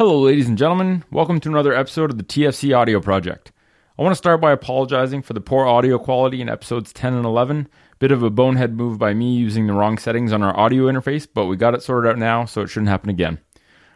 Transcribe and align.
Hello, 0.00 0.18
ladies 0.18 0.48
and 0.48 0.56
gentlemen. 0.56 1.04
Welcome 1.10 1.40
to 1.40 1.50
another 1.50 1.74
episode 1.74 2.10
of 2.10 2.16
the 2.16 2.24
TFC 2.24 2.74
Audio 2.74 3.02
Project. 3.02 3.52
I 3.98 4.02
want 4.02 4.12
to 4.12 4.16
start 4.16 4.40
by 4.40 4.50
apologizing 4.50 5.20
for 5.20 5.34
the 5.34 5.42
poor 5.42 5.66
audio 5.66 5.98
quality 5.98 6.40
in 6.40 6.48
episodes 6.48 6.90
10 6.94 7.12
and 7.12 7.26
11. 7.26 7.68
Bit 7.98 8.10
of 8.10 8.22
a 8.22 8.30
bonehead 8.30 8.72
move 8.72 8.98
by 8.98 9.12
me 9.12 9.34
using 9.36 9.66
the 9.66 9.74
wrong 9.74 9.98
settings 9.98 10.32
on 10.32 10.42
our 10.42 10.58
audio 10.58 10.84
interface, 10.84 11.28
but 11.30 11.44
we 11.44 11.58
got 11.58 11.74
it 11.74 11.82
sorted 11.82 12.10
out 12.10 12.18
now, 12.18 12.46
so 12.46 12.62
it 12.62 12.68
shouldn't 12.68 12.88
happen 12.88 13.10
again. 13.10 13.40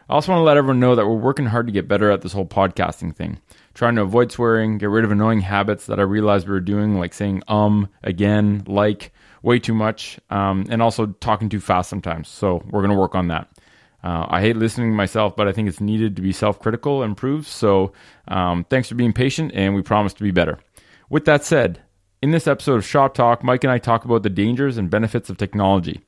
I 0.07 0.13
also 0.13 0.31
want 0.31 0.41
to 0.41 0.45
let 0.45 0.57
everyone 0.57 0.79
know 0.79 0.93
that 0.93 1.07
we're 1.07 1.15
working 1.15 1.47
hard 1.47 1.65
to 1.65 1.73
get 1.73 1.87
better 1.87 2.11
at 2.11 2.21
this 2.21 2.33
whole 2.33 2.45
podcasting 2.45 3.15
thing. 3.15 3.39
Trying 3.73 3.95
to 3.95 4.03
avoid 4.03 4.31
swearing, 4.31 4.77
get 4.77 4.91
rid 4.91 5.05
of 5.05 5.11
annoying 5.11 5.41
habits 5.41 5.87
that 5.87 5.99
I 5.99 6.03
realized 6.03 6.47
we 6.47 6.53
were 6.53 6.59
doing, 6.59 6.99
like 6.99 7.15
saying 7.15 7.41
um, 7.47 7.89
again, 8.03 8.63
like, 8.67 9.11
way 9.41 9.57
too 9.57 9.73
much, 9.73 10.19
um, 10.29 10.67
and 10.69 10.83
also 10.83 11.07
talking 11.07 11.49
too 11.49 11.59
fast 11.59 11.89
sometimes. 11.89 12.27
So 12.27 12.63
we're 12.69 12.81
going 12.81 12.93
to 12.93 12.95
work 12.95 13.15
on 13.15 13.29
that. 13.29 13.49
Uh, 14.05 14.27
I 14.29 14.41
hate 14.41 14.55
listening 14.55 14.91
to 14.91 14.95
myself, 14.95 15.35
but 15.35 15.47
I 15.47 15.51
think 15.51 15.67
it's 15.67 15.81
needed 15.81 16.15
to 16.15 16.21
be 16.21 16.31
self 16.31 16.59
critical 16.59 17.01
and 17.01 17.11
improve. 17.11 17.47
So 17.47 17.91
um, 18.27 18.63
thanks 18.69 18.87
for 18.87 18.93
being 18.93 19.13
patient, 19.13 19.51
and 19.55 19.73
we 19.73 19.81
promise 19.81 20.13
to 20.13 20.23
be 20.23 20.29
better. 20.29 20.59
With 21.09 21.25
that 21.25 21.43
said, 21.43 21.81
in 22.21 22.29
this 22.29 22.45
episode 22.45 22.75
of 22.75 22.85
Shop 22.85 23.15
Talk, 23.15 23.43
Mike 23.43 23.63
and 23.63 23.73
I 23.73 23.79
talk 23.79 24.05
about 24.05 24.21
the 24.21 24.29
dangers 24.29 24.77
and 24.77 24.91
benefits 24.91 25.31
of 25.31 25.37
technology. 25.37 26.01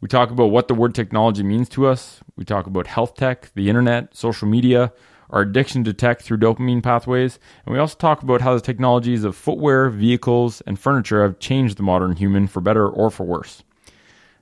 We 0.00 0.06
talk 0.06 0.30
about 0.30 0.52
what 0.52 0.68
the 0.68 0.74
word 0.74 0.94
technology 0.94 1.42
means 1.42 1.68
to 1.70 1.88
us. 1.88 2.20
We 2.36 2.44
talk 2.44 2.68
about 2.68 2.86
health 2.86 3.16
tech, 3.16 3.50
the 3.54 3.68
internet, 3.68 4.16
social 4.16 4.46
media, 4.46 4.92
our 5.30 5.40
addiction 5.40 5.82
to 5.84 5.92
tech 5.92 6.20
through 6.20 6.38
dopamine 6.38 6.84
pathways, 6.84 7.40
and 7.66 7.72
we 7.72 7.80
also 7.80 7.96
talk 7.96 8.22
about 8.22 8.42
how 8.42 8.54
the 8.54 8.60
technologies 8.60 9.24
of 9.24 9.34
footwear, 9.34 9.90
vehicles, 9.90 10.60
and 10.68 10.78
furniture 10.78 11.22
have 11.22 11.40
changed 11.40 11.78
the 11.78 11.82
modern 11.82 12.14
human 12.14 12.46
for 12.46 12.60
better 12.60 12.88
or 12.88 13.10
for 13.10 13.24
worse. 13.24 13.64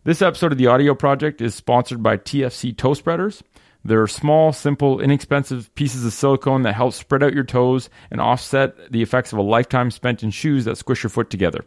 This 0.05 0.21
episode 0.21 0.51
of 0.51 0.59
the 0.59 0.67
audio 0.67 0.97
project 0.97 1.41
is 1.41 1.55
sponsored 1.55 2.03
by 2.03 2.17
TFC 2.17 2.77
Toe 2.77 2.95
Spreaders. 2.95 3.45
They're 3.85 4.09
small, 4.09 4.53
simple, 4.53 4.99
inexpensive 4.99 5.73
pieces 5.77 6.05
of 6.05 6.13
silicone 6.13 6.63
that 6.63 6.75
help 6.75 6.95
spread 6.95 7.23
out 7.23 7.35
your 7.35 7.45
toes 7.45 7.89
and 8.11 8.21
offset 8.21 8.91
the 8.91 9.01
effects 9.01 9.33
of 9.33 9.39
a 9.39 9.43
lifetime 9.43 9.93
spent 9.93 10.25
in 10.25 10.33
shoes 10.33 10.65
that 10.65 10.77
squish 10.77 11.05
your 11.05 11.11
foot 11.11 11.31
together. 11.31 11.65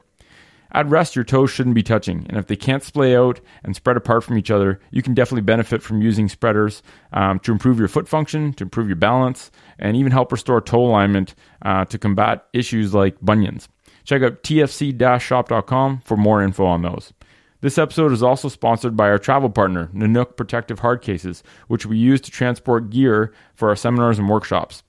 At 0.73 0.89
rest, 0.89 1.15
your 1.15 1.23
toes 1.23 1.49
shouldn't 1.49 1.75
be 1.75 1.83
touching, 1.83 2.25
and 2.27 2.37
if 2.37 2.47
they 2.47 2.57
can't 2.57 2.83
splay 2.83 3.15
out 3.15 3.39
and 3.63 3.73
spread 3.73 3.95
apart 3.95 4.25
from 4.25 4.37
each 4.37 4.51
other, 4.51 4.81
you 4.91 5.01
can 5.01 5.13
definitely 5.13 5.43
benefit 5.43 5.81
from 5.81 6.01
using 6.01 6.27
spreaders 6.27 6.83
um, 7.13 7.39
to 7.39 7.53
improve 7.53 7.79
your 7.79 7.87
foot 7.87 8.09
function, 8.09 8.51
to 8.55 8.65
improve 8.65 8.89
your 8.89 8.97
balance, 8.97 9.49
and 9.79 9.95
even 9.95 10.11
help 10.11 10.33
restore 10.33 10.59
toe 10.59 10.85
alignment 10.85 11.35
uh, 11.61 11.85
to 11.85 11.97
combat 11.97 12.47
issues 12.51 12.93
like 12.93 13.15
bunions. 13.21 13.69
Check 14.03 14.23
out 14.23 14.43
tfc-shop.com 14.43 16.01
for 16.03 16.17
more 16.17 16.43
info 16.43 16.65
on 16.65 16.81
those. 16.81 17.13
This 17.61 17.77
episode 17.77 18.11
is 18.11 18.21
also 18.21 18.49
sponsored 18.49 18.95
by 18.95 19.09
our 19.09 19.17
travel 19.17 19.49
partner, 19.49 19.89
Nanuk 19.93 20.35
Protective 20.37 20.79
Hard 20.79 21.01
Cases, 21.01 21.41
which 21.67 21.85
we 21.85 21.97
use 21.97 22.21
to 22.21 22.31
transport 22.31 22.89
gear 22.89 23.33
for 23.55 23.69
our 23.69 23.75
seminars 23.75 24.19
and 24.19 24.29
workshops. 24.29 24.83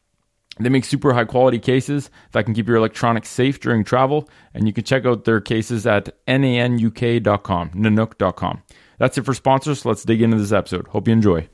They 0.59 0.69
make 0.69 0.84
super 0.84 1.12
high 1.12 1.27
quality 1.27 1.59
cases 1.59 2.11
that 2.33 2.44
can 2.44 2.55
keep 2.55 2.67
your 2.67 2.77
electronics 2.77 3.28
safe 3.28 3.61
during 3.61 3.84
travel, 3.84 4.28
and 4.55 4.67
you 4.67 4.72
can 4.72 4.84
check 4.84 5.05
out 5.05 5.25
their 5.25 5.41
cases 5.41 5.87
at 5.87 6.17
nanuk.com, 6.27 7.70
nanook.com. 7.70 8.62
That's 8.98 9.19
it 9.19 9.25
for 9.25 9.34
sponsors. 9.34 9.83
So 9.83 9.91
let's 9.91 10.05
dig 10.05 10.22
into 10.22 10.39
this 10.39 10.53
episode. 10.53 10.89
Hope 10.89 11.09
you 11.09 11.12
enjoy. 11.12 11.48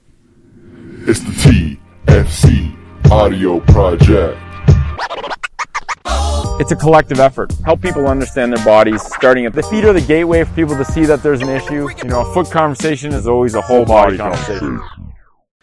It's 1.05 1.21
the 1.21 1.77
TFC 2.07 3.11
Audio 3.11 3.59
Project. 3.61 4.39
It's 6.63 6.71
a 6.71 6.77
collective 6.77 7.19
effort. 7.19 7.53
Help 7.65 7.83
people 7.83 8.07
understand 8.07 8.53
their 8.53 8.65
bodies, 8.65 9.03
starting 9.03 9.47
at 9.47 9.53
the 9.53 9.65
feet 9.65 9.85
are 9.85 9.93
the 9.93 10.01
gateway 10.01 10.45
for 10.45 10.55
people 10.55 10.77
to 10.77 10.85
see 10.85 11.05
that 11.07 11.21
there's 11.21 11.41
an 11.41 11.49
issue. 11.49 11.89
You 11.91 12.05
know, 12.05 12.21
a 12.21 12.33
foot 12.33 12.53
conversation 12.53 13.13
is 13.13 13.27
always 13.27 13.57
a 13.57 13.61
whole 13.61 13.85
body 13.85 14.17
conversation. 14.17 14.81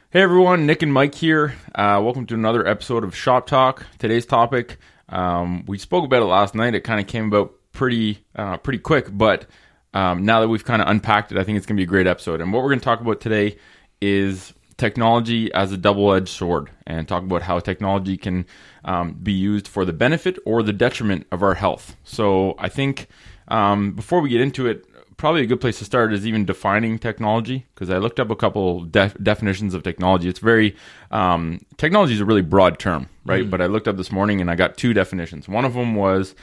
Hey 0.09 0.19
everyone, 0.19 0.65
Nick 0.65 0.83
and 0.83 0.91
Mike 0.91 1.15
here. 1.15 1.55
Uh, 1.73 2.01
welcome 2.03 2.25
to 2.25 2.33
another 2.33 2.67
episode 2.67 3.05
of 3.05 3.15
Shop 3.15 3.47
Talk. 3.47 3.85
Today's 3.97 4.25
topic, 4.25 4.77
um, 5.07 5.63
we 5.67 5.77
spoke 5.77 6.03
about 6.03 6.21
it 6.21 6.25
last 6.25 6.53
night. 6.53 6.75
It 6.75 6.81
kind 6.81 6.99
of 6.99 7.07
came 7.07 7.27
about 7.27 7.53
pretty, 7.71 8.25
uh, 8.35 8.57
pretty 8.57 8.79
quick, 8.79 9.07
but 9.09 9.45
um, 9.93 10.25
now 10.25 10.41
that 10.41 10.49
we've 10.49 10.65
kind 10.65 10.81
of 10.81 10.89
unpacked 10.89 11.31
it, 11.31 11.37
I 11.37 11.45
think 11.45 11.55
it's 11.55 11.65
going 11.65 11.77
to 11.77 11.79
be 11.79 11.85
a 11.85 11.87
great 11.87 12.07
episode. 12.07 12.41
And 12.41 12.51
what 12.51 12.61
we're 12.61 12.71
going 12.71 12.79
to 12.79 12.85
talk 12.85 12.99
about 12.99 13.21
today 13.21 13.55
is 14.01 14.53
technology 14.79 15.53
as 15.53 15.71
a 15.71 15.77
double-edged 15.77 16.29
sword, 16.29 16.71
and 16.87 17.07
talk 17.07 17.23
about 17.23 17.43
how 17.43 17.59
technology 17.59 18.17
can 18.17 18.45
um, 18.85 19.13
be 19.13 19.33
used 19.33 19.67
for 19.67 19.85
the 19.85 19.93
benefit 19.93 20.39
or 20.45 20.63
the 20.63 20.73
detriment 20.73 21.27
of 21.31 21.43
our 21.43 21.53
health. 21.53 21.95
So 22.03 22.55
I 22.57 22.69
think 22.69 23.07
um, 23.49 23.91
before 23.91 24.21
we 24.21 24.29
get 24.29 24.41
into 24.41 24.65
it, 24.67 24.85
probably 25.17 25.41
a 25.41 25.45
good 25.45 25.59
place 25.59 25.77
to 25.79 25.85
start 25.85 26.13
is 26.13 26.25
even 26.25 26.45
defining 26.45 26.97
technology 26.97 27.65
because 27.75 27.89
I 27.89 27.97
looked 27.97 28.19
up 28.19 28.29
a 28.31 28.35
couple 28.35 28.85
def- 28.85 29.21
definitions 29.21 29.73
of 29.73 29.83
technology. 29.83 30.29
It's 30.29 30.39
very 30.39 30.75
um, 31.11 31.59
technology 31.77 32.13
is 32.13 32.21
a 32.21 32.25
really 32.25 32.41
broad 32.41 32.79
term, 32.79 33.09
right? 33.25 33.45
Mm. 33.45 33.49
But 33.49 33.61
I 33.61 33.65
looked 33.65 33.87
up 33.87 33.97
this 33.97 34.11
morning 34.11 34.39
and 34.41 34.49
I 34.49 34.55
got 34.55 34.77
two 34.77 34.93
definitions. 34.93 35.49
One 35.49 35.65
of 35.65 35.73
them 35.73 35.93
was, 35.95 36.35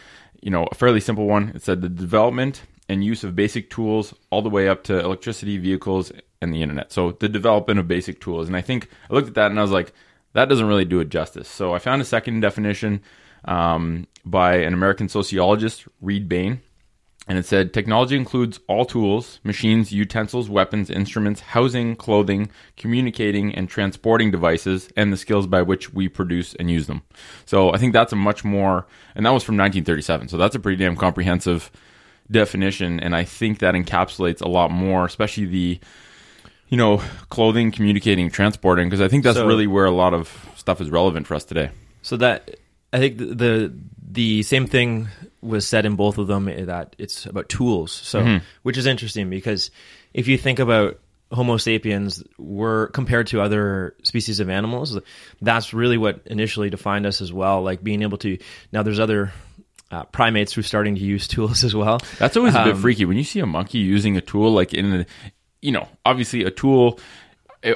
you 0.43 0.51
know, 0.51 0.69
a 0.71 0.75
fairly 0.75 1.01
simple 1.01 1.27
one. 1.27 1.53
It 1.55 1.63
said 1.63 1.81
the 1.81 1.89
development 1.89 2.63
and 2.89 3.05
use 3.05 3.25
of 3.25 3.35
basic 3.35 3.71
tools 3.71 4.15
all 4.31 4.43
the 4.43 4.49
way 4.49 4.69
up 4.69 4.85
to 4.85 4.99
electricity, 4.99 5.59
vehicles, 5.59 6.13
and 6.41 6.53
the 6.53 6.63
internet. 6.63 6.93
So 6.93 7.13
the 7.13 7.29
development 7.29 7.81
of 7.81 7.89
basic 7.89 8.21
tools. 8.21 8.47
And 8.47 8.57
I 8.57 8.61
think 8.61 8.89
I 9.11 9.15
looked 9.15 9.29
at 9.29 9.35
that 9.35 9.51
and 9.51 9.59
I 9.59 9.63
was 9.63 9.73
like, 9.73 9.93
that 10.35 10.49
doesn't 10.49 10.67
really 10.67 10.85
do 10.85 11.01
it 11.01 11.09
justice. 11.09 11.49
So 11.49 11.75
I 11.75 11.79
found 11.79 12.03
a 12.03 12.05
second 12.05 12.41
definition 12.41 13.01
um, 13.47 14.07
by 14.25 14.57
an 14.57 14.75
American 14.75 15.09
sociologist, 15.09 15.87
Read 16.01 16.29
Bain, 16.29 16.61
and 17.29 17.39
it 17.39 17.47
said 17.47 17.73
technology 17.73 18.17
includes 18.17 18.61
all 18.69 18.85
tools, 18.85 19.41
machines, 19.43 19.91
utensils, 19.91 20.49
weapons, 20.49 20.91
instruments, 20.91 21.41
housing, 21.41 21.97
clothing, 21.97 22.51
communicating, 22.77 23.53
and 23.55 23.69
transporting 23.69 24.31
devices, 24.31 24.89
and 24.97 25.13
the 25.13 25.17
skills 25.17 25.47
by 25.47 25.63
which 25.63 25.93
we 25.93 26.09
produce 26.09 26.55
and 26.55 26.71
use 26.71 26.87
them. 26.87 27.03
So 27.45 27.73
I 27.73 27.79
think 27.79 27.93
that's 27.93 28.13
a 28.13 28.17
much 28.17 28.45
more, 28.45 28.87
and 29.17 29.27
that 29.27 29.31
was 29.31 29.43
from 29.43 29.57
1937. 29.57 30.29
So 30.29 30.37
that's 30.37 30.55
a 30.55 30.61
pretty 30.61 30.83
damn 30.83 30.95
comprehensive 30.95 31.73
definition, 32.31 33.01
and 33.01 33.15
I 33.15 33.25
think 33.25 33.61
that 33.61 33.75
encapsulates 33.75 34.41
a 34.41 34.49
lot 34.49 34.71
more, 34.71 35.05
especially 35.05 35.47
the 35.47 35.81
you 36.69 36.77
know, 36.77 36.99
clothing, 37.29 37.71
communicating, 37.71 38.31
transporting, 38.31 38.89
because 38.89 39.01
I 39.01 39.09
think 39.09 39.23
that's 39.23 39.37
so, 39.37 39.47
really 39.47 39.67
where 39.67 39.85
a 39.85 39.91
lot 39.91 40.15
of 40.15 40.49
stuff 40.57 40.81
is 40.81 40.91
relevant 40.91 41.27
for 41.27 41.35
us 41.35 41.45
today. 41.45 41.71
So 42.03 42.17
that 42.17 42.57
I 42.93 42.99
think 42.99 43.19
the 43.19 43.73
the 44.09 44.43
same 44.43 44.67
thing 44.67 45.09
was 45.41 45.67
said 45.67 45.87
in 45.87 45.97
both 45.97 46.19
of 46.19 46.27
them 46.27 46.49
eh, 46.49 46.65
that 46.65 46.97
it's 46.99 47.27
about 47.27 47.49
tools. 47.49 47.93
So 47.93 48.21
mm-hmm. 48.21 48.45
which 48.63 48.77
is 48.77 48.87
interesting 48.87 49.31
because 49.31 49.71
if 50.13 50.29
you 50.29 50.37
think 50.39 50.59
about 50.59 50.99
Homo 51.33 51.57
sapiens 51.57 52.23
were 52.39 52.89
compared 52.89 53.29
to 53.29 53.41
other 53.41 53.95
species 54.03 54.41
of 54.41 54.49
animals, 54.49 54.99
that's 55.41 55.75
really 55.75 55.99
what 55.99 56.23
initially 56.27 56.71
defined 56.71 57.07
us 57.07 57.21
as 57.21 57.33
well. 57.33 57.63
Like 57.63 57.83
being 57.83 58.03
able 58.03 58.19
to 58.19 58.39
now 58.73 58.83
there's 58.83 59.01
other 59.01 59.33
uh, 59.91 60.05
primates 60.05 60.53
who 60.53 60.61
are 60.61 60.65
starting 60.65 60.95
to 60.95 61.01
use 61.01 61.29
tools 61.29 61.65
as 61.65 61.75
well. 61.75 62.01
That's 62.19 62.37
always 62.37 62.55
a 62.55 62.65
bit 62.65 62.75
um, 62.75 62.81
freaky 62.81 63.05
when 63.05 63.17
you 63.17 63.25
see 63.25 63.41
a 63.41 63.47
monkey 63.47 63.79
using 63.79 64.17
a 64.17 64.21
tool 64.21 64.53
like 64.53 64.75
in 64.75 64.91
the 64.91 65.07
you 65.61 65.73
know, 65.73 65.89
obviously 66.05 66.45
a 66.45 66.51
tool. 66.51 66.99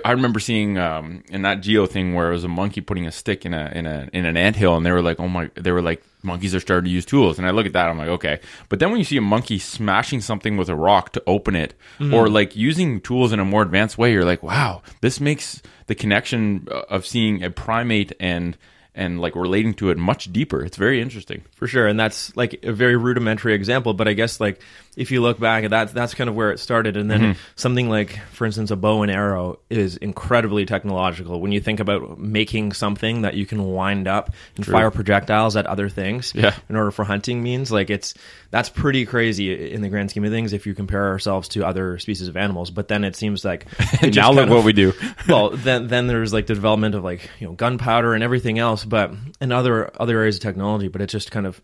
I 0.05 0.13
remember 0.13 0.39
seeing 0.39 0.79
um, 0.79 1.25
in 1.31 1.43
that 1.43 1.63
Geo 1.63 1.87
thing 1.87 2.15
where 2.15 2.29
it 2.29 2.35
was 2.35 2.45
a 2.45 2.49
monkey 2.49 2.81
putting 2.81 3.07
a 3.07 3.13
stick 3.13 3.45
in 3.45 3.53
a 3.53 3.73
in 3.75 3.87
a 3.87 4.09
in 4.13 4.25
an 4.25 4.37
anthill, 4.37 4.77
and 4.77 4.87
they 4.87 4.93
were 4.93 5.03
like, 5.03 5.19
"Oh 5.19 5.27
my!" 5.27 5.51
They 5.55 5.73
were 5.73 5.83
like, 5.83 6.05
"Monkeys 6.23 6.55
are 6.55 6.61
starting 6.61 6.85
to 6.85 6.91
use 6.91 7.05
tools." 7.05 7.39
And 7.39 7.49
I 7.49 7.51
look 7.51 7.67
at 7.67 7.73
that, 7.73 7.89
I'm 7.89 7.99
like, 7.99 8.09
"Okay." 8.09 8.39
But 8.69 8.79
then 8.79 8.91
when 8.91 8.99
you 8.99 9.05
see 9.05 9.17
a 9.17 9.23
monkey 9.23 9.59
smashing 9.59 10.21
something 10.21 10.57
with 10.57 10.69
a 10.69 10.77
rock 10.77 11.13
to 11.15 11.23
open 11.27 11.57
it, 11.57 11.75
mm-hmm. 11.99 12.15
or 12.15 12.29
like 12.29 12.55
using 12.55 13.01
tools 13.01 13.33
in 13.33 13.41
a 13.41 13.45
more 13.45 13.63
advanced 13.63 13.99
way, 13.99 14.13
you're 14.13 14.25
like, 14.25 14.45
"Wow!" 14.45 14.83
This 15.01 15.19
makes 15.19 15.61
the 15.87 15.97
connection 15.97 16.69
of 16.69 17.05
seeing 17.05 17.43
a 17.43 17.51
primate 17.51 18.13
and 18.21 18.57
and 18.95 19.21
like 19.21 19.37
relating 19.37 19.75
to 19.75 19.91
it 19.91 19.99
much 19.99 20.33
deeper. 20.33 20.65
It's 20.65 20.77
very 20.77 21.01
interesting. 21.01 21.43
For 21.55 21.67
sure. 21.67 21.87
And 21.87 21.99
that's 21.99 22.37
like 22.37 22.65
a 22.65 22.73
very 22.73 22.97
rudimentary 22.97 23.55
example, 23.55 23.95
but 23.95 24.09
I 24.09 24.15
guess 24.15 24.41
like 24.41 24.61
if 24.97 25.11
you 25.11 25.23
look 25.23 25.39
back 25.39 25.65
at 25.65 25.71
that, 25.71 25.95
that's 25.95 26.15
kind 26.15 26.29
of 26.29 26.35
where 26.35 26.51
it 26.51 26.59
started. 26.59 26.97
And 26.97 27.11
then 27.11 27.21
mm-hmm. 27.21 27.41
something 27.55 27.89
like, 27.89 28.19
for 28.33 28.45
instance, 28.45 28.71
a 28.71 28.77
bow 28.77 29.03
and 29.03 29.11
arrow 29.11 29.61
is 29.71 29.97
incredibly 29.97 30.67
technological. 30.67 31.41
When 31.41 31.53
you 31.53 31.61
think 31.61 31.79
about 31.79 32.19
making 32.19 32.73
something 32.73 33.23
that 33.23 33.35
you 33.35 33.47
can 33.47 33.65
wind 33.65 34.09
up 34.09 34.35
and 34.57 34.65
True. 34.65 34.73
fire 34.73 34.91
projectiles 34.91 35.57
at 35.57 35.67
other 35.67 35.89
things 35.89 36.33
yeah. 36.35 36.55
in 36.69 36.75
order 36.75 36.91
for 36.91 37.05
hunting 37.05 37.43
means, 37.43 37.71
like 37.71 37.89
it's, 37.89 38.15
that's 38.51 38.69
pretty 38.69 39.07
crazy 39.07 39.71
in 39.71 39.81
the 39.81 39.89
grand 39.89 40.11
scheme 40.11 40.25
of 40.25 40.33
things 40.33 40.53
if 40.53 40.67
you 40.67 40.75
compare 40.75 41.09
ourselves 41.09 41.49
to 41.49 41.65
other 41.65 41.99
species 41.99 42.27
of 42.27 42.37
animals. 42.37 42.71
But 42.71 42.89
then 42.89 43.05
it 43.05 43.15
seems 43.15 43.45
like 43.45 43.67
now 44.03 44.33
look 44.33 44.49
of, 44.49 44.51
what 44.51 44.65
we 44.65 44.73
do. 44.73 44.93
well, 45.29 45.51
then 45.51 45.87
then 45.87 46.09
there's 46.09 46.33
like 46.33 46.47
the 46.47 46.55
development 46.55 46.97
of 46.97 47.05
like 47.05 47.31
you 47.39 47.47
know 47.47 47.53
gunpowder 47.53 48.15
and 48.15 48.25
everything 48.25 48.59
else, 48.59 48.85
but 48.85 49.13
and 49.41 49.53
other 49.53 49.91
other 50.01 50.19
areas 50.19 50.37
of 50.37 50.43
technology. 50.43 50.89
But 50.89 51.01
it's 51.01 51.13
just 51.13 51.31
kind 51.31 51.47
of 51.47 51.63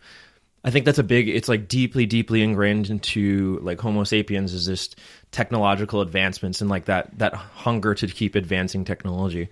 I 0.66 0.70
think 0.70 0.84
that's 0.84 0.98
a 0.98 1.04
big. 1.04 1.28
It's 1.28 1.48
like 1.48 1.68
deeply, 1.68 2.04
deeply 2.04 2.42
ingrained 2.42 2.90
into 2.90 3.58
like 3.62 3.80
Homo 3.80 4.04
sapiens 4.04 4.52
is 4.52 4.66
just 4.66 4.98
technological 5.30 6.00
advancements 6.02 6.60
and 6.60 6.68
like 6.68 6.86
that 6.86 7.16
that 7.18 7.34
hunger 7.34 7.94
to 7.94 8.06
keep 8.08 8.34
advancing 8.34 8.84
technology 8.84 9.48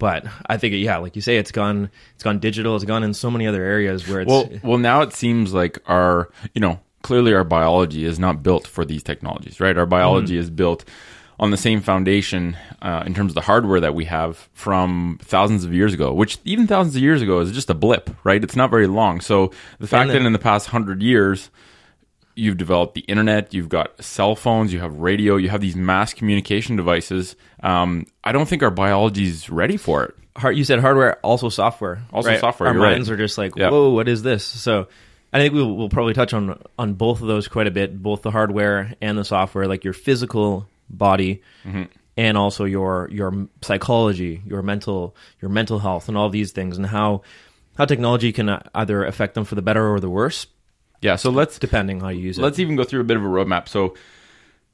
but 0.00 0.24
I 0.46 0.56
think 0.56 0.74
yeah, 0.74 0.96
like 0.96 1.14
you 1.14 1.22
say, 1.22 1.36
it's 1.36 1.52
gone 1.52 1.90
it's 2.14 2.24
gone 2.24 2.40
digital. 2.40 2.74
It's 2.74 2.84
gone 2.84 3.04
in 3.04 3.14
so 3.14 3.30
many 3.30 3.46
other 3.46 3.62
areas 3.62 4.08
where 4.08 4.22
it's 4.22 4.28
well. 4.28 4.50
Well, 4.64 4.78
now 4.78 5.02
it 5.02 5.12
seems 5.12 5.52
like 5.52 5.78
our 5.86 6.30
you 6.54 6.60
know 6.60 6.80
clearly 7.02 7.32
our 7.34 7.44
biology 7.44 8.04
is 8.04 8.18
not 8.18 8.42
built 8.42 8.66
for 8.66 8.84
these 8.84 9.04
technologies, 9.04 9.60
right? 9.60 9.76
Our 9.76 9.86
biology 9.86 10.36
mm. 10.36 10.40
is 10.40 10.50
built 10.50 10.84
on 11.40 11.50
the 11.50 11.56
same 11.56 11.80
foundation 11.80 12.56
uh, 12.82 13.02
in 13.06 13.14
terms 13.14 13.30
of 13.32 13.34
the 13.34 13.40
hardware 13.40 13.80
that 13.80 13.94
we 13.94 14.04
have 14.04 14.48
from 14.52 15.18
thousands 15.22 15.64
of 15.64 15.72
years 15.74 15.92
ago, 15.94 16.12
which 16.12 16.38
even 16.44 16.66
thousands 16.68 16.94
of 16.94 17.02
years 17.02 17.22
ago 17.22 17.40
is 17.40 17.50
just 17.50 17.70
a 17.70 17.74
blip, 17.74 18.10
right? 18.24 18.44
It's 18.44 18.54
not 18.54 18.70
very 18.70 18.86
long. 18.86 19.20
So 19.22 19.50
the 19.78 19.86
fact 19.88 20.08
then- 20.12 20.22
that 20.22 20.26
in 20.26 20.32
the 20.34 20.38
past 20.38 20.68
hundred 20.68 21.02
years, 21.02 21.50
you've 22.36 22.58
developed 22.58 22.94
the 22.94 23.00
internet, 23.02 23.52
you've 23.54 23.68
got 23.70 24.02
cell 24.04 24.36
phones, 24.36 24.72
you 24.72 24.80
have 24.80 24.96
radio, 24.98 25.36
you 25.36 25.48
have 25.48 25.60
these 25.60 25.74
mass 25.76 26.12
communication 26.14 26.76
devices. 26.76 27.36
Um, 27.62 28.06
I 28.22 28.32
don't 28.32 28.46
think 28.48 28.62
our 28.62 28.70
biology 28.70 29.24
is 29.26 29.50
ready 29.50 29.76
for 29.78 30.04
it. 30.04 30.14
hard, 30.36 30.56
you 30.56 30.64
said 30.64 30.78
hardware, 30.80 31.16
also 31.24 31.48
software. 31.48 32.02
Also 32.12 32.28
right? 32.30 32.38
software, 32.40 32.68
Our 32.68 32.74
you're 32.74 32.82
right. 32.82 32.92
minds 32.92 33.10
are 33.10 33.16
just 33.16 33.36
like, 33.38 33.52
Yeah. 33.56 33.70
whoa, 33.70 33.90
what 33.90 34.08
is 34.08 34.22
this? 34.22 34.44
So 34.44 34.88
I 35.32 35.38
think 35.38 35.54
we'll, 35.54 35.74
we'll 35.74 35.88
probably 35.88 36.12
touch 36.14 36.32
on 36.34 36.60
on 36.78 36.94
both 36.94 37.20
of 37.22 37.28
those 37.28 37.48
quite 37.48 37.66
a 37.66 37.70
bit, 37.70 38.00
both 38.02 38.22
the 38.22 38.30
hardware 38.30 38.94
and 39.00 39.16
the 39.18 39.24
software, 39.24 39.66
like 39.66 39.84
your 39.84 39.92
physical 39.94 40.66
body 40.90 41.42
Mm-hmm. 41.64 41.84
and 42.16 42.36
also 42.36 42.64
your 42.64 43.08
your 43.12 43.46
psychology, 43.62 44.42
your 44.44 44.62
mental 44.62 45.14
your 45.40 45.50
mental 45.50 45.78
health, 45.78 46.08
and 46.08 46.16
all 46.18 46.28
these 46.28 46.52
things, 46.52 46.76
and 46.76 46.86
how 46.86 47.22
how 47.76 47.84
technology 47.86 48.32
can 48.32 48.60
either 48.74 49.04
affect 49.04 49.34
them 49.34 49.44
for 49.44 49.54
the 49.54 49.62
better 49.62 49.88
or 49.92 50.00
the 50.00 50.10
worse, 50.10 50.46
Yeah. 51.00 51.16
So 51.16 51.30
let's 51.30 51.58
depending 51.58 52.00
how 52.00 52.08
you 52.10 52.20
use 52.28 52.38
it. 52.38 52.42
let's 52.42 52.58
even 52.58 52.76
go 52.76 52.84
through 52.84 53.00
a 53.00 53.04
bit 53.04 53.16
of 53.16 53.24
a 53.24 53.28
roadmap. 53.28 53.68
So 53.68 53.94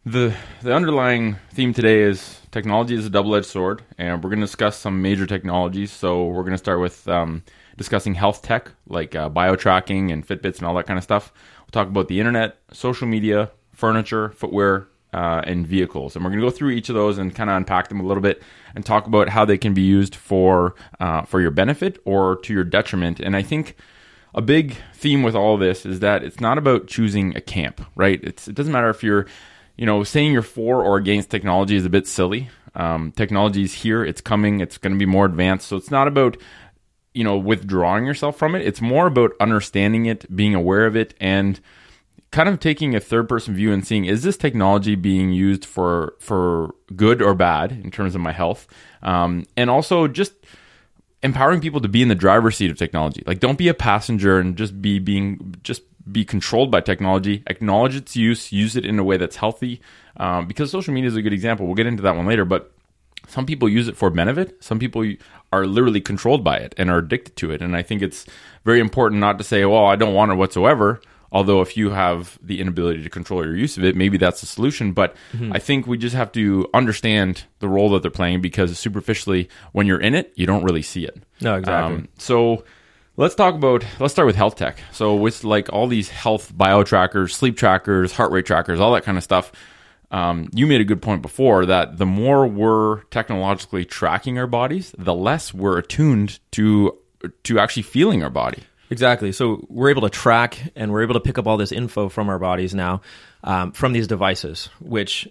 the 0.04 0.34
the 0.62 0.72
underlying 0.74 1.36
theme 1.52 1.72
today 1.74 2.00
is 2.02 2.40
technology 2.50 2.94
is 2.94 3.06
a 3.06 3.10
double 3.10 3.34
edged 3.36 3.46
sword, 3.46 3.82
and 3.98 4.22
we're 4.22 4.30
going 4.30 4.40
to 4.40 4.46
discuss 4.46 4.76
some 4.78 5.02
major 5.02 5.26
technologies. 5.26 5.92
So 5.92 6.26
we're 6.26 6.42
going 6.42 6.52
to 6.52 6.58
start 6.58 6.80
with 6.80 7.06
um, 7.08 7.42
discussing 7.76 8.14
health 8.14 8.42
tech 8.42 8.72
like 8.88 9.14
uh, 9.14 9.28
bio 9.28 9.56
tracking 9.56 10.10
and 10.12 10.26
Fitbits 10.26 10.58
and 10.58 10.66
all 10.66 10.74
that 10.74 10.86
kind 10.86 10.98
of 10.98 11.04
stuff. 11.04 11.32
We'll 11.60 11.72
talk 11.72 11.88
about 11.88 12.08
the 12.08 12.18
internet, 12.20 12.56
social 12.72 13.06
media, 13.08 13.50
furniture, 13.72 14.30
footwear. 14.30 14.88
Uh, 15.16 15.40
and 15.50 15.66
vehicles, 15.66 16.14
and 16.14 16.22
we're 16.22 16.30
going 16.30 16.42
to 16.42 16.46
go 16.46 16.56
through 16.56 16.72
each 16.76 16.90
of 16.90 16.94
those 16.94 17.16
and 17.20 17.34
kind 17.34 17.48
of 17.48 17.56
unpack 17.56 17.88
them 17.88 18.00
a 18.00 18.06
little 18.06 18.22
bit, 18.22 18.42
and 18.74 18.84
talk 18.84 19.06
about 19.06 19.30
how 19.30 19.46
they 19.46 19.56
can 19.56 19.72
be 19.72 19.80
used 19.98 20.14
for 20.14 20.74
uh, 21.00 21.22
for 21.22 21.40
your 21.40 21.50
benefit 21.50 21.98
or 22.04 22.36
to 22.44 22.52
your 22.52 22.64
detriment. 22.64 23.18
And 23.20 23.34
I 23.34 23.42
think 23.42 23.76
a 24.34 24.42
big 24.42 24.76
theme 24.94 25.22
with 25.24 25.34
all 25.34 25.56
this 25.56 25.86
is 25.86 26.00
that 26.00 26.22
it's 26.22 26.38
not 26.38 26.58
about 26.58 26.86
choosing 26.86 27.34
a 27.34 27.40
camp, 27.40 27.80
right? 27.94 28.20
It's, 28.22 28.46
it 28.46 28.54
doesn't 28.54 28.72
matter 28.72 28.90
if 28.90 29.02
you're, 29.02 29.24
you 29.78 29.86
know, 29.86 30.04
saying 30.04 30.32
you're 30.32 30.42
for 30.42 30.84
or 30.84 30.98
against 30.98 31.30
technology 31.30 31.76
is 31.76 31.86
a 31.86 31.90
bit 31.90 32.06
silly. 32.06 32.50
Um, 32.74 33.12
technology 33.12 33.62
is 33.62 33.72
here, 33.72 34.04
it's 34.04 34.20
coming, 34.20 34.60
it's 34.60 34.76
going 34.78 34.92
to 34.92 34.98
be 34.98 35.06
more 35.06 35.24
advanced. 35.24 35.66
So 35.68 35.76
it's 35.78 35.90
not 35.90 36.08
about, 36.08 36.36
you 37.14 37.24
know, 37.24 37.38
withdrawing 37.38 38.04
yourself 38.04 38.36
from 38.36 38.54
it. 38.54 38.66
It's 38.66 38.82
more 38.82 39.06
about 39.06 39.30
understanding 39.40 40.04
it, 40.04 40.26
being 40.28 40.54
aware 40.54 40.84
of 40.84 40.94
it, 40.94 41.14
and 41.18 41.58
kind 42.36 42.50
of 42.50 42.60
taking 42.60 42.94
a 42.94 43.00
third 43.00 43.30
person 43.30 43.54
view 43.54 43.72
and 43.72 43.86
seeing 43.86 44.04
is 44.04 44.22
this 44.22 44.36
technology 44.36 44.94
being 44.94 45.32
used 45.32 45.64
for 45.64 46.14
for 46.18 46.74
good 46.94 47.22
or 47.22 47.34
bad 47.34 47.72
in 47.72 47.90
terms 47.90 48.14
of 48.14 48.20
my 48.20 48.32
health, 48.32 48.66
um, 49.02 49.46
and 49.56 49.70
also 49.70 50.06
just 50.06 50.34
empowering 51.22 51.62
people 51.62 51.80
to 51.80 51.88
be 51.88 52.02
in 52.02 52.08
the 52.08 52.14
driver's 52.14 52.54
seat 52.54 52.70
of 52.70 52.76
technology. 52.76 53.22
Like 53.26 53.40
don't 53.40 53.56
be 53.56 53.68
a 53.68 53.74
passenger 53.74 54.38
and 54.38 54.54
just 54.54 54.82
be 54.82 54.98
being 54.98 55.54
just 55.62 55.80
be 56.12 56.26
controlled 56.26 56.70
by 56.70 56.82
technology. 56.82 57.42
Acknowledge 57.46 57.96
its 57.96 58.14
use, 58.14 58.52
use 58.52 58.76
it 58.76 58.84
in 58.84 58.98
a 58.98 59.04
way 59.04 59.16
that's 59.16 59.36
healthy. 59.36 59.80
Um, 60.18 60.46
because 60.46 60.70
social 60.70 60.92
media 60.92 61.08
is 61.08 61.16
a 61.16 61.22
good 61.22 61.32
example. 61.32 61.64
We'll 61.64 61.74
get 61.74 61.86
into 61.86 62.02
that 62.02 62.16
one 62.16 62.26
later, 62.26 62.44
but 62.44 62.70
some 63.28 63.46
people 63.46 63.66
use 63.66 63.88
it 63.88 63.96
for 63.96 64.10
benefit. 64.10 64.62
Some 64.62 64.78
people 64.78 65.10
are 65.54 65.66
literally 65.66 66.02
controlled 66.02 66.44
by 66.44 66.58
it 66.58 66.74
and 66.76 66.90
are 66.90 66.98
addicted 66.98 67.34
to 67.36 67.50
it. 67.50 67.62
And 67.62 67.74
I 67.74 67.80
think 67.80 68.02
it's 68.02 68.26
very 68.66 68.80
important 68.80 69.20
not 69.22 69.38
to 69.38 69.44
say, 69.44 69.64
"Well, 69.64 69.86
I 69.86 69.96
don't 69.96 70.12
want 70.12 70.32
it 70.32 70.34
whatsoever." 70.34 71.00
Although, 71.32 71.60
if 71.60 71.76
you 71.76 71.90
have 71.90 72.38
the 72.42 72.60
inability 72.60 73.02
to 73.02 73.10
control 73.10 73.44
your 73.44 73.56
use 73.56 73.76
of 73.76 73.84
it, 73.84 73.96
maybe 73.96 74.16
that's 74.16 74.40
the 74.40 74.46
solution. 74.46 74.92
But 74.92 75.16
I 75.52 75.58
think 75.58 75.86
we 75.86 75.98
just 75.98 76.14
have 76.14 76.32
to 76.32 76.68
understand 76.72 77.44
the 77.58 77.68
role 77.68 77.90
that 77.90 78.02
they're 78.02 78.10
playing 78.10 78.40
because 78.40 78.78
superficially, 78.78 79.48
when 79.72 79.86
you're 79.86 80.00
in 80.00 80.14
it, 80.14 80.32
you 80.36 80.46
don't 80.46 80.64
really 80.64 80.82
see 80.82 81.04
it. 81.04 81.22
No, 81.40 81.56
exactly. 81.56 81.96
Um, 81.96 82.08
so 82.18 82.64
let's 83.16 83.34
talk 83.34 83.54
about 83.54 83.84
let's 83.98 84.12
start 84.12 84.26
with 84.26 84.36
health 84.36 84.56
tech. 84.56 84.78
So 84.92 85.14
with 85.14 85.44
like 85.44 85.72
all 85.72 85.86
these 85.86 86.08
health 86.08 86.56
bio 86.56 86.84
trackers, 86.84 87.34
sleep 87.34 87.56
trackers, 87.56 88.12
heart 88.12 88.30
rate 88.32 88.46
trackers, 88.46 88.80
all 88.80 88.92
that 88.92 89.04
kind 89.04 89.18
of 89.18 89.24
stuff. 89.24 89.52
Um, 90.10 90.48
you 90.54 90.68
made 90.68 90.80
a 90.80 90.84
good 90.84 91.02
point 91.02 91.20
before 91.20 91.66
that 91.66 91.98
the 91.98 92.06
more 92.06 92.46
we're 92.46 93.02
technologically 93.04 93.84
tracking 93.84 94.38
our 94.38 94.46
bodies, 94.46 94.94
the 94.96 95.14
less 95.14 95.52
we're 95.52 95.78
attuned 95.78 96.38
to 96.52 96.96
to 97.42 97.58
actually 97.58 97.82
feeling 97.82 98.22
our 98.22 98.30
body. 98.30 98.62
Exactly. 98.90 99.32
So 99.32 99.66
we're 99.68 99.90
able 99.90 100.02
to 100.02 100.10
track 100.10 100.72
and 100.76 100.92
we're 100.92 101.02
able 101.02 101.14
to 101.14 101.20
pick 101.20 101.38
up 101.38 101.46
all 101.46 101.56
this 101.56 101.72
info 101.72 102.08
from 102.08 102.28
our 102.28 102.38
bodies 102.38 102.74
now 102.74 103.02
um, 103.44 103.72
from 103.72 103.92
these 103.92 104.06
devices, 104.06 104.68
which 104.80 105.28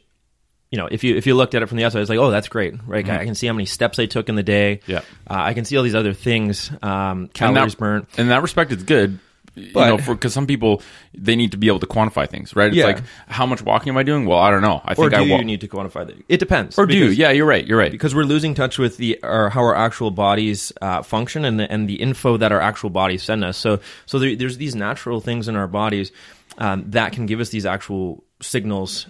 you 0.72 0.78
know, 0.82 0.88
if 0.92 1.04
you 1.04 1.16
if 1.16 1.28
you 1.28 1.36
looked 1.36 1.56
at 1.56 1.62
it 1.62 1.68
from 1.68 1.78
the 1.78 1.86
outside, 1.86 2.02
it's 2.02 2.10
like, 2.10 2.20
oh, 2.20 2.32
that's 2.32 2.50
great, 2.50 2.74
right? 2.86 3.08
I 3.08 3.24
can 3.24 3.36
see 3.36 3.48
how 3.48 3.54
many 3.54 3.66
steps 3.66 4.00
I 4.00 4.08
took 4.08 4.30
in 4.30 4.36
the 4.36 4.44
day. 4.44 4.82
Yeah. 4.88 5.00
uh, 5.30 5.34
I 5.36 5.54
can 5.54 5.64
see 5.64 5.78
all 5.78 5.84
these 5.84 5.96
other 5.96 6.14
things, 6.14 6.72
um, 6.82 7.30
calories 7.30 7.74
that, 7.74 7.80
burnt. 7.80 8.10
In 8.18 8.28
that 8.30 8.42
respect, 8.42 8.72
it's 8.72 8.84
good. 8.84 9.20
You 9.56 9.72
But- 9.74 9.88
know, 9.88 9.98
because 10.14 10.34
some 10.34 10.46
people 10.48 10.82
they 11.18 11.36
need 11.36 11.52
to 11.52 11.58
be 11.58 11.68
able 11.68 11.80
to 11.80 11.88
quantify 11.88 12.30
things, 12.30 12.56
right? 12.56 12.68
It's 12.68 12.76
Yeah. 12.78 12.86
like 12.86 13.00
how 13.28 13.46
much 13.46 13.62
walking 13.62 13.90
am 13.90 13.98
I 13.98 14.04
doing? 14.04 14.26
Well, 14.26 14.40
I 14.40 14.52
don't 14.52 14.62
know. 14.62 14.82
I 14.86 14.92
Or 14.94 15.10
think 15.10 15.12
do 15.12 15.18
I 15.34 15.38
you 15.38 15.44
need 15.46 15.62
to 15.62 15.68
quantify 15.68 16.06
that? 16.08 16.16
It 16.28 16.40
depends. 16.40 16.78
or 16.78 16.86
do 16.86 17.00
because- 17.00 17.18
yeah? 17.18 17.32
You're 17.32 17.46
right. 17.46 17.66
You're 17.66 17.78
right. 17.78 17.92
because 17.92 18.14
we're 18.14 18.24
losing 18.24 18.54
touch 18.54 18.78
with 18.78 18.98
the 18.98 19.18
or 19.24 19.50
how 19.50 19.62
our 19.62 19.76
actual 19.76 20.12
bodies 20.12 20.72
uh, 20.82 21.02
function 21.04 21.46
and 21.46 21.60
the, 21.60 21.72
and 21.72 21.88
the 21.88 21.96
info 21.96 22.38
that 22.38 22.52
our 22.52 22.60
actual 22.62 22.90
bodies 22.90 23.24
send 23.24 23.44
us. 23.44 23.58
So 23.58 23.80
so 24.06 24.20
there, 24.20 24.36
there's 24.36 24.58
these 24.58 24.76
natural 24.76 25.22
things 25.22 25.48
in 25.48 25.56
our 25.56 25.68
bodies 25.68 26.12
um, 26.58 26.84
that 26.90 27.12
can 27.14 27.26
give 27.26 27.40
us 27.40 27.50
these 27.50 27.66
actual 27.66 28.24
signals. 28.42 29.08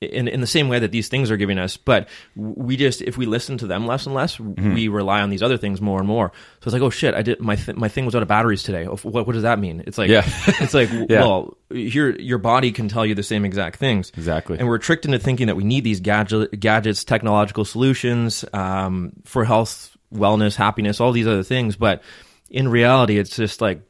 In, 0.00 0.28
in 0.28 0.40
the 0.40 0.46
same 0.46 0.70
way 0.70 0.78
that 0.78 0.92
these 0.92 1.08
things 1.08 1.30
are 1.30 1.36
giving 1.36 1.58
us, 1.58 1.76
but 1.76 2.08
we 2.34 2.78
just 2.78 3.02
if 3.02 3.18
we 3.18 3.26
listen 3.26 3.58
to 3.58 3.66
them 3.66 3.86
less 3.86 4.06
and 4.06 4.14
less, 4.14 4.38
Mm-hmm. 4.38 4.72
we 4.72 4.88
rely 4.88 5.20
on 5.20 5.28
these 5.28 5.42
other 5.42 5.58
things 5.58 5.82
more 5.82 5.98
and 5.98 6.08
more. 6.08 6.32
So 6.60 6.68
it's 6.68 6.72
like, 6.72 6.80
oh 6.80 6.88
shit, 6.88 7.12
I 7.14 7.20
did 7.20 7.38
my 7.38 7.56
th- 7.56 7.76
my 7.76 7.88
thing 7.88 8.06
was 8.06 8.14
out 8.14 8.22
of 8.22 8.28
batteries 8.28 8.62
today. 8.62 8.86
What 8.86 9.04
what 9.26 9.32
does 9.34 9.42
that 9.42 9.58
mean? 9.58 9.84
It's 9.86 9.98
like, 9.98 10.08
Yeah. 10.08 10.22
it's 10.46 10.72
like, 10.72 10.88
Yeah. 11.10 11.20
well, 11.20 11.58
your 11.68 12.18
your 12.18 12.38
body 12.38 12.72
can 12.72 12.88
tell 12.88 13.04
you 13.04 13.14
the 13.14 13.22
same 13.22 13.44
exact 13.44 13.78
things. 13.78 14.10
Exactly. 14.16 14.58
And 14.58 14.66
we're 14.68 14.78
tricked 14.78 15.04
into 15.04 15.18
thinking 15.18 15.48
that 15.48 15.56
we 15.56 15.64
need 15.64 15.84
these 15.84 16.00
gadget, 16.00 16.58
gadgets, 16.58 17.04
technological 17.04 17.66
solutions 17.66 18.42
um, 18.54 19.12
for 19.26 19.44
health, 19.44 19.94
wellness, 20.14 20.56
happiness, 20.56 20.98
all 20.98 21.12
these 21.12 21.26
other 21.26 21.42
things. 21.42 21.76
But 21.76 22.02
in 22.48 22.68
reality, 22.68 23.18
it's 23.18 23.36
just 23.36 23.60
like, 23.60 23.82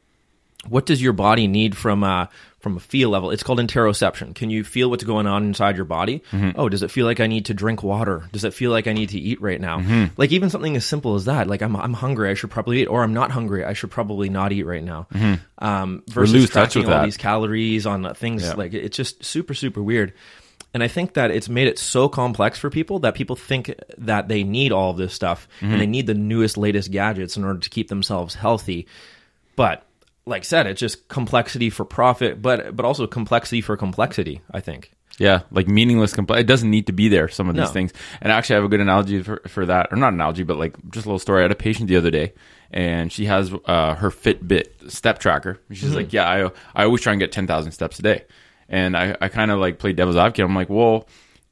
what 0.67 0.85
does 0.85 1.01
your 1.01 1.13
body 1.13 1.47
need 1.47 1.77
from 1.77 2.03
a 2.03 2.27
from 2.61 2.77
a 2.77 2.79
feel 2.79 3.09
level? 3.09 3.31
It's 3.31 3.43
called 3.43 3.59
interoception. 3.59 4.35
Can 4.35 4.49
you 4.49 4.63
feel 4.63 4.89
what's 4.89 5.03
going 5.03 5.27
on 5.27 5.43
inside 5.45 5.75
your 5.75 5.85
body? 5.85 6.23
Oh, 6.55 6.69
does 6.69 6.83
it 6.83 6.91
feel 6.91 7.05
like 7.05 7.19
I 7.19 7.27
need 7.27 7.45
to 7.45 7.53
drink 7.53 7.83
water? 7.83 8.23
Does 8.31 8.43
it 8.43 8.53
feel 8.53 8.71
like 8.71 8.87
I 8.87 8.93
need 8.93 9.09
to 9.09 9.19
eat 9.19 9.41
right 9.41 9.59
now? 9.59 10.09
Like 10.17 10.31
even 10.31 10.49
something 10.49 10.75
as 10.75 10.85
simple 10.85 11.15
as 11.15 11.25
that. 11.25 11.47
Like 11.47 11.61
I'm 11.61 11.75
I'm 11.75 11.93
hungry, 11.93 12.29
I 12.29 12.33
should 12.33 12.51
probably 12.51 12.81
eat, 12.81 12.87
or 12.87 13.03
I'm 13.03 13.13
not 13.13 13.31
hungry, 13.31 13.65
I 13.65 13.73
should 13.73 13.91
probably 13.91 14.29
not 14.29 14.51
eat 14.51 14.63
right 14.63 14.83
now. 14.83 15.07
Um, 15.59 16.03
versus 16.09 16.33
lose 16.33 16.49
touch 16.49 16.73
tracking 16.73 16.81
with 16.83 16.93
all 16.93 16.99
that. 17.01 17.05
these 17.05 17.17
calories 17.17 17.85
on 17.85 18.13
things 18.15 18.43
Yeah. 18.43 18.53
like 18.53 18.73
it's 18.73 18.97
just 18.97 19.23
super 19.23 19.53
super 19.53 19.81
weird 19.83 20.13
and 20.73 20.81
i 20.83 20.87
think 20.87 21.13
that 21.13 21.29
it's 21.31 21.49
made 21.49 21.67
it 21.67 21.77
so 21.77 22.09
complex 22.09 22.57
for 22.57 22.69
people 22.71 22.99
that 22.99 23.13
people 23.13 23.35
think 23.35 23.73
that 23.99 24.27
they 24.27 24.43
need 24.43 24.71
all 24.71 24.89
of 24.91 24.97
this 24.97 25.13
stuff 25.13 25.47
Mm-hmm. 25.59 25.71
and 25.73 25.81
they 25.81 25.85
need 25.87 26.07
the 26.07 26.13
newest 26.15 26.57
latest 26.57 26.89
gadgets 26.91 27.37
in 27.37 27.43
order 27.43 27.59
to 27.59 27.69
keep 27.69 27.89
themselves 27.89 28.33
healthy 28.35 28.87
but 29.55 29.85
like 30.25 30.43
said 30.45 30.67
it's 30.67 30.79
just 30.79 31.07
complexity 31.07 31.69
for 31.69 31.83
profit 31.85 32.41
but 32.41 32.75
but 32.75 32.85
also 32.85 33.07
complexity 33.07 33.59
for 33.61 33.75
complexity 33.77 34.41
i 34.51 34.59
think 34.59 34.91
Yeah, 35.19 35.41
like 35.51 35.67
meaningless. 35.67 36.13
Compl- 36.15 36.39
it 36.39 36.47
doesn't 36.47 36.69
need 36.71 36.87
to 36.87 36.93
be 36.93 37.07
there. 37.09 37.27
Some 37.27 37.49
of 37.49 37.55
these 37.55 37.67
No. 37.67 37.73
things, 37.73 37.91
and 38.21 38.31
actually, 38.31 38.55
I 38.55 38.59
have 38.59 38.65
a 38.65 38.69
good 38.73 38.79
analogy 38.81 39.21
for 39.21 39.41
for 39.47 39.65
that, 39.67 39.89
or 39.91 39.97
not 39.97 40.13
analogy, 40.13 40.43
but 40.43 40.57
like 40.57 40.73
just 40.89 41.05
a 41.05 41.09
little 41.09 41.19
story. 41.19 41.41
I 41.41 41.43
had 41.43 41.51
a 41.51 41.55
patient 41.67 41.89
the 41.89 41.97
other 41.97 42.09
day, 42.09 42.33
and 42.71 43.11
she 43.11 43.25
has 43.25 43.51
uh, 43.65 43.93
her 44.01 44.09
Fitbit 44.09 44.89
step 44.89 45.19
tracker. 45.19 45.59
She's 45.69 45.83
Mm-hmm. 45.89 45.95
like, 45.95 46.13
"Yeah, 46.13 46.25
I 46.27 46.49
I 46.73 46.85
always 46.85 47.01
try 47.01 47.11
and 47.13 47.19
get 47.19 47.31
ten 47.31 47.45
thousand 47.45 47.73
steps 47.73 47.99
a 47.99 48.01
day," 48.01 48.23
and 48.69 48.95
I 48.97 49.15
I 49.21 49.27
kind 49.27 49.51
of 49.51 49.59
like 49.59 49.77
play 49.79 49.93
devil's 49.93 50.15
advocate. 50.17 50.45
I'm 50.45 50.55
like, 50.55 50.69
well, 50.69 51.05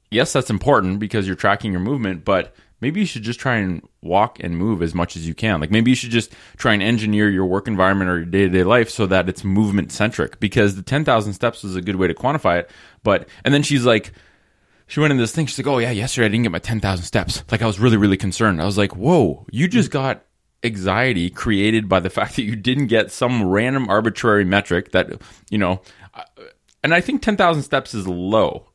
yes, 0.09 0.33
that's 0.33 0.49
important 0.49 0.97
because 0.99 1.27
you're 1.27 1.35
tracking 1.35 1.71
your 1.71 1.81
movement, 1.81 2.23
but 2.25 2.55
maybe 2.81 2.99
you 2.99 3.05
should 3.05 3.23
just 3.23 3.39
try 3.39 3.55
and 3.55 3.87
walk 4.01 4.39
and 4.39 4.57
move 4.57 4.81
as 4.81 4.93
much 4.95 5.15
as 5.15 5.27
you 5.27 5.33
can. 5.33 5.59
Like 5.59 5.71
maybe 5.71 5.91
you 5.91 5.95
should 5.95 6.11
just 6.11 6.33
try 6.57 6.73
and 6.73 6.83
engineer 6.83 7.29
your 7.29 7.45
work 7.45 7.67
environment 7.67 8.09
or 8.09 8.17
your 8.17 8.25
day 8.25 8.43
to 8.43 8.49
day 8.49 8.63
life 8.63 8.89
so 8.89 9.05
that 9.07 9.29
it's 9.29 9.43
movement 9.43 9.91
centric 9.91 10.39
because 10.39 10.75
the 10.75 10.81
10,000 10.81 11.33
steps 11.33 11.63
is 11.63 11.75
a 11.75 11.81
good 11.81 11.95
way 11.95 12.07
to 12.07 12.13
quantify 12.13 12.59
it. 12.59 12.71
But, 13.03 13.27
and 13.43 13.53
then 13.53 13.63
she's 13.63 13.85
like, 13.85 14.11
she 14.87 14.99
went 14.99 15.11
into 15.11 15.21
this 15.21 15.33
thing. 15.33 15.45
She's 15.45 15.59
like, 15.59 15.67
oh 15.67 15.77
yeah, 15.77 15.91
yesterday 15.91 16.25
I 16.25 16.29
didn't 16.29 16.43
get 16.43 16.51
my 16.51 16.59
10,000 16.59 17.05
steps. 17.05 17.43
Like 17.51 17.61
I 17.61 17.67
was 17.67 17.79
really, 17.79 17.97
really 17.97 18.17
concerned. 18.17 18.61
I 18.61 18.65
was 18.65 18.77
like, 18.77 18.95
whoa, 18.95 19.45
you 19.51 19.67
just 19.67 19.91
got 19.91 20.25
anxiety 20.63 21.29
created 21.29 21.87
by 21.87 21.99
the 21.99 22.09
fact 22.11 22.35
that 22.35 22.43
you 22.43 22.55
didn't 22.55 22.87
get 22.87 23.11
some 23.11 23.47
random 23.47 23.89
arbitrary 23.89 24.45
metric 24.45 24.91
that, 24.91 25.21
you 25.49 25.57
know, 25.57 25.81
uh, 26.13 26.23
and 26.83 26.93
I 26.93 27.01
think 27.01 27.21
10,000 27.21 27.61
steps 27.63 27.93
is 27.93 28.07
low 28.07 28.65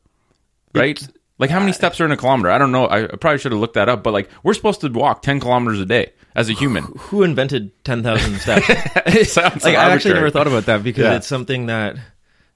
right? 0.75 1.07
Like 1.37 1.49
how 1.49 1.59
many 1.59 1.71
steps 1.73 1.99
are 2.01 2.05
in 2.05 2.11
a 2.11 2.17
kilometer? 2.17 2.49
I 2.49 2.57
don't 2.57 2.71
know. 2.71 2.85
I 2.85 3.03
I 3.03 3.15
probably 3.15 3.37
should 3.39 3.51
have 3.51 3.61
looked 3.61 3.73
that 3.75 3.89
up. 3.89 4.03
But 4.03 4.13
like 4.13 4.29
we're 4.43 4.53
supposed 4.53 4.81
to 4.81 4.89
walk 4.89 5.21
ten 5.21 5.39
kilometers 5.39 5.79
a 5.79 5.85
day 5.85 6.13
as 6.35 6.49
a 6.49 6.53
human. 6.53 6.83
who 6.97 7.23
invented 7.23 7.71
10,000 7.85 8.39
steps 8.39 8.67
sounds 9.31 9.63
like 9.63 9.75
I 9.75 9.89
actually 9.91 10.15
never 10.15 10.29
thought 10.29 10.47
about 10.47 10.65
that 10.65 10.83
because 10.83 11.03
Yeah. 11.05 11.15
it's 11.15 11.27
something 11.27 11.67
that 11.67 11.95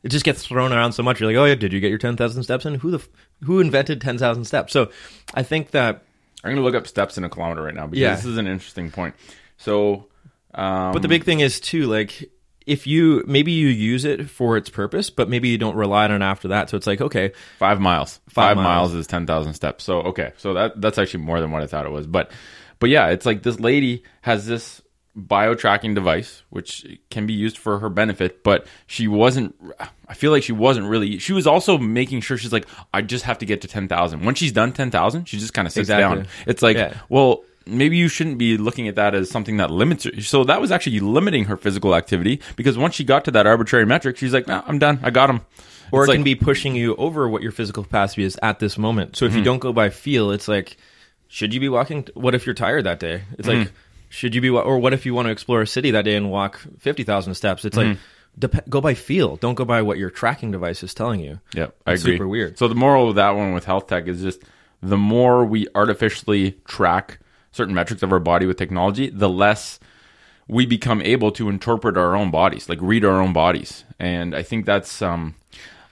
it 0.04 0.10
just 0.10 0.26
gets 0.26 0.46
thrown 0.46 0.74
around 0.74 0.92
so 0.94 1.02
much. 1.04 1.20
You're 1.22 1.30
like, 1.32 1.38
oh 1.38 1.46
yeah, 1.46 1.56
did 1.56 1.72
you 1.74 1.80
get 1.80 1.90
your 1.90 1.98
ten 1.98 2.18
thousand 2.18 2.44
steps 2.44 2.66
in? 2.66 2.76
Who 2.76 2.92
the 2.92 2.98
f- 3.00 3.10
who 3.44 3.60
invented 3.62 4.02
ten 4.02 4.18
thousand 4.18 4.46
steps? 4.46 4.74
So 4.74 4.92
I 5.34 5.44
think 5.44 5.72
that, 5.72 6.04
I'm 6.44 6.52
gonna 6.52 6.62
look 6.62 6.76
up 6.76 6.88
steps 6.88 7.18
in 7.18 7.24
a 7.24 7.30
kilometer 7.30 7.62
right 7.64 7.74
now 7.76 7.88
because 7.88 8.00
Yeah. 8.02 8.16
this 8.16 8.26
is 8.26 8.38
an 8.38 8.48
interesting 8.48 8.92
point. 8.92 9.16
So, 9.58 10.08
um, 10.54 10.94
but 10.94 11.02
the 11.02 11.08
big 11.10 11.24
thing 11.26 11.40
is 11.42 11.60
too, 11.60 11.84
like 11.88 12.30
if 12.70 12.88
you 12.88 13.24
maybe 13.28 13.52
you 13.52 13.68
use 13.68 14.06
it 14.06 14.30
for 14.30 14.56
its 14.56 14.70
purpose, 14.70 15.10
but 15.10 15.28
maybe 15.30 15.50
you 15.50 15.58
don't 15.58 15.76
rely 15.76 16.06
on 16.06 16.12
it 16.12 16.22
after 16.22 16.50
that. 16.50 16.70
So 16.70 16.78
it's 16.78 16.88
like, 16.88 17.02
okay, 17.02 17.32
five 17.58 17.80
miles. 17.82 18.20
Five 18.30 18.56
Five, 18.56 18.58
miles. 18.58 18.92
miles. 18.92 18.94
is 18.94 19.08
ten 19.08 19.26
thousand 19.26 19.54
steps. 19.56 19.84
So 19.84 20.00
okay, 20.04 20.34
so 20.38 20.54
that 20.54 20.80
that's 20.80 20.98
actually 20.98 21.24
more 21.24 21.42
than 21.42 21.52
what 21.52 21.62
I 21.64 21.68
thought 21.68 21.86
it 21.86 21.92
was. 21.92 22.08
But 22.08 22.32
but 22.80 22.90
yeah, 22.90 23.08
it's 23.10 23.26
like 23.26 23.44
this 23.44 23.60
lady 23.60 24.04
has 24.22 24.46
this 24.48 24.82
bio 25.16 25.54
tracking 25.54 25.94
device 25.96 26.44
which 26.50 26.86
can 27.10 27.26
be 27.26 27.34
used 27.34 27.58
for 27.58 27.80
her 27.80 27.90
benefit 27.90 28.42
but 28.42 28.66
she 28.88 29.06
wasn't 29.06 29.54
i 30.08 30.14
feel 30.14 30.32
like 30.32 30.44
she 30.44 30.54
wasn't 30.54 30.88
really 30.88 31.18
she 31.18 31.34
was 31.34 31.46
also 31.46 31.78
making 31.78 32.22
sure 32.22 32.38
she's 32.38 32.54
like 32.54 32.66
i 32.94 33.02
just 33.02 33.26
have 33.26 33.38
to 33.38 33.46
get 33.46 33.60
to 33.60 33.68
10,000 33.68 34.24
when 34.24 34.34
she's 34.36 34.54
done 34.54 34.72
10,000 34.72 35.26
she 35.28 35.38
just 35.38 35.54
kind 35.54 35.66
of 35.68 35.74
sits 35.74 35.90
Exactly. 35.90 36.20
down 36.20 36.28
it's 36.48 36.62
like 36.62 36.78
Yeah. 36.78 36.94
well 37.10 37.44
maybe 37.70 37.98
you 37.98 38.08
shouldn't 38.08 38.38
be 38.38 38.58
looking 38.58 38.88
at 38.88 38.96
that 38.96 39.14
as 39.16 39.30
something 39.30 39.58
that 39.58 39.70
limits 39.72 40.04
her 40.06 40.22
so 40.22 40.44
that 40.44 40.60
was 40.62 40.72
actually 40.72 41.00
limiting 41.00 41.46
her 41.46 41.56
physical 41.58 41.96
activity 41.96 42.40
because 42.56 42.78
once 42.78 42.96
she 42.96 43.04
got 43.04 43.26
to 43.26 43.32
that 43.32 43.46
arbitrary 43.48 43.86
metric 43.86 44.18
she's 44.18 44.34
like 44.34 44.48
nah, 44.48 44.64
i'm 44.68 44.80
done 44.80 45.00
i 45.04 45.10
got 45.10 45.30
him 45.30 45.42
or 45.92 46.04
It's 46.04 46.08
it 46.08 46.12
like- 46.12 46.18
can 46.18 46.24
be 46.24 46.36
pushing 46.36 46.76
you 46.76 46.96
over 46.96 47.28
what 47.28 47.42
your 47.42 47.52
physical 47.52 47.84
capacity 47.84 48.24
is 48.24 48.38
at 48.44 48.60
this 48.60 48.78
moment. 48.78 49.16
So 49.16 49.26
if 49.26 49.32
Mm-hmm. 49.32 49.40
you 49.40 49.44
don't 49.44 49.58
go 49.58 49.74
by 49.74 49.90
feel, 49.90 50.30
it's 50.30 50.48
like, 50.48 50.78
should 51.30 51.52
you 51.52 51.60
be 51.60 51.68
walking? 51.68 52.08
What 52.14 52.36
if 52.36 52.46
you're 52.46 52.54
tired 52.54 52.84
that 52.86 53.00
day? 53.00 53.24
It's 53.40 53.48
Mm-hmm. 53.48 53.60
like, 53.62 53.72
should 54.10 54.36
you 54.36 54.42
be? 54.42 54.50
Or 54.50 54.78
what 54.78 54.94
if 54.94 55.08
you 55.08 55.16
want 55.16 55.26
to 55.28 55.32
explore 55.32 55.62
a 55.64 55.66
city 55.68 55.90
that 55.92 56.04
day 56.06 56.16
and 56.16 56.30
walk 56.30 56.60
fifty 56.78 57.04
thousand 57.04 57.34
steps? 57.34 57.66
It's 57.66 57.76
like, 57.76 57.88
Mm-hmm. 57.88 58.00
dep- 58.38 58.70
go 58.70 58.82
by 58.82 58.94
feel. 58.94 59.38
Don't 59.38 59.56
go 59.56 59.66
by 59.66 59.82
what 59.82 59.98
your 59.98 60.12
tracking 60.12 60.52
device 60.52 60.84
is 60.84 60.94
telling 60.94 61.22
you. 61.22 61.40
Yeah, 61.56 61.70
I 61.88 61.94
It's 61.94 62.04
agree. 62.04 62.18
super 62.18 62.28
weird. 62.28 62.60
So 62.60 62.68
the 62.68 62.76
moral 62.76 63.10
of 63.10 63.16
that 63.16 63.32
one 63.32 63.54
with 63.56 63.66
health 63.66 63.88
tech 63.88 64.08
is 64.08 64.22
just 64.22 64.44
the 64.84 64.98
more 64.98 65.44
we 65.44 65.66
artificially 65.74 66.52
track 66.68 67.18
certain 67.52 67.74
metrics 67.74 68.04
of 68.04 68.12
our 68.12 68.20
body 68.20 68.46
with 68.46 68.58
technology, 68.58 69.10
the 69.10 69.30
less 69.30 69.80
we 70.48 70.66
become 70.66 71.02
able 71.02 71.32
to 71.32 71.48
interpret 71.50 71.98
our 71.98 72.16
own 72.16 72.32
bodies, 72.32 72.68
like 72.70 72.80
read 72.82 73.06
our 73.06 73.22
own 73.22 73.34
bodies. 73.34 73.84
And 74.00 74.36
I 74.36 74.44
think 74.44 74.66
that's 74.66 75.02
um 75.02 75.36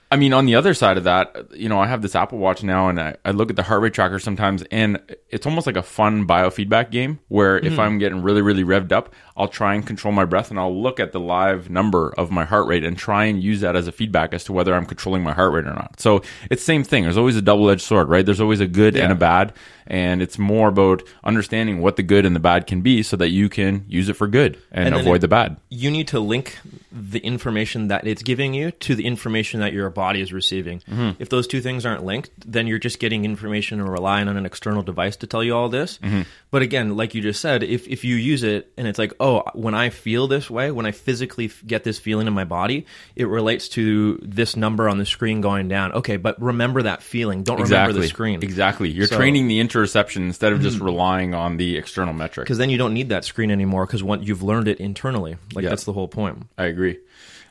I 0.09 0.15
mean, 0.15 0.31
on 0.31 0.45
the 0.45 0.55
other 0.55 0.73
side 0.73 0.97
of 0.97 1.03
that, 1.03 1.35
you 1.53 1.67
know, 1.67 1.79
I 1.81 1.87
have 1.87 2.01
this 2.01 2.15
Apple 2.15 2.37
Watch 2.37 2.63
now, 2.63 2.87
and 2.87 2.99
I, 2.99 3.17
I 3.25 3.31
look 3.31 3.49
at 3.49 3.57
the 3.57 3.63
heart 3.63 3.81
rate 3.81 3.93
tracker 3.93 4.19
sometimes, 4.19 4.63
and 4.71 5.01
it's 5.29 5.45
almost 5.45 5.67
like 5.67 5.75
a 5.75 5.83
fun 5.83 6.25
biofeedback 6.25 6.91
game 6.91 7.19
where 7.27 7.57
if 7.57 7.77
I'm 7.77 7.97
getting 7.97 8.21
really, 8.21 8.41
really 8.41 8.63
revved 8.63 8.93
up, 8.93 9.13
I'll 9.35 9.49
try 9.49 9.75
and 9.75 9.85
control 9.85 10.13
my 10.13 10.23
breath, 10.23 10.49
and 10.49 10.57
I'll 10.57 10.81
look 10.81 11.01
at 11.01 11.11
the 11.11 11.19
live 11.19 11.69
number 11.69 12.13
of 12.17 12.31
my 12.31 12.45
heart 12.45 12.67
rate 12.67 12.85
and 12.85 12.97
try 12.97 13.25
and 13.25 13.43
use 13.43 13.59
that 13.61 13.75
as 13.75 13.87
a 13.87 13.91
feedback 13.91 14.33
as 14.33 14.45
to 14.45 14.53
whether 14.53 14.73
I'm 14.73 14.85
controlling 14.85 15.23
my 15.23 15.33
heart 15.33 15.51
rate 15.51 15.65
or 15.65 15.73
not. 15.73 15.99
So 15.99 16.21
it's 16.49 16.63
same 16.63 16.85
thing. 16.85 17.03
There's 17.03 17.17
always 17.17 17.35
a 17.35 17.41
double 17.41 17.69
edged 17.69 17.81
sword, 17.81 18.07
right? 18.07 18.25
There's 18.25 18.41
always 18.41 18.61
a 18.61 18.67
good 18.67 18.95
and 18.95 19.11
a 19.11 19.15
bad, 19.15 19.53
and 19.87 20.21
it's 20.21 20.37
more 20.37 20.67
about 20.69 21.03
understanding 21.23 21.81
what 21.81 21.95
the 21.95 22.03
good 22.03 22.25
and 22.25 22.35
the 22.35 22.39
bad 22.39 22.67
can 22.67 22.81
be, 22.81 23.03
so 23.03 23.17
that 23.17 23.29
you 23.29 23.49
can 23.49 23.85
use 23.87 24.09
it 24.09 24.13
for 24.13 24.27
good 24.27 24.57
and, 24.71 24.87
And 24.87 24.95
avoid 24.95 25.15
it- 25.17 25.21
the 25.21 25.27
bad. 25.27 25.57
You 25.69 25.91
need 25.91 26.07
to 26.09 26.19
link 26.19 26.57
the 26.91 27.19
information 27.19 27.89
that 27.89 28.07
it's 28.07 28.23
giving 28.23 28.53
you 28.53 28.71
to 28.71 28.95
the 28.95 29.05
information 29.05 29.59
that 29.59 29.71
your 29.73 29.89
body 29.89 30.19
is 30.21 30.33
receiving. 30.33 30.79
Mm-hmm. 30.89 31.21
If 31.21 31.29
those 31.29 31.45
two 31.45 31.61
things 31.61 31.85
aren't 31.85 32.03
linked, 32.05 32.31
then 32.51 32.65
you're 32.65 32.79
just 32.79 32.99
getting 32.99 33.23
information 33.25 33.79
and 33.79 33.87
relying 33.89 34.27
on 34.27 34.35
an 34.37 34.45
external 34.45 34.81
device 34.81 35.15
to 35.17 35.27
tell 35.27 35.43
you 35.43 35.55
all 35.55 35.69
this. 35.69 35.99
Mm-hmm. 35.99 36.21
But 36.49 36.61
again, 36.63 36.95
like 36.97 37.13
you 37.13 37.21
just 37.21 37.39
said, 37.41 37.61
if, 37.61 37.87
if 37.87 38.03
you 38.03 38.15
use 38.15 38.41
it 38.43 38.71
and 38.77 38.87
it's 38.87 38.97
like, 38.97 39.13
oh, 39.19 39.43
when 39.53 39.75
I 39.75 39.89
feel 39.89 40.27
this 40.27 40.49
way, 40.49 40.71
when 40.71 40.85
I 40.85 40.91
physically 40.91 41.45
f- 41.45 41.61
get 41.67 41.83
this 41.83 41.99
feeling 41.99 42.25
in 42.25 42.33
my 42.33 42.45
body, 42.45 42.85
it 43.15 43.25
relates 43.27 43.67
to 43.69 44.17
this 44.23 44.55
number 44.55 44.89
on 44.89 44.97
the 44.97 45.05
screen 45.05 45.41
going 45.41 45.67
down. 45.67 45.91
Okay, 45.93 46.17
but 46.17 46.41
remember 46.41 46.83
that 46.83 47.03
feeling. 47.03 47.43
Don't 47.43 47.61
remember 47.61 47.93
the 47.93 48.07
screen. 48.07 48.41
Exactly. 48.41 48.89
You're 48.89 49.07
So- 49.07 49.17
training 49.17 49.47
the 49.47 49.59
interoception 49.77 50.17
instead 50.17 50.53
of 50.53 50.61
just 50.61 50.79
relying 50.79 51.33
on 51.33 51.57
the 51.57 51.77
external 51.77 52.13
metric. 52.13 52.45
Because 52.45 52.57
then 52.57 52.69
you 52.69 52.77
don't 52.77 52.93
need 52.93 53.09
that 53.09 53.25
screen 53.25 53.51
anymore 53.51 53.85
because 53.85 54.01
you've 54.25 54.43
learned 54.43 54.67
it 54.67 54.79
internally. 54.79 55.37
Like 55.53 55.63
Yeah. 55.63 55.69
that's 55.69 55.83
the 55.83 55.93
whole 55.93 56.07
point. 56.07 56.47
I 56.57 56.65
agree. 56.65 56.99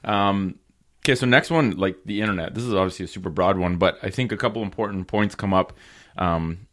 Um, 0.05 0.57
okay, 1.05 1.15
so 1.15 1.27
next 1.27 1.51
one, 1.51 1.73
like 1.73 1.97
the 2.05 2.21
internet. 2.21 2.55
This 2.55 2.65
is 2.65 2.75
obviously 2.75 3.05
a 3.05 3.09
super 3.09 3.31
broad 3.31 3.59
one, 3.59 3.77
but 3.77 3.99
I 4.03 4.11
think 4.11 4.33
a 4.33 4.37
couple 4.37 4.63
important 4.63 5.07
points 5.09 5.35
come 5.35 5.55
up. 5.55 5.73
Um, 6.19 6.66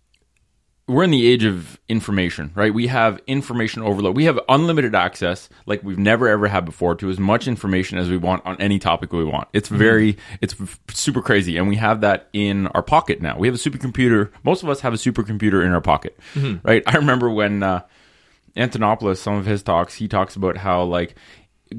we're 0.86 1.04
in 1.04 1.12
the 1.12 1.25
age 1.25 1.46
of 1.46 1.80
information, 1.88 2.52
right? 2.56 2.74
We 2.74 2.88
have 2.88 3.22
information 3.25 3.84
overload. 3.84 4.18
We 4.18 4.25
have 4.25 4.38
unlimited 4.50 4.94
access, 4.96 5.48
like 5.66 5.82
we've 5.84 5.98
never 5.98 6.28
ever 6.28 6.48
had 6.50 6.66
before, 6.66 6.96
to 6.96 7.10
as 7.10 7.18
much 7.20 7.48
information 7.48 7.98
as 7.98 8.10
we 8.10 8.18
want 8.18 8.46
on 8.46 8.60
any 8.60 8.80
topic 8.80 9.13
we 9.13 9.24
want. 9.24 9.48
It's 9.54 9.70
very, 9.70 10.18
it's 10.42 10.54
f- 10.60 10.80
super 10.90 11.22
crazy, 11.22 11.56
and 11.56 11.70
we 11.70 11.78
have 11.78 12.02
that 12.02 12.28
in 12.34 12.68
our 12.68 12.84
pocket 12.84 13.22
now. 13.22 13.38
We 13.38 13.48
have 13.48 13.56
a 13.56 13.58
supercomputer. 13.60 14.30
Most 14.44 14.62
of 14.62 14.68
us 14.70 14.82
have 14.82 14.94
a 14.94 14.98
supercomputer 14.98 15.66
in 15.66 15.72
our 15.72 15.82
pocket, 15.82 16.20
right? 16.63 16.84
I 16.86 16.98
remember 16.98 17.30
when 17.30 17.63
uh, 17.63 17.84
Antonopoulos, 18.58 19.18
some 19.18 19.36
of 19.36 19.46
his 19.46 19.63
talks, 19.63 19.96
he 19.96 20.08
talks 20.10 20.36
about 20.36 20.58
how 20.58 20.84
like 20.84 21.16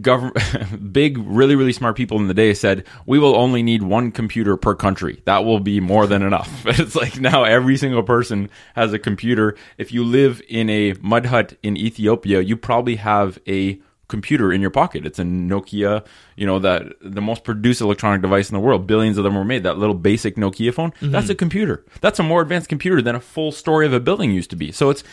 government, 0.02 0.38
big, 0.92 1.18
really, 1.18 1.56
really 1.56 1.72
smart 1.72 1.96
people 1.96 2.18
in 2.18 2.28
the 2.28 2.34
day 2.34 2.54
said 2.54 2.84
we 3.06 3.18
will 3.18 3.36
only 3.36 3.62
need 3.62 3.82
one 3.82 4.10
computer 4.10 4.56
per 4.56 4.74
country. 4.74 5.22
That 5.24 5.44
will 5.44 5.60
be 5.60 5.80
more 5.80 6.06
than 6.06 6.22
enough. 6.22 6.50
But 6.64 6.78
it's 6.78 6.94
like 6.94 7.20
now 7.20 7.44
every 7.44 7.76
single 7.76 8.02
person 8.02 8.48
has 8.74 8.92
a 8.92 8.98
computer. 8.98 9.56
If 9.76 9.92
you 9.92 10.02
live 10.02 10.40
in 10.48 10.70
a 10.70 10.94
mud 10.94 11.26
hut 11.26 11.56
in 11.62 11.76
Ethiopia, 11.76 12.40
you 12.40 12.56
probably 12.56 12.96
have 12.96 13.38
a 13.46 13.80
computer 14.08 14.52
in 14.52 14.60
your 14.60 14.70
pocket. 14.70 15.06
It's 15.06 15.18
a 15.18 15.24
Nokia, 15.24 16.04
you 16.36 16.46
know, 16.46 16.58
that 16.60 16.92
the 17.00 17.20
most 17.20 17.44
produced 17.44 17.80
electronic 17.80 18.22
device 18.22 18.50
in 18.50 18.54
the 18.54 18.60
world. 18.60 18.86
Billions 18.86 19.18
of 19.18 19.24
them 19.24 19.34
were 19.34 19.44
made. 19.44 19.62
That 19.62 19.78
little 19.78 19.94
basic 19.94 20.36
Nokia 20.36 20.72
phone, 20.72 20.92
mm-hmm. 20.92 21.10
that's 21.10 21.28
a 21.28 21.34
computer. 21.34 21.84
That's 22.00 22.18
a 22.18 22.22
more 22.22 22.42
advanced 22.42 22.68
computer 22.68 23.02
than 23.02 23.14
a 23.14 23.20
full 23.20 23.52
story 23.52 23.86
of 23.86 23.92
a 23.92 24.00
building 24.00 24.30
used 24.30 24.50
to 24.50 24.56
be. 24.56 24.72
So 24.72 24.90
it's 24.90 25.04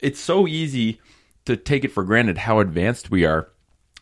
it's 0.00 0.20
so 0.20 0.46
easy 0.46 1.00
to 1.46 1.56
take 1.56 1.84
it 1.84 1.92
for 1.92 2.04
granted 2.04 2.38
how 2.38 2.60
advanced 2.60 3.10
we 3.10 3.24
are. 3.24 3.48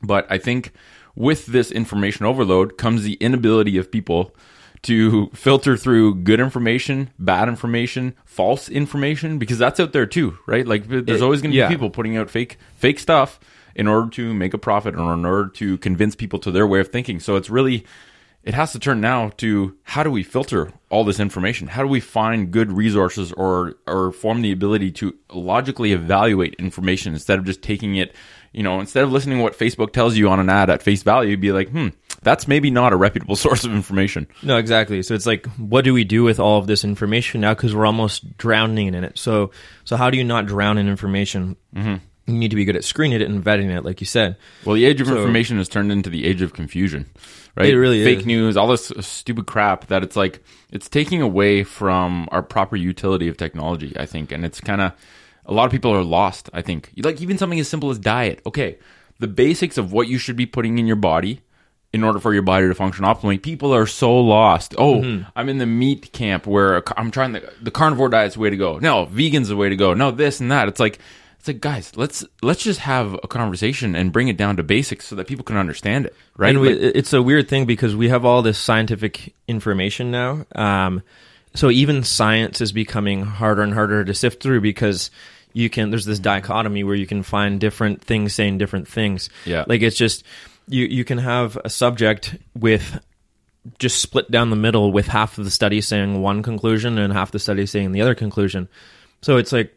But 0.07 0.27
I 0.31 0.39
think 0.39 0.73
with 1.15 1.47
this 1.47 1.71
information 1.71 2.27
overload 2.27 2.79
comes 2.79 3.03
the 3.03 3.15
inability 3.15 3.77
of 3.79 3.91
people 3.91 4.35
to 4.83 5.31
filter 5.33 5.77
through 5.77 6.15
good 6.17 6.41
information, 6.41 7.11
bad 7.19 7.49
information, 7.49 8.15
false 8.27 8.69
information, 8.69 9.39
because 9.39 9.59
that's 9.59 9.81
out 9.81 9.93
there 9.93 10.07
too, 10.07 10.39
right? 10.47 10.67
Like 10.67 10.87
there's 10.87 11.23
always 11.23 11.41
going 11.41 11.53
to 11.53 11.57
be 11.57 11.61
yeah. 11.61 11.69
people 11.69 11.89
putting 11.91 12.17
out 12.17 12.31
fake 12.31 12.59
fake 12.77 12.99
stuff 12.99 13.41
in 13.75 13.89
order 13.89 14.11
to 14.11 14.35
make 14.35 14.55
a 14.55 14.59
profit 14.59 14.95
or 14.95 15.15
in 15.15 15.25
order 15.25 15.49
to 15.49 15.79
convince 15.79 16.15
people 16.15 16.39
to 16.41 16.51
their 16.51 16.67
way 16.67 16.81
of 16.81 16.89
thinking. 16.89 17.19
So 17.19 17.37
it's 17.37 17.49
really 17.49 17.85
it 18.45 18.53
has 18.53 18.73
to 18.73 18.79
turn 18.79 19.01
now 19.01 19.31
to 19.39 19.75
how 19.85 20.03
do 20.03 20.11
we 20.11 20.23
filter 20.23 20.71
all 20.91 21.03
this 21.03 21.19
information? 21.19 21.67
How 21.67 21.83
do 21.83 21.89
we 21.89 22.01
find 22.01 22.51
good 22.51 22.71
resources 22.71 23.33
or 23.33 23.77
or 23.87 24.13
form 24.13 24.43
the 24.43 24.53
ability 24.53 24.93
to 24.93 25.15
logically 25.33 25.93
evaluate 25.93 26.55
information 26.55 27.15
instead 27.15 27.39
of 27.39 27.47
just 27.47 27.63
taking 27.63 27.97
it, 27.97 28.15
you 28.55 28.63
know, 28.63 28.81
instead 28.81 29.05
of 29.05 29.13
listening 29.13 29.39
to 29.39 29.43
what 29.43 29.59
Facebook 29.59 29.93
tells 29.93 30.17
you 30.17 30.29
on 30.31 30.41
an 30.41 30.49
ad 30.49 30.71
at 30.71 30.83
face 30.83 31.03
value, 31.03 31.37
be 31.37 31.53
like, 31.53 31.69
hmm, 31.71 31.89
that's 32.23 32.49
maybe 32.49 32.71
not 32.71 32.93
a 32.93 32.97
reputable 32.97 33.37
source 33.45 33.65
of 33.65 33.73
information. 33.73 34.27
No, 34.43 34.57
exactly. 34.57 35.03
So 35.03 35.15
it's 35.15 35.27
like, 35.27 35.47
what 35.57 35.85
do 35.85 35.93
we 35.93 36.05
do 36.05 36.23
with 36.23 36.41
all 36.41 36.59
of 36.59 36.67
this 36.67 36.85
information 36.85 37.41
now? 37.43 37.53
Because 37.55 37.75
we're 37.75 37.85
almost 37.87 38.39
drowning 38.39 38.87
in 38.95 39.05
it. 39.05 39.19
So, 39.19 39.51
so 39.85 39.97
how 39.97 40.09
do 40.11 40.17
you 40.17 40.25
not 40.25 40.47
drown 40.47 40.79
in 40.79 40.89
information? 40.89 41.57
Mm-hmm. 41.75 41.97
You 42.27 42.35
need 42.39 42.51
to 42.53 42.57
be 42.57 42.65
good 42.65 42.77
at 42.77 42.85
screening 42.85 43.21
it 43.21 43.29
and 43.29 43.45
vetting 43.45 43.77
it, 43.77 43.85
like 43.85 44.01
you 44.01 44.07
said. 44.07 44.37
Well, 44.65 44.77
the 44.77 44.87
age 44.87 45.01
of 45.03 45.09
So- 45.09 45.17
information 45.17 45.59
has 45.59 45.69
turned 45.69 45.93
into 45.93 46.09
the 46.09 46.25
age 46.25 46.41
of 46.41 46.55
confusion, 46.55 47.05
right? 47.55 47.69
It 47.69 47.77
really 47.79 48.03
Fake 48.03 48.21
is. 48.21 48.27
news, 48.27 48.57
all 48.57 48.69
this 48.69 48.91
stupid 49.01 49.47
crap 49.47 49.89
that 49.89 50.03
it's 50.03 50.17
like 50.17 50.43
it's 50.71 50.89
taking 50.89 51.21
away 51.21 51.65
from 51.65 52.27
our 52.33 52.43
proper 52.43 52.77
utility 52.77 53.29
of 53.29 53.37
technology. 53.37 53.93
I 53.99 54.07
think, 54.07 54.33
and 54.33 54.43
it's 54.43 54.59
kind 54.61 54.81
of 54.81 54.93
a 55.47 55.53
lot 55.53 55.67
of 55.67 55.71
people 55.73 55.93
are 55.95 56.03
lost. 56.05 56.51
I 56.53 56.63
think, 56.63 56.91
like 56.97 57.21
even 57.21 57.39
something 57.39 57.59
as 57.61 57.69
simple 57.69 57.91
as 57.91 57.99
diet. 57.99 58.41
Okay, 58.47 58.79
the 59.19 59.29
basics 59.29 59.79
of 59.79 59.93
what 59.93 60.09
you 60.09 60.19
should 60.19 60.37
be 60.37 60.47
putting 60.47 60.79
in 60.79 60.87
your 60.87 60.97
body 60.97 61.41
in 61.93 62.03
order 62.03 62.19
for 62.19 62.35
your 62.35 62.43
body 62.43 62.67
to 62.67 62.75
function 62.75 63.05
optimally. 63.05 63.41
People 63.41 63.73
are 63.73 63.87
so 63.87 64.19
lost. 64.19 64.75
Oh, 64.77 64.97
Mm-hmm. 65.01 65.29
I'm 65.37 65.49
in 65.49 65.59
the 65.59 65.67
meat 65.67 66.13
camp 66.13 66.45
where 66.47 66.83
I'm 66.99 67.11
trying 67.11 67.33
the 67.33 67.53
the 67.63 67.71
carnivore 67.71 68.09
diet's 68.09 68.35
the 68.35 68.41
way 68.41 68.51
to 68.51 68.57
go. 68.57 68.79
No, 68.79 69.05
vegan's 69.05 69.49
the 69.49 69.57
way 69.57 69.69
to 69.69 69.77
go. 69.77 69.95
No, 69.95 70.11
this 70.11 70.41
and 70.41 70.51
that. 70.51 70.67
It's 70.69 70.81
like 70.81 70.99
it's 71.39 71.47
like 71.47 71.61
guys, 71.61 71.93
let's 71.95 72.25
let's 72.43 72.63
just 72.65 72.81
have 72.81 73.15
a 73.23 73.29
conversation 73.29 73.95
and 73.95 74.13
bring 74.13 74.29
it 74.29 74.37
down 74.37 74.57
to 74.57 74.63
basics 74.65 75.07
so 75.07 75.15
that 75.17 75.29
people 75.29 75.45
can 75.45 75.57
understand 75.59 76.07
it, 76.07 76.17
right? 76.37 76.49
And 76.51 76.61
we, 76.61 76.71
Like- 76.71 76.97
it's 76.97 77.13
a 77.13 77.23
weird 77.23 77.49
thing 77.49 77.65
because 77.67 77.95
we 77.95 78.09
have 78.09 78.25
all 78.25 78.41
this 78.43 78.59
scientific 78.59 79.35
information 79.47 80.11
now. 80.11 80.47
Um, 80.57 81.03
so 81.55 81.71
even 81.71 82.03
science 82.03 82.61
is 82.61 82.73
becoming 82.73 83.23
harder 83.25 83.63
and 83.63 83.73
harder 83.75 84.05
to 84.05 84.15
sift 84.15 84.43
through 84.43 84.63
because 84.63 85.11
you 85.55 85.71
can. 85.71 85.89
There's 85.89 86.05
this 86.05 86.19
dichotomy 86.19 86.85
where 86.85 86.95
you 86.95 87.07
can 87.07 87.23
find 87.23 87.59
different 87.59 88.03
things 88.05 88.35
saying 88.35 88.59
different 88.59 88.87
things. 88.87 89.31
Yeah. 89.47 89.65
like 89.67 89.81
it's 89.81 89.97
just 89.97 90.25
you. 90.69 90.85
You 90.85 91.05
can 91.05 91.17
have 91.19 91.57
a 91.65 91.71
subject 91.71 92.37
with 92.55 93.01
just 93.79 94.03
split 94.03 94.31
down 94.31 94.51
the 94.51 94.57
middle 94.57 94.93
with 94.93 95.07
half 95.07 95.39
of 95.39 95.45
the 95.45 95.51
study 95.51 95.81
saying 95.81 96.21
one 96.21 96.43
conclusion 96.43 96.99
and 96.99 97.11
half 97.15 97.31
the 97.31 97.39
study 97.39 97.65
saying 97.65 97.93
the 97.93 98.03
other 98.03 98.15
conclusion. 98.15 98.69
So 99.23 99.39
it's 99.39 99.53
like 99.53 99.73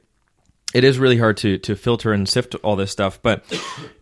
it 0.74 0.84
is 0.84 1.00
really 1.00 1.17
hard 1.17 1.38
to 1.38 1.57
to 1.60 1.75
filter 1.75 2.12
and 2.12 2.27
sift 2.27 2.55
all 2.55 2.75
this 2.75 2.91
stuff. 2.91 3.22
But 3.22 3.46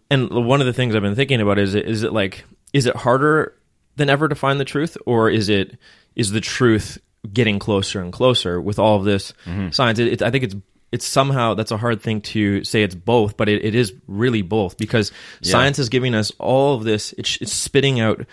and 0.10 0.29
one 0.32 0.60
of 0.62 0.65
the 0.65 0.74
things 0.74 0.96
I've 0.96 1.03
been 1.03 1.13
thinking 1.15 1.41
about 1.41 1.60
is 1.60 1.75
is 1.75 2.01
it 2.03 2.13
like 2.13 2.46
is 2.74 2.86
it 2.88 2.96
harder 2.96 3.53
than 3.98 4.10
ever 4.10 4.27
to 4.27 4.36
find 4.36 4.60
the 4.60 4.65
truth, 4.65 4.98
or 5.05 5.29
is 5.29 5.50
it 5.50 5.77
is 6.15 6.32
the 6.32 6.41
truth 6.41 6.98
getting 7.32 7.60
closer 7.60 8.01
and 8.01 8.12
closer 8.12 8.60
with 8.62 8.79
all 8.79 8.98
of 8.98 9.03
this 9.03 9.34
Mm-hmm. 9.46 9.70
science? 9.72 10.00
It, 10.00 10.08
it, 10.13 10.22
I 10.24 10.32
think 10.32 10.46
it's 10.46 10.55
it's 10.96 11.06
somehow 11.06 11.54
that's 11.54 11.72
a 11.72 11.78
hard 11.78 12.02
thing 12.02 12.22
to 12.34 12.64
say 12.64 12.84
it's 12.84 12.96
both, 12.96 13.38
but 13.38 13.48
it, 13.50 13.64
it 13.64 13.75
is 13.75 13.94
really 14.08 14.42
both 14.42 14.78
because 14.78 15.12
science 15.42 15.78
is 15.80 15.90
giving 15.90 16.16
us 16.16 16.32
all 16.40 16.75
of 16.75 16.84
this. 16.84 17.14
It's, 17.18 17.38
it's 17.42 17.54
spitting 17.54 18.00
out 18.00 18.25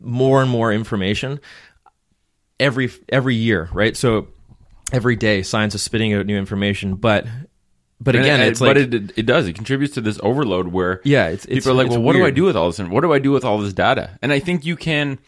more 0.00 0.42
and 0.42 0.50
more 0.50 0.72
information 0.72 1.40
every 2.60 2.90
every 3.08 3.34
year, 3.34 3.68
right? 3.72 3.96
So 3.96 4.28
every 4.92 5.16
day, 5.16 5.42
science 5.42 5.74
is 5.74 5.82
spitting 5.82 6.12
out 6.14 6.26
new 6.26 6.36
information, 6.36 6.94
but 6.96 7.26
but 8.00 8.14
again, 8.14 8.40
it- 8.40 8.48
it's 8.48 8.60
like 8.60 8.68
but 8.74 8.76
it, 8.78 9.18
it 9.18 9.26
does. 9.26 9.46
It 9.48 9.54
contributes 9.54 9.94
to 9.94 10.00
this 10.00 10.20
overload 10.22 10.68
where 10.68 11.00
Yeah, 11.04 11.26
it's- 11.26 11.44
it's- 11.46 11.58
people 11.64 11.72
are 11.72 11.82
like, 11.82 11.90
well, 11.90 12.02
what 12.02 12.12
do 12.14 12.24
I 12.24 12.30
do 12.30 12.44
with 12.44 12.56
all 12.56 12.66
this? 12.68 12.78
And 12.78 12.90
what 12.90 13.00
do 13.02 13.12
I 13.12 13.18
do 13.18 13.32
with 13.32 13.44
all 13.44 13.58
this 13.58 13.72
data? 13.72 14.18
And 14.22 14.32
I 14.32 14.38
think 14.38 14.64
you 14.64 14.76
can, 14.76 15.18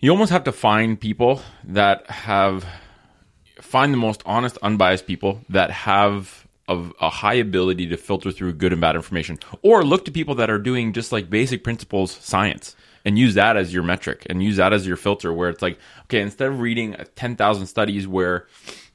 you 0.00 0.10
almost 0.10 0.32
have 0.32 0.44
to 0.44 0.52
find 0.52 0.98
people 1.00 1.40
that 1.64 2.10
have, 2.10 2.64
find 3.72 3.90
the 3.90 3.96
most 3.96 4.22
honest, 4.26 4.58
unbiased 4.62 5.06
people 5.06 5.40
that 5.48 5.70
have 5.70 6.46
a, 6.68 6.78
a 7.00 7.08
high 7.08 7.38
ability 7.48 7.86
to 7.88 7.96
filter 7.96 8.30
through 8.30 8.52
good 8.52 8.70
and 8.70 8.82
bad 8.82 8.94
information, 8.96 9.38
or 9.62 9.82
look 9.82 10.04
to 10.04 10.12
people 10.12 10.34
that 10.34 10.50
are 10.50 10.58
doing 10.58 10.92
just 10.92 11.10
like 11.10 11.30
basic 11.30 11.64
principles 11.64 12.12
science. 12.12 12.76
And 13.04 13.18
use 13.18 13.34
that 13.34 13.56
as 13.56 13.72
your 13.74 13.82
metric 13.82 14.26
and 14.30 14.40
use 14.44 14.58
that 14.58 14.72
as 14.72 14.86
your 14.86 14.96
filter 14.96 15.32
where 15.32 15.48
it's 15.48 15.60
like, 15.62 15.76
okay, 16.04 16.20
instead 16.20 16.48
of 16.48 16.60
reading 16.60 16.94
uh, 16.94 17.04
10,000 17.16 17.66
studies 17.66 18.06
where 18.06 18.46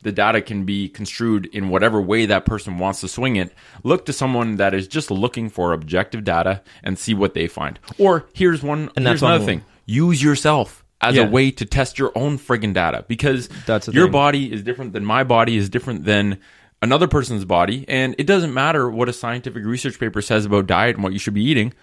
the 0.04 0.14
data 0.14 0.42
can 0.42 0.64
be 0.64 0.88
construed 0.88 1.48
in 1.48 1.68
whatever 1.68 2.00
way 2.00 2.26
that 2.28 2.46
person 2.46 2.78
wants 2.78 3.02
to 3.02 3.10
swing 3.10 3.36
it. 3.36 3.52
Look 3.84 4.06
to 4.06 4.14
someone 4.14 4.58
that 4.58 4.74
is 4.74 4.88
just 4.88 5.12
looking 5.12 5.50
for 5.50 5.74
objective 5.74 6.24
data 6.24 6.62
and 6.84 6.98
see 6.98 7.14
what 7.14 7.34
they 7.34 7.48
find. 7.48 7.80
Or 7.98 8.28
here's 8.34 8.64
one. 8.64 8.92
And 8.96 9.06
here's 9.06 9.20
that's 9.20 9.22
another 9.24 9.40
the- 9.40 9.46
thing: 9.46 9.66
use 9.86 10.24
yourself 10.24 10.86
as 11.02 11.16
Yeah. 11.16 11.24
a 11.24 11.30
way 11.30 11.52
to 11.52 11.66
test 11.66 12.00
your 12.00 12.12
own 12.16 12.38
friggin' 12.40 12.74
data 12.74 13.06
because 13.08 13.50
That's 13.66 13.88
your 13.88 14.06
thing. 14.06 14.12
body 14.12 14.52
is 14.54 14.64
different 14.64 14.94
than 14.94 15.06
my 15.06 15.24
body 15.24 15.56
is 15.58 15.70
different 15.70 16.06
than 16.06 16.40
another 16.82 17.08
person's 17.08 17.46
body, 17.46 17.86
and 17.88 18.16
it 18.18 18.26
doesn't 18.28 18.54
matter 18.54 18.90
what 18.90 19.10
a 19.10 19.14
scientific 19.14 19.64
research 19.66 20.00
paper 20.00 20.22
says 20.22 20.46
about 20.46 20.68
diet 20.68 20.96
and 20.96 21.04
what 21.04 21.14
you 21.14 21.20
should 21.20 21.34
be 21.34 21.44
eating 21.44 21.74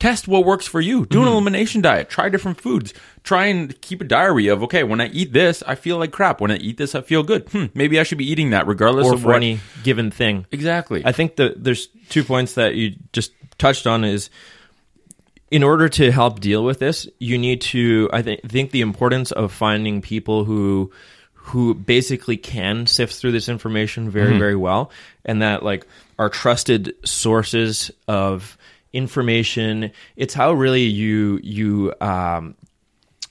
test 0.00 0.26
what 0.26 0.44
works 0.44 0.66
for 0.66 0.80
you. 0.80 1.06
Do 1.06 1.18
an 1.20 1.24
Mm-hmm. 1.26 1.32
elimination 1.32 1.80
diet. 1.80 2.10
Try 2.10 2.28
different 2.28 2.60
foods. 2.60 2.92
Try 3.22 3.46
and 3.46 3.80
keep 3.82 4.00
a 4.00 4.04
diary 4.04 4.48
of 4.48 4.60
okay, 4.64 4.82
when 4.82 5.00
I 5.00 5.06
eat 5.08 5.32
this, 5.32 5.62
I 5.64 5.76
feel 5.76 5.96
like 5.96 6.10
crap. 6.10 6.40
When 6.40 6.50
I 6.50 6.56
eat 6.56 6.76
this, 6.76 6.96
I 6.96 7.02
feel 7.02 7.22
good. 7.22 7.48
Hmm, 7.50 7.66
maybe 7.72 8.00
I 8.00 8.02
should 8.02 8.18
be 8.18 8.28
eating 8.28 8.50
that 8.50 8.66
regardless 8.66 9.06
or 9.06 9.14
of 9.14 9.20
for 9.22 9.28
what. 9.28 9.36
any 9.36 9.60
given 9.84 10.10
thing. 10.10 10.44
exactly. 10.50 11.02
I 11.04 11.12
think 11.12 11.36
that 11.36 11.62
there's 11.62 11.86
two 12.08 12.24
points 12.24 12.54
that 12.54 12.74
you 12.74 12.96
just 13.12 13.30
touched 13.58 13.86
on 13.86 14.02
is 14.04 14.28
in 15.52 15.62
order 15.62 15.86
to 15.86 16.10
help 16.10 16.40
deal 16.40 16.64
with 16.64 16.78
this, 16.78 17.06
you 17.18 17.36
need 17.36 17.60
to 17.60 18.08
I 18.10 18.22
think 18.22 18.40
think 18.48 18.70
the 18.70 18.80
importance 18.80 19.32
of 19.32 19.52
finding 19.52 20.00
people 20.00 20.44
who 20.44 20.90
who 21.34 21.74
basically 21.74 22.38
can 22.38 22.86
sift 22.86 23.14
through 23.14 23.32
this 23.32 23.50
information 23.50 24.08
very 24.08 24.38
very 24.38 24.56
well 24.56 24.90
and 25.26 25.42
that 25.42 25.62
like 25.62 25.86
are 26.18 26.30
trusted 26.30 26.94
sources 27.04 27.90
of 28.08 28.56
information. 28.94 29.92
It's 30.16 30.32
how 30.32 30.52
really 30.52 30.84
you 30.84 31.38
you 31.42 31.92
um 32.00 32.54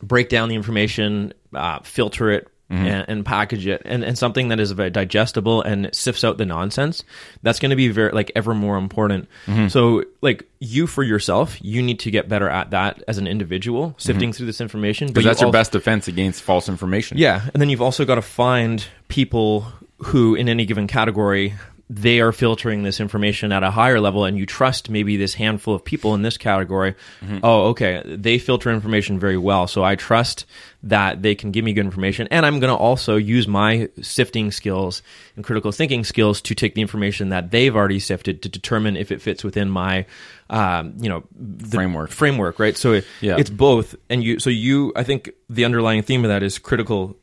break 0.03 0.29
down 0.29 0.49
the 0.49 0.55
information, 0.55 1.33
uh, 1.55 1.79
filter 1.79 2.29
it, 2.29 2.50
Mm-hmm. 2.71 2.85
and, 2.85 3.05
and 3.09 3.25
package 3.25 3.67
it, 3.67 3.81
and, 3.83 4.01
and 4.01 4.17
something 4.17 4.47
that 4.47 4.59
is 4.61 4.71
very 4.71 4.89
digestible 4.89 5.61
and 5.61 5.93
sifts 5.93 6.23
out 6.23 6.37
the 6.37 6.45
nonsense. 6.45 7.03
That's 7.43 7.59
going 7.59 7.71
to 7.71 7.75
be 7.75 7.89
very 7.89 8.13
like 8.13 8.31
ever 8.33 8.53
more 8.53 8.77
important. 8.77 9.27
Mm-hmm. 9.45 9.67
So, 9.67 10.05
like 10.21 10.47
you 10.59 10.87
for 10.87 11.03
yourself, 11.03 11.57
you 11.61 11.81
need 11.81 11.99
to 11.99 12.11
get 12.11 12.29
better 12.29 12.47
at 12.47 12.71
that 12.71 13.03
as 13.09 13.17
an 13.17 13.27
individual, 13.27 13.89
mm-hmm. 13.89 13.99
sifting 13.99 14.31
through 14.31 14.45
this 14.45 14.61
information. 14.61 15.09
Because 15.09 15.25
you 15.25 15.29
that's 15.29 15.41
your 15.41 15.49
al- 15.49 15.51
best 15.51 15.73
defense 15.73 16.07
against 16.07 16.43
false 16.43 16.69
information. 16.69 17.17
yeah, 17.17 17.41
and 17.53 17.61
then 17.61 17.69
you've 17.69 17.81
also 17.81 18.05
got 18.05 18.15
to 18.15 18.21
find 18.21 18.85
people 19.09 19.65
who, 20.05 20.35
in 20.35 20.47
any 20.47 20.65
given 20.65 20.87
category, 20.87 21.53
they 21.89 22.21
are 22.21 22.31
filtering 22.31 22.83
this 22.83 23.01
information 23.01 23.51
at 23.51 23.63
a 23.63 23.71
higher 23.71 23.99
level, 23.99 24.23
and 24.23 24.37
you 24.37 24.45
trust 24.45 24.89
maybe 24.89 25.17
this 25.17 25.33
handful 25.33 25.75
of 25.75 25.83
people 25.83 26.15
in 26.15 26.21
this 26.21 26.37
category. 26.37 26.95
Oh, 27.43 27.67
okay, 27.71 28.01
they 28.05 28.39
filter 28.39 28.71
information 28.71 29.19
very 29.19 29.37
well, 29.37 29.67
so 29.67 29.83
I 29.83 29.95
trust 29.95 30.45
that 30.83 31.21
they 31.21 31.35
can 31.35 31.51
give 31.51 31.63
me 31.63 31.73
good 31.73 31.85
information, 31.85 32.27
and 32.31 32.45
I'm 32.45 32.59
going 32.59 32.71
to 32.71 32.75
also 32.75 33.15
use 33.15 33.47
my 33.47 33.89
sifting 34.01 34.51
skills 34.51 35.03
and 35.35 35.45
critical 35.45 35.71
thinking 35.71 36.03
skills 36.03 36.41
to 36.41 36.55
take 36.55 36.73
the 36.73 36.81
information 36.81 37.29
that 37.29 37.51
they've 37.51 37.75
already 37.75 37.99
sifted 37.99 38.41
to 38.41 38.49
determine 38.49 38.97
if 38.97 39.11
it 39.11 39.21
fits 39.21 39.43
within 39.43 39.69
my, 39.69 40.05
um, 40.49 40.95
you 40.99 41.07
know, 41.09 41.23
Framework. 41.69 42.09
Framework, 42.09 42.57
right? 42.59 42.75
So 42.75 42.93
it, 42.93 43.05
Yeah. 43.21 43.35
it's 43.37 43.49
both, 43.51 43.95
and 44.09 44.23
you. 44.23 44.39
So 44.39 44.49
you, 44.49 44.91
I 44.95 45.03
think 45.03 45.29
the 45.49 45.65
underlying 45.65 46.01
theme 46.01 46.25
of 46.25 46.29
that 46.29 46.41
is 46.43 46.57
critical 46.57 47.15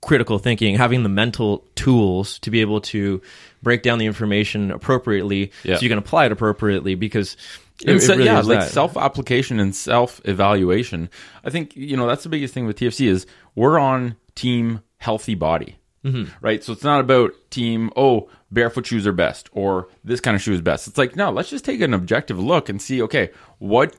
critical 0.00 0.38
thinking, 0.38 0.76
having 0.76 1.02
the 1.02 1.08
mental 1.08 1.64
tools 1.76 2.38
to 2.40 2.50
be 2.50 2.60
able 2.60 2.78
to 2.78 3.22
break 3.62 3.82
down 3.82 3.98
the 3.98 4.04
information 4.04 4.70
appropriately, 4.70 5.50
Yeah. 5.62 5.76
so 5.76 5.82
you 5.82 5.88
can 5.88 5.96
apply 5.96 6.26
it 6.26 6.32
appropriately. 6.32 6.94
Because 6.94 7.38
it, 7.82 7.90
it 7.90 8.08
really 8.08 8.24
yeah, 8.24 8.40
like 8.40 8.60
that. 8.60 8.70
self 8.70 8.96
application 8.96 9.58
and 9.60 9.74
self 9.74 10.20
evaluation. 10.24 11.08
I 11.44 11.50
think 11.50 11.74
you 11.76 11.96
know 11.96 12.06
that's 12.06 12.22
the 12.22 12.28
biggest 12.28 12.54
thing 12.54 12.66
with 12.66 12.78
TFC 12.78 13.06
is 13.08 13.26
we're 13.54 13.78
on 13.78 14.16
team 14.34 14.80
healthy 14.98 15.34
body, 15.34 15.76
Mm-hmm. 16.04 16.30
right? 16.44 16.62
So 16.62 16.72
it's 16.72 16.84
not 16.84 17.00
about 17.00 17.32
team. 17.50 17.90
Oh, 17.96 18.28
barefoot 18.50 18.86
shoes 18.86 19.06
are 19.06 19.12
best, 19.12 19.48
or 19.52 19.88
this 20.04 20.20
kind 20.20 20.34
of 20.34 20.42
shoe 20.42 20.52
is 20.52 20.60
best. 20.60 20.86
It's 20.86 20.98
like 20.98 21.16
no, 21.16 21.30
let's 21.30 21.48
just 21.50 21.64
take 21.64 21.80
an 21.80 21.94
objective 21.94 22.38
look 22.38 22.68
and 22.68 22.80
see. 22.80 23.00
Okay, 23.02 23.30
what 23.58 23.96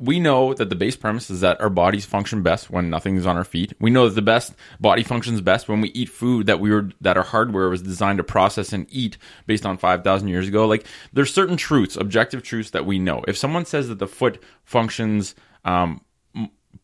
we 0.00 0.18
know 0.18 0.54
that 0.54 0.70
the 0.70 0.74
base 0.74 0.96
premise 0.96 1.28
is 1.28 1.42
that 1.42 1.60
our 1.60 1.68
bodies 1.68 2.06
function 2.06 2.42
best 2.42 2.70
when 2.70 2.88
nothing 2.88 3.16
is 3.16 3.26
on 3.26 3.36
our 3.36 3.44
feet. 3.44 3.74
We 3.78 3.90
know 3.90 4.08
that 4.08 4.14
the 4.14 4.22
best 4.22 4.54
body 4.80 5.02
functions 5.02 5.42
best 5.42 5.68
when 5.68 5.82
we 5.82 5.90
eat 5.90 6.08
food 6.08 6.46
that 6.46 6.58
we 6.58 6.70
were 6.70 6.88
that 7.02 7.18
our 7.18 7.22
hardware 7.22 7.68
was 7.68 7.82
designed 7.82 8.16
to 8.16 8.24
process 8.24 8.72
and 8.72 8.86
eat 8.88 9.18
based 9.46 9.66
on 9.66 9.76
5000 9.76 10.26
years 10.26 10.48
ago. 10.48 10.66
Like 10.66 10.86
there's 11.12 11.32
certain 11.32 11.58
truths, 11.58 11.96
objective 11.96 12.42
truths 12.42 12.70
that 12.70 12.86
we 12.86 12.98
know. 12.98 13.22
If 13.28 13.36
someone 13.36 13.66
says 13.66 13.88
that 13.88 13.98
the 13.98 14.06
foot 14.06 14.42
functions 14.64 15.34
um 15.66 16.00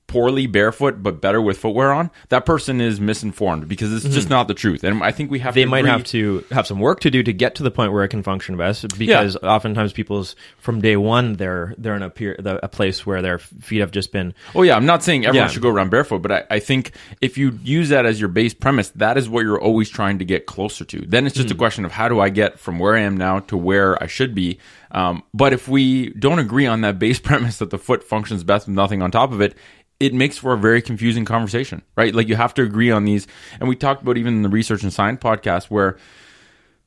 poorly 0.08 0.46
barefoot 0.46 1.02
but 1.02 1.20
better 1.20 1.40
with 1.42 1.58
footwear 1.58 1.92
on, 1.92 2.10
that 2.28 2.46
person 2.46 2.80
is 2.80 3.00
misinformed 3.00 3.66
because 3.68 3.92
it's 3.92 4.14
just 4.14 4.30
not 4.30 4.46
the 4.46 4.54
truth. 4.54 4.84
And 4.84 5.02
I 5.02 5.10
think 5.10 5.30
we 5.30 5.40
have 5.40 5.54
Mm-hmm. 5.54 5.58
they 5.58 5.64
to 5.64 5.70
might 5.70 5.78
agree- 5.80 5.90
have 5.90 6.04
to 6.04 6.44
have 6.52 6.66
some 6.66 6.78
work 6.78 7.00
to 7.00 7.10
do 7.10 7.22
to 7.24 7.32
get 7.32 7.56
to 7.56 7.62
the 7.64 7.70
point 7.72 7.92
where 7.92 8.04
it 8.04 8.08
can 8.08 8.22
function 8.22 8.56
best. 8.56 8.96
Because 8.96 9.36
oftentimes 9.36 9.92
people's 9.92 10.36
from 10.58 10.80
day 10.80 10.96
one 10.96 11.34
they're 11.34 11.74
they're 11.76 11.96
in 11.96 12.02
a 12.02 12.10
peer, 12.10 12.36
the, 12.38 12.64
a 12.64 12.68
place 12.68 13.04
where 13.04 13.20
their 13.22 13.38
feet 13.38 13.80
have 13.80 13.90
just 13.90 14.12
been 14.12 14.32
Oh 14.54 14.62
yeah, 14.62 14.76
I'm 14.76 14.86
not 14.86 15.02
saying 15.02 15.26
everyone 15.26 15.48
Yeah. 15.48 15.52
should 15.52 15.62
go 15.62 15.70
around 15.70 15.90
barefoot, 15.90 16.20
but 16.20 16.30
I, 16.32 16.44
I 16.50 16.58
think 16.60 16.92
if 17.20 17.36
you 17.36 17.58
use 17.62 17.88
that 17.88 18.06
as 18.06 18.20
your 18.20 18.28
base 18.28 18.54
premise, 18.54 18.90
that 18.90 19.16
is 19.18 19.28
what 19.28 19.40
you're 19.44 19.60
always 19.60 19.90
trying 19.90 20.20
to 20.20 20.24
get 20.24 20.46
closer 20.46 20.84
to. 20.84 21.00
Then 21.06 21.26
it's 21.26 21.34
just 21.34 21.50
a 21.50 21.54
question 21.56 21.84
of 21.84 21.90
how 21.92 22.08
do 22.08 22.20
I 22.20 22.28
get 22.28 22.58
from 22.60 22.78
where 22.78 22.94
I 22.94 23.00
am 23.00 23.16
now 23.16 23.40
to 23.40 23.56
where 23.56 24.00
I 24.02 24.06
should 24.06 24.34
be. 24.34 24.58
Um, 24.92 25.24
but 25.34 25.52
if 25.52 25.66
we 25.68 26.10
don't 26.10 26.38
agree 26.38 26.66
on 26.66 26.82
that 26.82 26.98
base 26.98 27.18
premise 27.28 27.58
that 27.58 27.70
the 27.70 27.78
foot 27.78 28.04
functions 28.04 28.44
best 28.44 28.66
with 28.68 28.76
nothing 28.76 29.02
on 29.02 29.10
top 29.10 29.32
of 29.32 29.40
it, 29.40 29.56
it 29.98 30.12
makes 30.12 30.36
for 30.36 30.52
a 30.52 30.58
very 30.58 30.82
confusing 30.82 31.24
conversation, 31.24 31.82
right? 31.96 32.14
Like 32.14 32.28
you 32.28 32.36
have 32.36 32.54
to 32.54 32.62
agree 32.62 32.90
on 32.90 33.04
these, 33.04 33.26
and 33.58 33.68
we 33.68 33.76
talked 33.76 34.02
about 34.02 34.16
even 34.16 34.34
in 34.34 34.42
the 34.42 34.48
research 34.48 34.82
and 34.82 34.92
science 34.92 35.20
podcast 35.20 35.66
where 35.66 35.96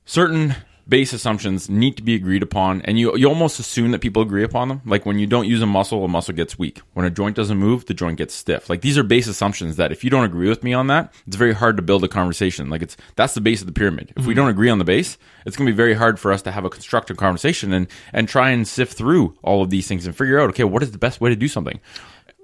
certain 0.06 0.56
base 0.90 1.14
assumptions 1.14 1.70
need 1.70 1.96
to 1.96 2.02
be 2.02 2.16
agreed 2.16 2.42
upon 2.42 2.82
and 2.82 3.00
you 3.00 3.16
you 3.16 3.28
almost 3.30 3.60
assume 3.60 3.92
that 3.92 4.00
people 4.02 4.24
agree 4.24 4.44
upon 4.44 4.68
them. 4.68 4.82
Like 4.86 5.06
when 5.06 5.20
you 5.20 5.28
don't 5.28 5.48
use 5.48 5.62
a 5.62 5.68
muscle 5.68 6.04
a 6.04 6.08
muscle 6.08 6.34
gets 6.34 6.58
weak. 6.58 6.82
When 6.94 7.06
a 7.06 7.12
joint 7.12 7.36
doesn't 7.36 7.58
move 7.58 7.86
the 7.86 7.94
joint 7.94 8.18
gets 8.18 8.34
stiff. 8.34 8.70
Like 8.70 8.82
these 8.82 8.98
are 8.98 9.04
base 9.04 9.28
assumptions 9.28 9.76
that 9.76 9.92
if 9.92 10.04
you 10.04 10.10
don't 10.10 10.26
agree 10.26 10.50
with 10.50 10.64
me 10.64 10.74
on 10.74 10.88
that 10.88 11.14
it's 11.28 11.36
very 11.36 11.54
hard 11.54 11.78
to 11.78 11.84
build 11.84 12.04
a 12.04 12.08
conversation. 12.08 12.70
Like 12.70 12.82
it's 12.82 12.98
that's 13.16 13.36
the 13.36 13.42
base 13.42 13.62
of 13.62 13.68
the 13.68 13.74
pyramid. 13.74 14.14
If 14.18 14.26
we 14.26 14.34
mm-hmm. 14.34 14.42
don't 14.42 14.50
agree 14.50 14.70
on 14.70 14.80
the 14.80 14.84
base 14.84 15.18
it's 15.46 15.56
going 15.56 15.68
to 15.68 15.72
be 15.72 15.78
very 15.78 15.94
hard 15.94 16.20
for 16.20 16.32
us 16.32 16.42
to 16.42 16.52
have 16.52 16.66
a 16.66 16.70
constructive 16.70 17.18
conversation 17.18 17.72
and 17.72 17.88
and 18.12 18.28
try 18.28 18.50
and 18.50 18.68
sift 18.68 18.98
through 18.98 19.38
all 19.44 19.62
of 19.62 19.70
these 19.70 19.88
things 19.88 20.08
and 20.08 20.16
figure 20.16 20.40
out 20.40 20.50
okay 20.50 20.64
what 20.64 20.82
is 20.82 20.92
the 20.92 20.98
best 20.98 21.22
way 21.22 21.30
to 21.30 21.36
do 21.36 21.48
something 21.48 21.80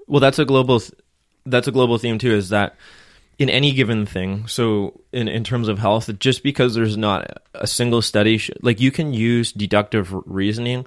Well, 0.06 0.20
that's 0.20 0.38
a 0.38 0.44
global 0.44 0.80
that's 1.44 1.68
a 1.68 1.72
global 1.72 1.98
theme 1.98 2.18
too. 2.18 2.32
Is 2.32 2.50
that 2.50 2.76
in 3.38 3.48
any 3.48 3.72
given 3.72 4.06
thing? 4.06 4.46
So 4.46 5.00
in 5.12 5.28
in 5.28 5.44
terms 5.44 5.68
of 5.68 5.78
health, 5.78 6.10
just 6.18 6.42
because 6.42 6.74
there's 6.74 6.96
not 6.96 7.42
a 7.54 7.66
single 7.66 8.02
study, 8.02 8.38
sh- 8.38 8.50
like 8.62 8.80
you 8.80 8.90
can 8.90 9.12
use 9.12 9.52
deductive 9.52 10.12
reasoning 10.26 10.86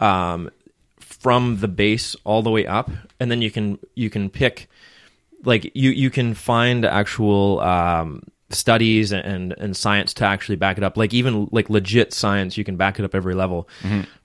um, 0.00 0.50
from 0.98 1.58
the 1.58 1.68
base 1.68 2.16
all 2.24 2.42
the 2.42 2.50
way 2.50 2.66
up, 2.66 2.90
and 3.20 3.30
then 3.30 3.42
you 3.42 3.50
can 3.50 3.78
you 3.94 4.10
can 4.10 4.30
pick 4.30 4.68
like 5.44 5.70
you 5.74 5.90
you 5.90 6.10
can 6.10 6.34
find 6.34 6.84
actual 6.84 7.60
um, 7.60 8.22
studies 8.54 9.12
and 9.12 9.52
and 9.58 9.76
science 9.76 10.14
to 10.14 10.24
actually 10.24 10.56
back 10.56 10.78
it 10.78 10.84
up. 10.84 10.96
Like 10.96 11.12
even 11.12 11.48
like 11.52 11.68
legit 11.68 12.12
science, 12.12 12.56
you 12.56 12.64
can 12.64 12.76
back 12.76 12.98
it 12.98 13.04
up 13.04 13.14
every 13.14 13.34
level. 13.34 13.68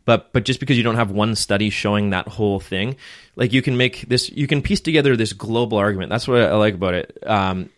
But 0.06 0.34
but 0.34 0.44
just 0.44 0.60
because 0.60 0.78
you 0.78 0.84
don't 0.84 0.96
have 0.96 1.12
one 1.12 1.36
study 1.36 1.70
showing 1.70 2.12
that 2.12 2.28
whole 2.28 2.60
thing, 2.60 2.96
like 3.36 3.54
you 3.54 3.62
can 3.62 3.78
make 3.78 4.02
this, 4.08 4.30
you 4.30 4.48
can 4.48 4.62
piece 4.62 4.82
together 4.82 5.16
this 5.16 5.34
global 5.34 5.78
argument. 5.78 6.10
That's 6.10 6.28
what 6.28 6.42
I 6.42 6.56
like 6.56 6.74
about 6.76 6.94
it. 6.96 7.18
Um, 7.26 7.70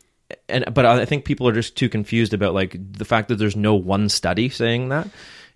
and 0.48 0.74
but 0.74 0.86
I 0.86 1.06
think 1.06 1.26
people 1.26 1.48
are 1.48 1.54
just 1.54 1.76
too 1.76 1.90
confused 1.90 2.34
about 2.34 2.54
like 2.54 2.78
the 2.94 3.06
fact 3.06 3.28
that 3.30 3.36
there's 3.36 3.56
no 3.58 3.76
one 3.76 4.08
study 4.10 4.50
saying 4.50 4.90
that. 4.90 5.10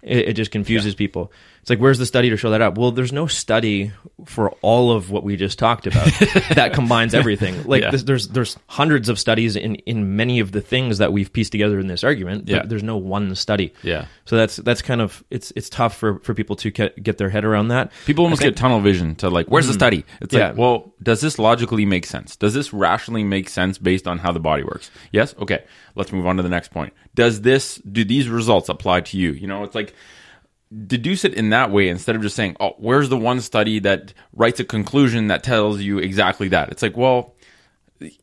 it, 0.06 0.30
it 0.30 0.34
just 0.34 0.52
confuses 0.52 0.96
people. 0.96 1.32
It's 1.66 1.72
like, 1.72 1.80
where's 1.80 1.98
the 1.98 2.06
study 2.06 2.30
to 2.30 2.38
show 2.38 2.52
that 2.52 2.62
up? 2.62 2.78
Well, 2.78 2.92
there's 2.92 3.12
no 3.12 3.26
study 3.26 3.92
for 4.26 4.52
all 4.62 4.92
of 4.92 5.10
what 5.10 5.24
we 5.24 5.36
just 5.36 5.58
talked 5.58 5.88
about 5.88 6.06
that 6.54 6.74
combines 6.76 7.16
everything. 7.16 7.64
Like, 7.64 7.82
Yeah. 7.82 7.90
there's, 7.90 8.28
there's 8.28 8.56
hundreds 8.68 9.10
of 9.10 9.18
studies 9.18 9.56
in 9.56 9.74
in 9.88 10.16
many 10.16 10.40
of 10.42 10.52
the 10.52 10.62
things 10.62 11.00
that 11.00 11.12
we've 11.12 11.34
pieced 11.34 11.52
together 11.52 11.80
in 11.80 11.88
this 11.88 12.04
argument. 12.04 12.46
but 12.46 12.54
Yeah. 12.54 12.62
there's 12.68 12.84
no 12.84 12.98
one 12.98 13.34
study. 13.34 13.74
Yeah. 13.82 14.06
So 14.26 14.38
that's 14.38 14.58
that's 14.58 14.84
kind 14.84 15.02
of 15.02 15.24
it's 15.32 15.52
it's 15.56 15.68
tough 15.68 15.98
for 15.98 16.20
for 16.20 16.36
people 16.36 16.56
to 16.58 16.70
get, 16.70 17.02
get 17.02 17.18
their 17.18 17.32
head 17.32 17.44
around 17.44 17.70
that. 17.70 17.92
People 18.06 18.26
almost 18.26 18.44
get 18.44 18.56
tunnel 18.56 18.80
vision 18.80 19.16
to 19.16 19.32
like, 19.32 19.48
where's 19.48 19.66
the 19.66 19.74
mm. 19.74 19.78
study? 19.78 20.06
It's 20.22 20.36
Yeah. 20.36 20.50
like, 20.50 20.58
well, 20.58 20.94
does 21.02 21.20
this 21.20 21.40
logically 21.40 21.88
make 21.88 22.06
sense? 22.06 22.36
Does 22.36 22.54
this 22.54 22.74
rationally 22.74 23.24
make 23.24 23.50
sense 23.50 23.80
based 23.80 24.08
on 24.08 24.20
how 24.20 24.32
the 24.32 24.40
body 24.40 24.62
works? 24.62 24.92
Yes. 25.12 25.34
Okay. 25.40 25.64
Let's 25.96 26.12
move 26.12 26.28
on 26.28 26.38
to 26.38 26.44
the 26.44 26.50
next 26.50 26.70
point. 26.70 26.94
Does 27.16 27.42
this, 27.42 27.78
do 27.78 28.06
these 28.06 28.30
results 28.30 28.70
apply 28.70 29.02
to 29.02 29.18
you? 29.18 29.32
You 29.32 29.48
know, 29.48 29.64
it's 29.64 29.74
like, 29.74 29.96
deduce 30.88 31.24
it 31.24 31.34
in 31.34 31.50
that 31.52 31.72
way 31.72 31.90
instead 31.90 32.16
of 32.16 32.22
just 32.22 32.36
saying, 32.36 32.58
oh, 32.60 32.74
where's 32.78 33.10
the 33.10 33.18
one 33.18 33.42
study 33.42 33.80
that 33.80 34.14
writes 34.34 34.60
a 34.60 34.66
conclusion 34.66 35.28
that 35.28 35.44
tells 35.44 35.82
you 35.82 36.00
exactly 36.00 36.50
that? 36.50 36.70
It's 36.70 36.82
like, 36.82 36.98
well, 36.98 37.36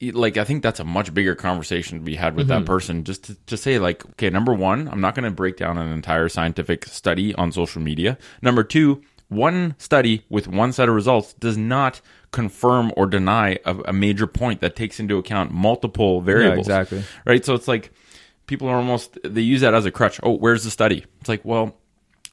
like 0.00 0.36
I 0.36 0.44
think 0.44 0.62
that's 0.62 0.80
a 0.80 0.84
much 0.84 1.14
bigger 1.14 1.34
conversation 1.34 1.98
to 1.98 2.04
be 2.04 2.14
had 2.14 2.36
with 2.36 2.48
that 2.48 2.58
mm-hmm. 2.58 2.66
person. 2.66 3.04
Just 3.04 3.24
to, 3.24 3.34
to 3.46 3.56
say 3.56 3.78
like, 3.78 4.04
okay, 4.10 4.28
number 4.28 4.52
one, 4.52 4.88
I'm 4.88 5.00
not 5.00 5.14
going 5.14 5.24
to 5.24 5.30
break 5.30 5.56
down 5.56 5.78
an 5.78 5.90
entire 5.92 6.28
scientific 6.28 6.84
study 6.86 7.34
on 7.34 7.52
social 7.52 7.80
media. 7.80 8.18
Number 8.42 8.64
two, 8.64 9.02
one 9.28 9.74
study 9.78 10.24
with 10.28 10.46
one 10.46 10.72
set 10.72 10.88
of 10.88 10.94
results 10.94 11.32
does 11.34 11.56
not 11.56 12.02
confirm 12.32 12.92
or 12.96 13.06
deny 13.06 13.58
a, 13.64 13.76
a 13.86 13.92
major 13.92 14.26
point 14.26 14.60
that 14.60 14.76
takes 14.76 15.00
into 15.00 15.16
account 15.16 15.52
multiple 15.52 16.20
variables. 16.20 16.66
exactly. 16.66 17.02
Right. 17.24 17.44
So 17.44 17.54
it's 17.54 17.68
like 17.68 17.92
people 18.46 18.68
are 18.68 18.76
almost 18.76 19.18
they 19.24 19.40
use 19.40 19.62
that 19.62 19.72
as 19.72 19.86
a 19.86 19.90
crutch. 19.90 20.20
Oh, 20.22 20.36
where's 20.36 20.64
the 20.64 20.70
study? 20.70 21.06
It's 21.20 21.28
like, 21.28 21.44
well, 21.44 21.74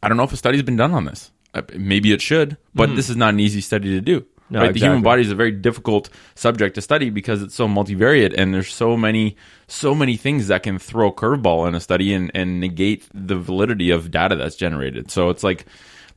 I 0.01 0.07
don't 0.07 0.17
know 0.17 0.23
if 0.23 0.33
a 0.33 0.37
study's 0.37 0.63
been 0.63 0.77
done 0.77 0.93
on 0.93 1.05
this. 1.05 1.31
Uh, 1.53 1.61
Maybe 1.75 2.11
it 2.11 2.21
should, 2.21 2.57
but 2.75 2.95
this 2.95 3.09
is 3.09 3.15
not 3.15 3.33
an 3.33 3.39
easy 3.39 3.61
study 3.61 3.89
to 3.89 4.01
do. 4.01 4.25
No, 4.49 4.61
right? 4.61 4.73
The 4.73 4.79
human 4.79 5.03
body 5.03 5.21
is 5.21 5.31
a 5.31 5.35
very 5.35 5.51
difficult 5.51 6.09
subject 6.35 6.75
to 6.75 6.81
study 6.81 7.09
because 7.09 7.43
it's 7.43 7.53
so 7.53 7.67
multivariate 7.67 8.33
and 8.35 8.53
there's 8.53 8.73
so 8.73 8.97
many 8.97 9.37
so 9.67 9.93
many 9.93 10.17
things 10.17 10.47
that 10.47 10.63
can 10.63 10.79
throw 10.79 11.09
a 11.09 11.13
curveball 11.13 11.67
in 11.67 11.75
a 11.75 11.79
study 11.79 12.13
and, 12.13 12.31
and 12.33 12.59
negate 12.59 13.07
the 13.13 13.35
validity 13.35 13.91
of 13.91 14.09
data 14.09 14.35
that's 14.35 14.55
generated. 14.55 15.11
So 15.11 15.29
it's 15.29 15.43
like 15.43 15.65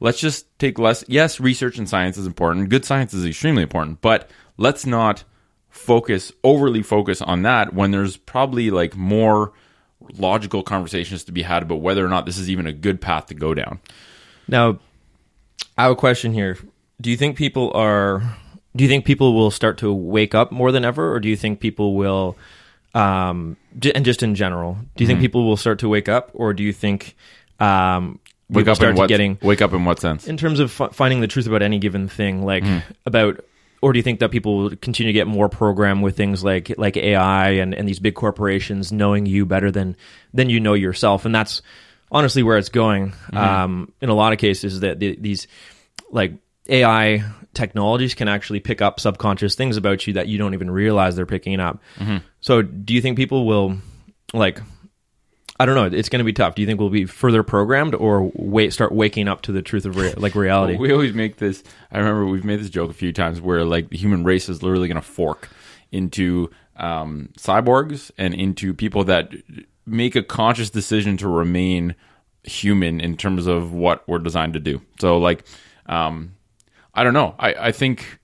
let's 0.01 0.19
just 0.19 0.47
take 0.59 0.79
less 0.79 1.05
yes, 1.09 1.41
research 1.41 1.77
and 1.77 1.89
science 1.89 2.17
is 2.17 2.27
important. 2.27 2.71
Good 2.71 2.85
science 2.85 3.13
is 3.13 3.27
extremely 3.27 3.63
important, 3.63 4.01
but 4.01 4.31
let's 4.57 4.87
not 4.87 5.25
focus 5.69 6.33
overly 6.45 6.83
focus 6.83 7.21
on 7.21 7.43
that 7.43 7.75
when 7.75 7.91
there's 7.91 8.17
probably 8.17 8.71
like 8.71 8.97
more 8.97 9.53
logical 10.17 10.63
conversations 10.63 11.25
to 11.25 11.33
be 11.33 11.43
had 11.43 11.63
about 11.63 11.81
whether 11.81 12.05
or 12.05 12.09
not 12.09 12.27
this 12.27 12.39
is 12.39 12.51
even 12.51 12.67
a 12.67 12.73
good 12.73 13.01
path 13.01 13.27
to 13.27 13.35
go 13.35 13.55
down. 13.55 13.81
Now, 14.49 14.79
I 15.79 15.85
have 15.85 15.93
a 15.93 15.97
question 15.97 16.33
here. 16.33 16.59
Do 17.01 17.11
you 17.11 17.17
think 17.17 17.37
people 17.37 17.73
are? 17.75 18.23
Do 18.75 18.85
you 18.85 18.89
think 18.89 19.05
people 19.05 19.35
will 19.35 19.51
start 19.51 19.79
to 19.79 19.93
wake 19.93 20.35
up 20.35 20.51
more 20.53 20.73
than 20.73 20.85
ever, 20.85 21.13
or 21.13 21.21
do 21.21 21.29
you 21.29 21.37
think 21.37 21.61
people 21.61 21.95
will? 21.95 22.37
Um, 22.95 23.57
and 23.95 24.05
just 24.05 24.23
in 24.23 24.35
general, 24.35 24.77
do 24.97 25.05
you 25.05 25.09
think 25.09 25.21
people 25.21 25.47
will 25.47 25.57
start 25.57 25.79
to 25.81 25.89
wake 25.89 26.09
up, 26.09 26.31
or 26.35 26.53
do 26.53 26.63
you 26.63 26.73
think 26.73 27.17
um, 27.59 28.19
Wake 28.51 28.69
up 28.69 28.77
start 28.77 28.91
in 28.91 28.97
what 28.97 29.09
getting 29.09 29.39
wake 29.41 29.63
up 29.63 29.73
in 29.73 29.85
what 29.87 29.99
sense? 29.99 30.29
in 30.29 30.37
terms 30.37 30.61
of 30.61 30.71
fi- 30.71 30.89
finding 30.89 31.21
the 31.21 31.27
truth 31.27 31.47
about 31.47 31.63
any 31.63 31.79
given 31.79 32.07
thing, 32.07 32.45
like 32.45 32.65
about, 33.07 33.43
or 33.83 33.93
do 33.93 33.99
you 33.99 34.03
think 34.03 34.21
that 34.21 34.31
people 34.31 34.57
will 34.57 34.77
continue 34.77 35.13
to 35.13 35.19
get 35.19 35.27
more 35.27 35.49
programmed 35.49 36.03
with 36.03 36.17
things 36.17 36.43
like 36.43 36.73
like 36.79 36.97
AI 36.97 37.51
and, 37.51 37.75
and 37.75 37.87
these 37.87 37.99
big 37.99 38.15
corporations 38.15 38.93
knowing 38.93 39.27
you 39.27 39.45
better 39.45 39.71
than 39.71 39.97
than 40.33 40.49
you 40.49 40.61
know 40.61 40.75
yourself, 40.75 41.25
and 41.27 41.35
that's 41.35 41.61
honestly 42.11 42.43
where 42.43 42.57
it's 42.57 42.69
going. 42.69 43.13
Um, 43.65 43.93
in 44.01 44.09
a 44.09 44.15
lot 44.15 44.33
of 44.33 44.39
cases, 44.39 44.81
that 44.81 45.01
the, 45.01 45.17
these 45.21 45.49
like 46.11 46.35
AI 46.69 47.25
technologies 47.55 48.15
can 48.15 48.29
actually 48.29 48.61
pick 48.61 48.81
up 48.81 49.01
subconscious 49.01 49.57
things 49.57 49.77
about 49.77 50.07
you 50.07 50.15
that 50.15 50.29
you 50.29 50.39
don't 50.39 50.55
even 50.55 50.71
realize 50.71 51.17
they're 51.17 51.27
picking 51.27 51.59
up. 51.61 51.81
So, 52.41 52.63
do 52.63 52.95
you 52.95 53.03
think 53.03 53.17
people 53.17 53.45
will 53.47 53.79
like? 54.33 54.61
I 55.63 55.65
don't 55.65 55.77
know. 55.77 55.97
It's 55.97 56.09
going 56.09 56.19
to 56.19 56.25
be 56.25 56.33
tough. 56.33 56.57
Do 56.57 56.63
you 56.63 56.67
think 56.67 56.81
we'll 56.81 56.91
be 56.91 57.05
further 57.05 57.45
programmed 57.45 57.95
or 57.95 58.33
wait 58.35 58.73
start 58.73 58.91
waking 58.91 59.29
up 59.29 59.43
to 59.43 59.53
the 59.53 59.63
truth 59.63 59.85
of 59.85 59.95
rea- 59.95 60.15
like 60.15 60.35
reality? 60.35 60.77
We 60.77 60.91
always 60.91 61.15
make 61.15 61.37
this. 61.37 61.63
I 61.93 61.99
remember 61.99 62.27
we've 62.27 62.45
made 62.45 62.59
this 62.59 62.69
joke 62.69 62.91
a 62.91 62.95
few 62.95 63.13
times 63.13 63.41
where 63.41 63.65
like 63.65 63.89
the 63.91 63.97
human 63.97 64.25
race 64.25 64.49
is 64.49 64.61
literally 64.61 64.89
going 64.89 65.01
to 65.01 65.07
fork 65.07 65.51
into 65.93 66.51
um, 66.79 67.29
cyborgs 67.39 68.11
and 68.19 68.35
into 68.35 68.75
people 68.75 69.05
that 69.05 69.33
make 69.87 70.17
a 70.17 70.23
conscious 70.25 70.69
decision 70.69 71.17
to 71.19 71.29
remain 71.29 71.95
human 72.43 73.01
in 73.01 73.17
terms 73.17 73.47
of 73.47 73.73
what 73.73 74.03
we're 74.09 74.19
designed 74.19 74.55
to 74.55 74.61
do. 74.61 74.83
So 74.99 75.19
like, 75.19 75.45
um, 75.87 76.35
I 76.93 77.05
don't 77.05 77.15
know. 77.15 77.37
I, 77.39 77.55
I 77.55 77.71
think 77.71 78.19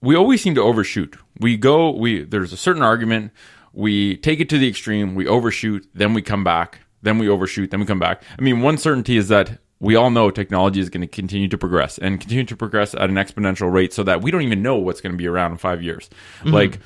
we 0.00 0.16
always 0.16 0.40
seem 0.40 0.54
to 0.54 0.62
overshoot. 0.62 1.18
We 1.38 1.58
go. 1.58 1.90
We 1.90 2.24
there's 2.24 2.54
a 2.54 2.56
certain 2.56 2.82
argument. 2.82 3.32
We 3.72 4.16
take 4.16 4.40
it 4.40 4.48
to 4.50 4.58
the 4.58 4.68
extreme. 4.68 5.14
We 5.14 5.26
overshoot. 5.26 5.88
Then 5.94 6.14
we 6.14 6.22
come 6.22 6.44
back. 6.44 6.80
Then 7.02 7.18
we 7.18 7.28
overshoot. 7.28 7.70
Then 7.70 7.80
we 7.80 7.86
come 7.86 7.98
back. 7.98 8.22
I 8.38 8.42
mean, 8.42 8.60
one 8.60 8.78
certainty 8.78 9.16
is 9.16 9.28
that 9.28 9.58
we 9.80 9.94
all 9.94 10.10
know 10.10 10.30
technology 10.30 10.80
is 10.80 10.90
going 10.90 11.02
to 11.02 11.06
continue 11.06 11.46
to 11.48 11.56
progress 11.56 11.98
and 11.98 12.20
continue 12.20 12.44
to 12.44 12.56
progress 12.56 12.94
at 12.94 13.08
an 13.08 13.14
exponential 13.14 13.72
rate, 13.72 13.92
so 13.92 14.02
that 14.02 14.22
we 14.22 14.30
don't 14.30 14.42
even 14.42 14.62
know 14.62 14.76
what's 14.76 15.00
going 15.00 15.12
to 15.12 15.18
be 15.18 15.28
around 15.28 15.52
in 15.52 15.58
five 15.58 15.82
years. 15.82 16.10
Like 16.44 16.80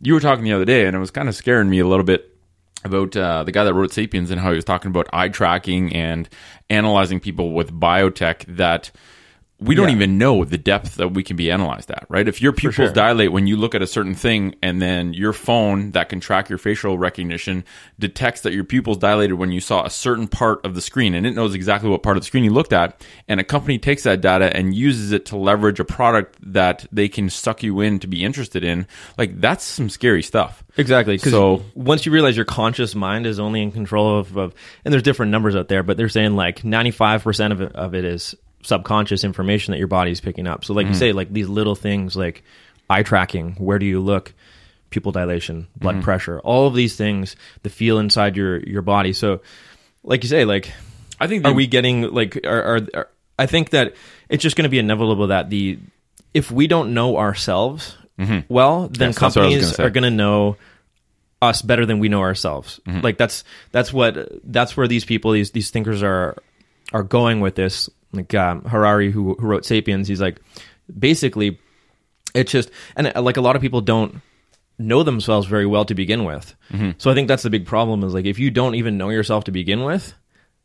you 0.00 0.14
were 0.14 0.20
talking 0.20 0.44
the 0.44 0.52
other 0.52 0.64
day, 0.64 0.86
and 0.86 0.94
it 0.94 1.00
was 1.00 1.10
kind 1.10 1.28
of 1.28 1.34
scaring 1.34 1.68
me 1.68 1.80
a 1.80 1.86
little 1.86 2.04
bit 2.04 2.32
about 2.84 3.16
uh, 3.16 3.42
the 3.42 3.50
guy 3.50 3.64
that 3.64 3.74
wrote 3.74 3.92
*Sapiens* 3.92 4.30
and 4.30 4.40
how 4.40 4.50
he 4.50 4.56
was 4.56 4.64
talking 4.64 4.90
about 4.90 5.08
eye 5.12 5.28
tracking 5.28 5.92
and 5.92 6.28
analyzing 6.70 7.18
people 7.18 7.52
with 7.52 7.72
biotech 7.72 8.44
that 8.56 8.92
we 9.58 9.74
don't 9.74 9.88
Yeah. 9.88 9.94
even 9.94 10.18
know 10.18 10.44
the 10.44 10.58
depth 10.58 10.96
that 10.96 11.14
we 11.14 11.22
can 11.22 11.34
be 11.36 11.50
analyzed 11.50 11.90
at, 11.90 12.04
right? 12.10 12.28
If 12.28 12.42
your 12.42 12.52
pupils 12.52 12.74
sure. 12.88 12.92
dilate 12.92 13.32
when 13.32 13.46
you 13.46 13.56
look 13.56 13.74
at 13.74 13.80
a 13.80 13.86
certain 13.86 14.14
thing 14.14 14.54
and 14.62 14.82
then 14.82 15.14
your 15.14 15.32
phone 15.32 15.92
that 15.92 16.10
can 16.10 16.20
track 16.20 16.50
your 16.50 16.58
facial 16.58 16.98
recognition 16.98 17.64
detects 17.98 18.42
that 18.42 18.52
your 18.52 18.64
pupils 18.64 18.98
dilated 18.98 19.38
when 19.38 19.52
you 19.52 19.60
saw 19.60 19.82
a 19.84 19.90
certain 19.90 20.28
part 20.28 20.62
of 20.66 20.74
the 20.74 20.82
screen 20.82 21.14
and 21.14 21.26
it 21.26 21.34
knows 21.34 21.54
exactly 21.54 21.88
what 21.88 22.02
part 22.02 22.18
of 22.18 22.22
the 22.22 22.26
screen 22.26 22.44
you 22.44 22.50
looked 22.50 22.74
at 22.74 23.02
and 23.28 23.40
a 23.40 23.44
company 23.44 23.78
takes 23.78 24.02
that 24.02 24.20
data 24.20 24.54
and 24.54 24.74
uses 24.74 25.12
it 25.12 25.24
to 25.26 25.36
leverage 25.38 25.80
a 25.80 25.84
product 25.84 26.36
that 26.42 26.84
they 26.92 27.08
can 27.08 27.30
suck 27.30 27.62
you 27.62 27.80
in 27.80 27.98
to 27.98 28.06
be 28.06 28.22
interested 28.22 28.62
in, 28.62 28.86
like 29.16 29.40
that's 29.40 29.64
some 29.64 29.88
scary 29.88 30.22
stuff. 30.22 30.62
Exactly. 30.76 31.16
So- 31.16 31.62
once 31.74 32.04
you 32.04 32.12
realize 32.12 32.36
your 32.36 32.44
conscious 32.44 32.94
mind 32.94 33.24
is 33.26 33.40
only 33.40 33.62
in 33.62 33.72
control 33.72 34.18
of, 34.18 34.36
of, 34.36 34.52
and 34.84 34.92
there's 34.92 35.02
different 35.02 35.32
numbers 35.32 35.56
out 35.56 35.68
there, 35.68 35.82
but 35.82 35.96
they're 35.96 36.10
saying 36.10 36.36
like 36.36 36.62
95% 36.62 37.52
of 37.52 37.62
it, 37.62 37.72
of 37.74 37.94
it 37.94 38.04
is 38.04 38.34
subconscious 38.66 39.24
information 39.24 39.72
that 39.72 39.78
your 39.78 39.88
body's 39.88 40.20
picking 40.20 40.46
up. 40.46 40.64
So 40.64 40.74
like 40.74 40.86
you 40.86 40.92
mm. 40.92 40.98
say, 40.98 41.12
like 41.12 41.32
these 41.32 41.48
little 41.48 41.74
things 41.76 42.16
like 42.16 42.42
eye 42.90 43.02
tracking, 43.02 43.52
where 43.52 43.78
do 43.78 43.86
you 43.86 44.00
look, 44.00 44.34
pupil 44.90 45.12
dilation, 45.12 45.68
blood 45.76 45.96
mm-hmm. 45.96 46.04
pressure, 46.04 46.40
all 46.40 46.66
of 46.66 46.74
these 46.74 46.96
things, 46.96 47.36
the 47.62 47.70
feel 47.70 47.98
inside 47.98 48.36
your, 48.36 48.58
your 48.58 48.82
body. 48.82 49.12
So 49.12 49.40
like 50.02 50.22
you 50.22 50.28
say, 50.28 50.44
like, 50.44 50.72
I 51.20 51.28
think 51.28 51.44
the, 51.44 51.50
are 51.50 51.54
we 51.54 51.66
getting 51.66 52.02
like 52.02 52.44
are, 52.44 52.62
are, 52.62 52.80
are 52.94 53.08
I 53.38 53.46
think 53.46 53.70
that 53.70 53.94
it's 54.28 54.42
just 54.42 54.56
going 54.56 54.64
to 54.64 54.70
be 54.70 54.78
inevitable 54.78 55.28
that 55.28 55.48
the 55.48 55.78
if 56.34 56.50
we 56.50 56.66
don't 56.66 56.92
know 56.92 57.16
ourselves 57.16 57.96
mm-hmm. 58.18 58.52
well, 58.52 58.88
then 58.88 59.08
Yes, 59.08 59.18
that's 59.18 59.36
what 59.36 59.44
I 59.44 59.48
was 59.48 59.54
companies 59.54 59.80
are 59.80 59.90
going 59.90 60.04
to 60.04 60.10
know 60.10 60.56
us 61.40 61.62
better 61.62 61.86
than 61.86 61.98
we 61.98 62.08
know 62.08 62.20
ourselves. 62.20 62.80
Mm-hmm. 62.86 63.00
Like 63.00 63.18
that's 63.18 63.44
that's 63.72 63.92
what 63.92 64.28
that's 64.44 64.76
where 64.76 64.88
these 64.88 65.04
people 65.04 65.32
these 65.32 65.50
these 65.52 65.70
thinkers 65.70 66.02
are 66.02 66.36
are 66.92 67.02
going 67.02 67.40
with 67.40 67.54
this. 67.54 67.90
Like 68.16 68.34
um, 68.34 68.62
Harari, 68.62 69.10
who 69.10 69.34
who 69.34 69.46
wrote 69.46 69.64
*Sapiens*, 69.64 70.08
he's 70.08 70.20
like 70.20 70.40
basically 70.98 71.58
it's 72.34 72.52
just 72.52 72.70
and 72.96 73.12
uh, 73.14 73.22
like 73.22 73.36
a 73.36 73.40
lot 73.40 73.56
of 73.56 73.62
people 73.62 73.80
don't 73.80 74.20
know 74.78 75.02
themselves 75.02 75.46
very 75.46 75.66
well 75.66 75.84
to 75.86 75.94
begin 75.94 76.24
with. 76.24 76.54
So 76.98 77.10
I 77.10 77.14
think 77.14 77.28
that's 77.28 77.42
the 77.42 77.50
big 77.50 77.66
problem 77.66 78.04
is 78.04 78.12
like 78.14 78.26
if 78.26 78.38
you 78.38 78.50
don't 78.50 78.74
even 78.74 78.98
know 78.98 79.08
yourself 79.08 79.44
to 79.44 79.50
begin 79.52 79.84
with, 79.84 80.12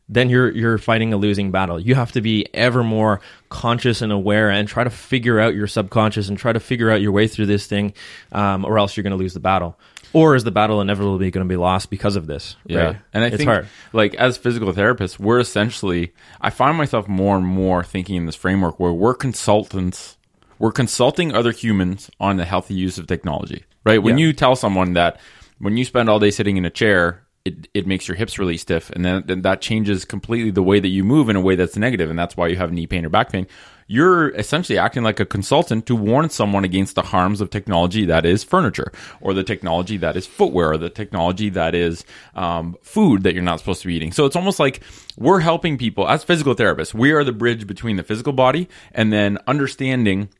then 0.08 0.28
you're 0.28 0.50
you're 0.50 0.78
fighting 0.78 1.14
a 1.14 1.16
losing 1.16 1.50
battle. 1.50 1.80
You 1.80 1.94
have 1.94 2.12
to 2.12 2.20
be 2.20 2.46
ever 2.52 2.82
more 2.82 3.20
conscious 3.48 4.02
and 4.02 4.12
aware 4.12 4.50
and 4.50 4.68
try 4.68 4.84
to 4.84 4.90
figure 4.90 5.40
out 5.40 5.54
your 5.54 5.66
subconscious 5.66 6.28
and 6.28 6.36
try 6.36 6.52
to 6.52 6.60
figure 6.60 6.90
out 6.90 7.00
your 7.00 7.12
way 7.12 7.26
through 7.28 7.46
this 7.46 7.66
thing, 7.66 7.94
um, 8.32 8.64
or 8.64 8.78
else 8.78 8.96
you're 8.96 9.02
going 9.02 9.12
to 9.12 9.16
lose 9.16 9.34
the 9.34 9.40
battle. 9.40 9.78
Or 10.12 10.34
is 10.36 10.44
the 10.44 10.50
battle 10.50 10.80
inevitably 10.80 11.30
going 11.30 11.46
to 11.46 11.48
be 11.48 11.56
lost 11.56 11.90
because 11.90 12.16
of 12.16 12.26
this? 12.26 12.56
Yeah, 12.66 12.78
right? 12.84 12.96
and 13.12 13.24
I 13.24 13.28
it's 13.28 13.36
think 13.38 13.48
hard. 13.48 13.68
like 13.92 14.14
as 14.14 14.36
physical 14.36 14.72
therapists, 14.72 15.18
we're 15.18 15.40
essentially. 15.40 16.12
I 16.40 16.50
find 16.50 16.76
myself 16.76 17.08
more 17.08 17.36
and 17.36 17.46
more 17.46 17.82
thinking 17.82 18.16
in 18.16 18.26
this 18.26 18.36
framework 18.36 18.78
where 18.78 18.92
we're 18.92 19.14
consultants. 19.14 20.16
We're 20.58 20.72
consulting 20.72 21.34
other 21.34 21.50
humans 21.50 22.10
on 22.20 22.36
the 22.36 22.44
healthy 22.44 22.74
use 22.74 22.96
of 22.98 23.06
technology. 23.06 23.64
Right? 23.84 24.02
When 24.02 24.16
Yeah. 24.18 24.26
you 24.26 24.32
tell 24.32 24.54
someone 24.54 24.92
that 24.92 25.18
when 25.58 25.76
you 25.76 25.84
spend 25.84 26.08
all 26.08 26.18
day 26.20 26.30
sitting 26.30 26.56
in 26.56 26.64
a 26.64 26.70
chair, 26.70 27.22
it, 27.44 27.66
it 27.74 27.86
makes 27.86 28.06
your 28.06 28.16
hips 28.16 28.38
really 28.38 28.56
stiff 28.56 28.90
and 28.90 29.04
then, 29.04 29.24
then 29.26 29.42
that 29.42 29.60
changes 29.60 30.04
completely 30.04 30.52
the 30.52 30.62
way 30.62 30.78
that 30.78 30.86
you 30.86 31.02
move 31.02 31.28
in 31.28 31.34
a 31.34 31.40
way 31.40 31.56
that's 31.56 31.76
negative 31.76 32.08
and 32.08 32.16
that's 32.16 32.36
why 32.36 32.46
you 32.46 32.54
have 32.54 32.70
knee 32.72 32.86
pain 32.86 33.04
or 33.04 33.08
back 33.08 33.32
pain 33.32 33.48
you're 33.92 34.30
essentially 34.36 34.78
acting 34.78 35.02
like 35.02 35.20
a 35.20 35.26
consultant 35.26 35.84
to 35.84 35.94
warn 35.94 36.30
someone 36.30 36.64
against 36.64 36.94
the 36.94 37.02
harms 37.02 37.42
of 37.42 37.50
technology 37.50 38.06
that 38.06 38.24
is 38.24 38.42
furniture 38.42 38.90
or 39.20 39.34
the 39.34 39.44
technology 39.44 39.98
that 39.98 40.16
is 40.16 40.26
footwear 40.26 40.72
or 40.72 40.78
the 40.78 40.88
technology 40.88 41.50
that 41.50 41.74
is 41.74 42.02
um, 42.34 42.74
food 42.80 43.22
that 43.22 43.34
you're 43.34 43.42
not 43.42 43.58
supposed 43.58 43.82
to 43.82 43.88
be 43.88 43.94
eating. 43.94 44.10
So 44.10 44.24
it's 44.24 44.34
almost 44.34 44.58
like 44.58 44.80
we're 45.18 45.40
helping 45.40 45.76
people. 45.76 46.08
As 46.08 46.24
physical 46.24 46.54
therapists 46.54 46.94
we 46.94 47.12
are 47.12 47.22
the 47.22 47.32
bridge 47.32 47.66
between 47.66 47.96
the 47.96 48.02
physical 48.02 48.32
body 48.32 48.66
and 48.92 49.12
then 49.12 49.36
understanding 49.46 50.30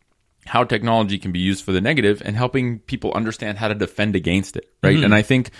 how 0.46 0.64
technology 0.64 1.18
can 1.18 1.30
be 1.30 1.38
used 1.38 1.62
for 1.62 1.72
the 1.72 1.80
negative 1.80 2.22
and 2.24 2.36
helping 2.36 2.78
people 2.80 3.12
understand 3.12 3.58
how 3.58 3.68
to 3.68 3.74
defend 3.74 4.16
against 4.16 4.56
it 4.56 4.72
right? 4.82 5.04
And 5.04 5.14
i 5.14 5.22
think 5.22 5.50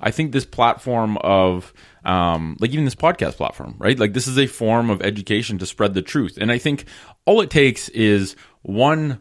i 0.00 0.12
think 0.12 0.30
this 0.30 0.44
platform 0.46 1.16
of 1.18 1.72
um, 2.04 2.56
like 2.60 2.70
even 2.70 2.84
this 2.84 2.94
podcast 2.94 3.36
platform 3.36 3.76
right? 3.78 3.98
Like 3.98 4.12
this 4.12 4.26
is 4.26 4.38
a 4.38 4.46
form 4.46 4.90
of 4.90 5.02
education 5.02 5.58
to 5.58 5.66
spread 5.66 5.94
the 5.94 6.02
truth. 6.02 6.38
And 6.40 6.50
i 6.52 6.58
think 6.58 6.84
all 7.24 7.40
it 7.40 7.50
takes 7.50 7.88
is 7.90 8.36
one 8.62 9.20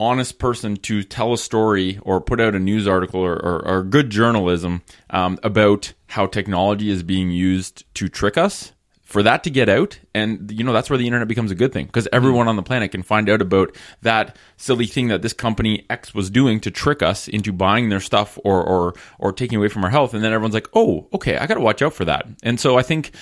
honest 0.00 0.38
person 0.38 0.76
to 0.76 1.02
tell 1.02 1.32
a 1.32 1.38
story 1.38 1.98
or 2.02 2.20
put 2.20 2.40
out 2.40 2.54
a 2.54 2.58
news 2.58 2.86
article 2.86 3.20
or, 3.20 3.34
or, 3.34 3.66
or 3.66 3.82
good 3.82 4.10
journalism 4.10 4.82
um, 5.10 5.38
about 5.42 5.92
how 6.06 6.26
technology 6.26 6.88
is 6.90 7.02
being 7.02 7.30
used 7.30 7.84
to 7.94 8.08
trick 8.08 8.38
us 8.38 8.72
for 9.08 9.22
that 9.22 9.42
to 9.42 9.50
get 9.50 9.70
out 9.70 9.98
and 10.14 10.50
you 10.52 10.62
know 10.62 10.74
that's 10.74 10.90
where 10.90 10.98
the 10.98 11.06
internet 11.06 11.26
becomes 11.26 11.50
a 11.50 11.54
good 11.54 11.72
thing 11.72 11.86
because 11.86 12.06
everyone 12.12 12.44
mm. 12.44 12.50
on 12.50 12.56
the 12.56 12.62
planet 12.62 12.92
can 12.92 13.02
find 13.02 13.30
out 13.30 13.40
about 13.40 13.74
that 14.02 14.36
silly 14.58 14.84
thing 14.84 15.08
that 15.08 15.22
this 15.22 15.32
company 15.32 15.86
x 15.88 16.14
was 16.14 16.28
doing 16.28 16.60
to 16.60 16.70
trick 16.70 17.02
us 17.02 17.26
into 17.26 17.50
buying 17.50 17.88
their 17.88 18.00
stuff 18.00 18.38
or 18.44 18.62
or 18.62 18.94
or 19.18 19.32
taking 19.32 19.56
away 19.56 19.68
from 19.68 19.82
our 19.82 19.88
health 19.88 20.12
and 20.12 20.22
then 20.22 20.30
everyone's 20.30 20.52
like 20.52 20.68
oh 20.74 21.08
okay 21.14 21.38
i 21.38 21.46
gotta 21.46 21.58
watch 21.58 21.80
out 21.80 21.94
for 21.94 22.04
that 22.04 22.28
and 22.42 22.60
so 22.60 22.76
i 22.76 22.82
think 22.82 23.12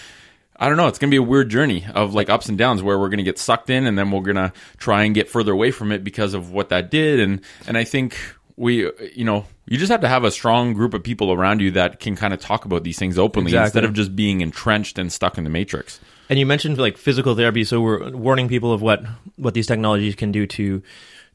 I 0.59 0.69
don't 0.69 0.79
know. 0.79 0.87
It's 0.87 0.99
going 0.99 1.11
to 1.11 1.15
be 1.15 1.19
a 1.19 1.23
weird 1.23 1.51
journey 1.51 1.85
of 1.95 2.15
like 2.15 2.31
ups 2.31 2.49
and 2.49 2.57
downs 2.57 2.83
where 2.83 2.99
we're 2.99 3.11
going 3.11 3.19
to 3.19 3.25
get 3.25 3.39
sucked 3.39 3.69
in 3.69 3.87
and 3.87 3.99
then 3.99 4.11
we're 4.11 4.23
going 4.23 4.37
to 4.37 4.53
try 4.79 5.05
and 5.05 5.15
get 5.15 5.29
further 5.29 5.53
away 5.53 5.71
from 5.71 5.93
it 5.93 6.03
because 6.03 6.33
of 6.33 6.51
what 6.51 6.71
that 6.71 6.91
did. 6.91 7.21
And, 7.21 7.43
and 7.67 7.77
I 7.77 7.85
think 7.85 8.17
we, 8.57 8.91
you 9.15 9.25
know, 9.25 9.45
you 9.67 9.77
just 9.77 9.91
have 9.91 10.01
to 10.01 10.09
have 10.09 10.25
a 10.25 10.31
strong 10.31 10.73
group 10.73 10.95
of 10.95 11.03
people 11.03 11.33
around 11.33 11.61
you 11.61 11.71
that 11.73 12.01
can 12.01 12.17
kind 12.17 12.33
of 12.33 12.41
talk 12.41 12.65
about 12.65 12.85
these 12.85 12.99
things 12.99 13.19
openly 13.19 13.51
Exactly. 13.51 13.67
instead 13.67 13.85
of 13.85 13.93
just 13.93 14.17
being 14.17 14.41
entrenched 14.41 14.99
and 14.99 15.13
stuck 15.13 15.37
in 15.37 15.45
the 15.45 15.51
matrix. 15.51 16.01
And 16.29 16.39
you 16.39 16.47
mentioned 16.47 16.79
like 16.79 16.97
physical 16.97 17.35
therapy, 17.35 17.65
so 17.65 17.81
we're 17.81 18.11
warning 18.11 18.49
people 18.49 18.73
of 18.73 18.83
what 18.83 19.05
what 19.37 19.55
these 19.55 19.67
technologies 19.67 20.15
can 20.15 20.33
do 20.33 20.47
to 20.47 20.83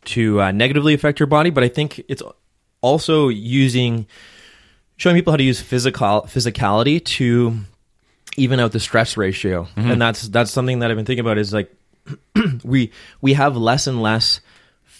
to 0.05 0.41
uh, 0.41 0.51
negatively 0.51 0.93
affect 0.93 1.19
your 1.19 1.27
body. 1.27 1.49
But 1.49 1.63
I 1.63 1.67
think 1.69 2.03
it's 2.07 2.23
also 2.81 3.29
using 3.29 4.07
showing 4.97 5.15
people 5.15 5.31
how 5.31 5.37
to 5.37 5.43
use 5.43 5.61
physical 5.61 6.23
physicality 6.27 7.03
to 7.05 7.57
even 8.37 8.59
out 8.59 8.71
the 8.71 8.79
stress 8.79 9.15
ratio, 9.15 9.67
and 9.75 10.01
that's 10.01 10.27
that's 10.27 10.51
something 10.51 10.79
that 10.79 10.89
I've 10.91 10.97
been 10.97 11.05
thinking 11.05 11.25
about. 11.25 11.37
Is 11.37 11.53
like 11.53 11.71
we 12.63 12.91
we 13.21 13.33
have 13.33 13.55
less 13.55 13.87
and 13.87 14.01
less 14.01 14.41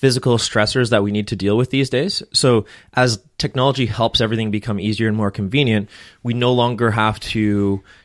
physical 0.01 0.37
stressors 0.39 0.89
that 0.89 1.03
we 1.03 1.11
need 1.11 1.27
to 1.27 1.35
deal 1.35 1.55
with 1.55 1.69
these 1.69 1.87
days. 1.87 2.23
So 2.33 2.65
as 2.95 3.23
technology 3.37 3.85
helps 3.85 4.19
everything 4.19 4.49
become 4.49 4.79
easier 4.79 5.07
and 5.07 5.15
more 5.15 5.29
convenient, 5.29 5.89
we 6.23 6.33
no 6.33 6.51
longer 6.53 6.89
have 6.89 7.19
to, 7.19 7.39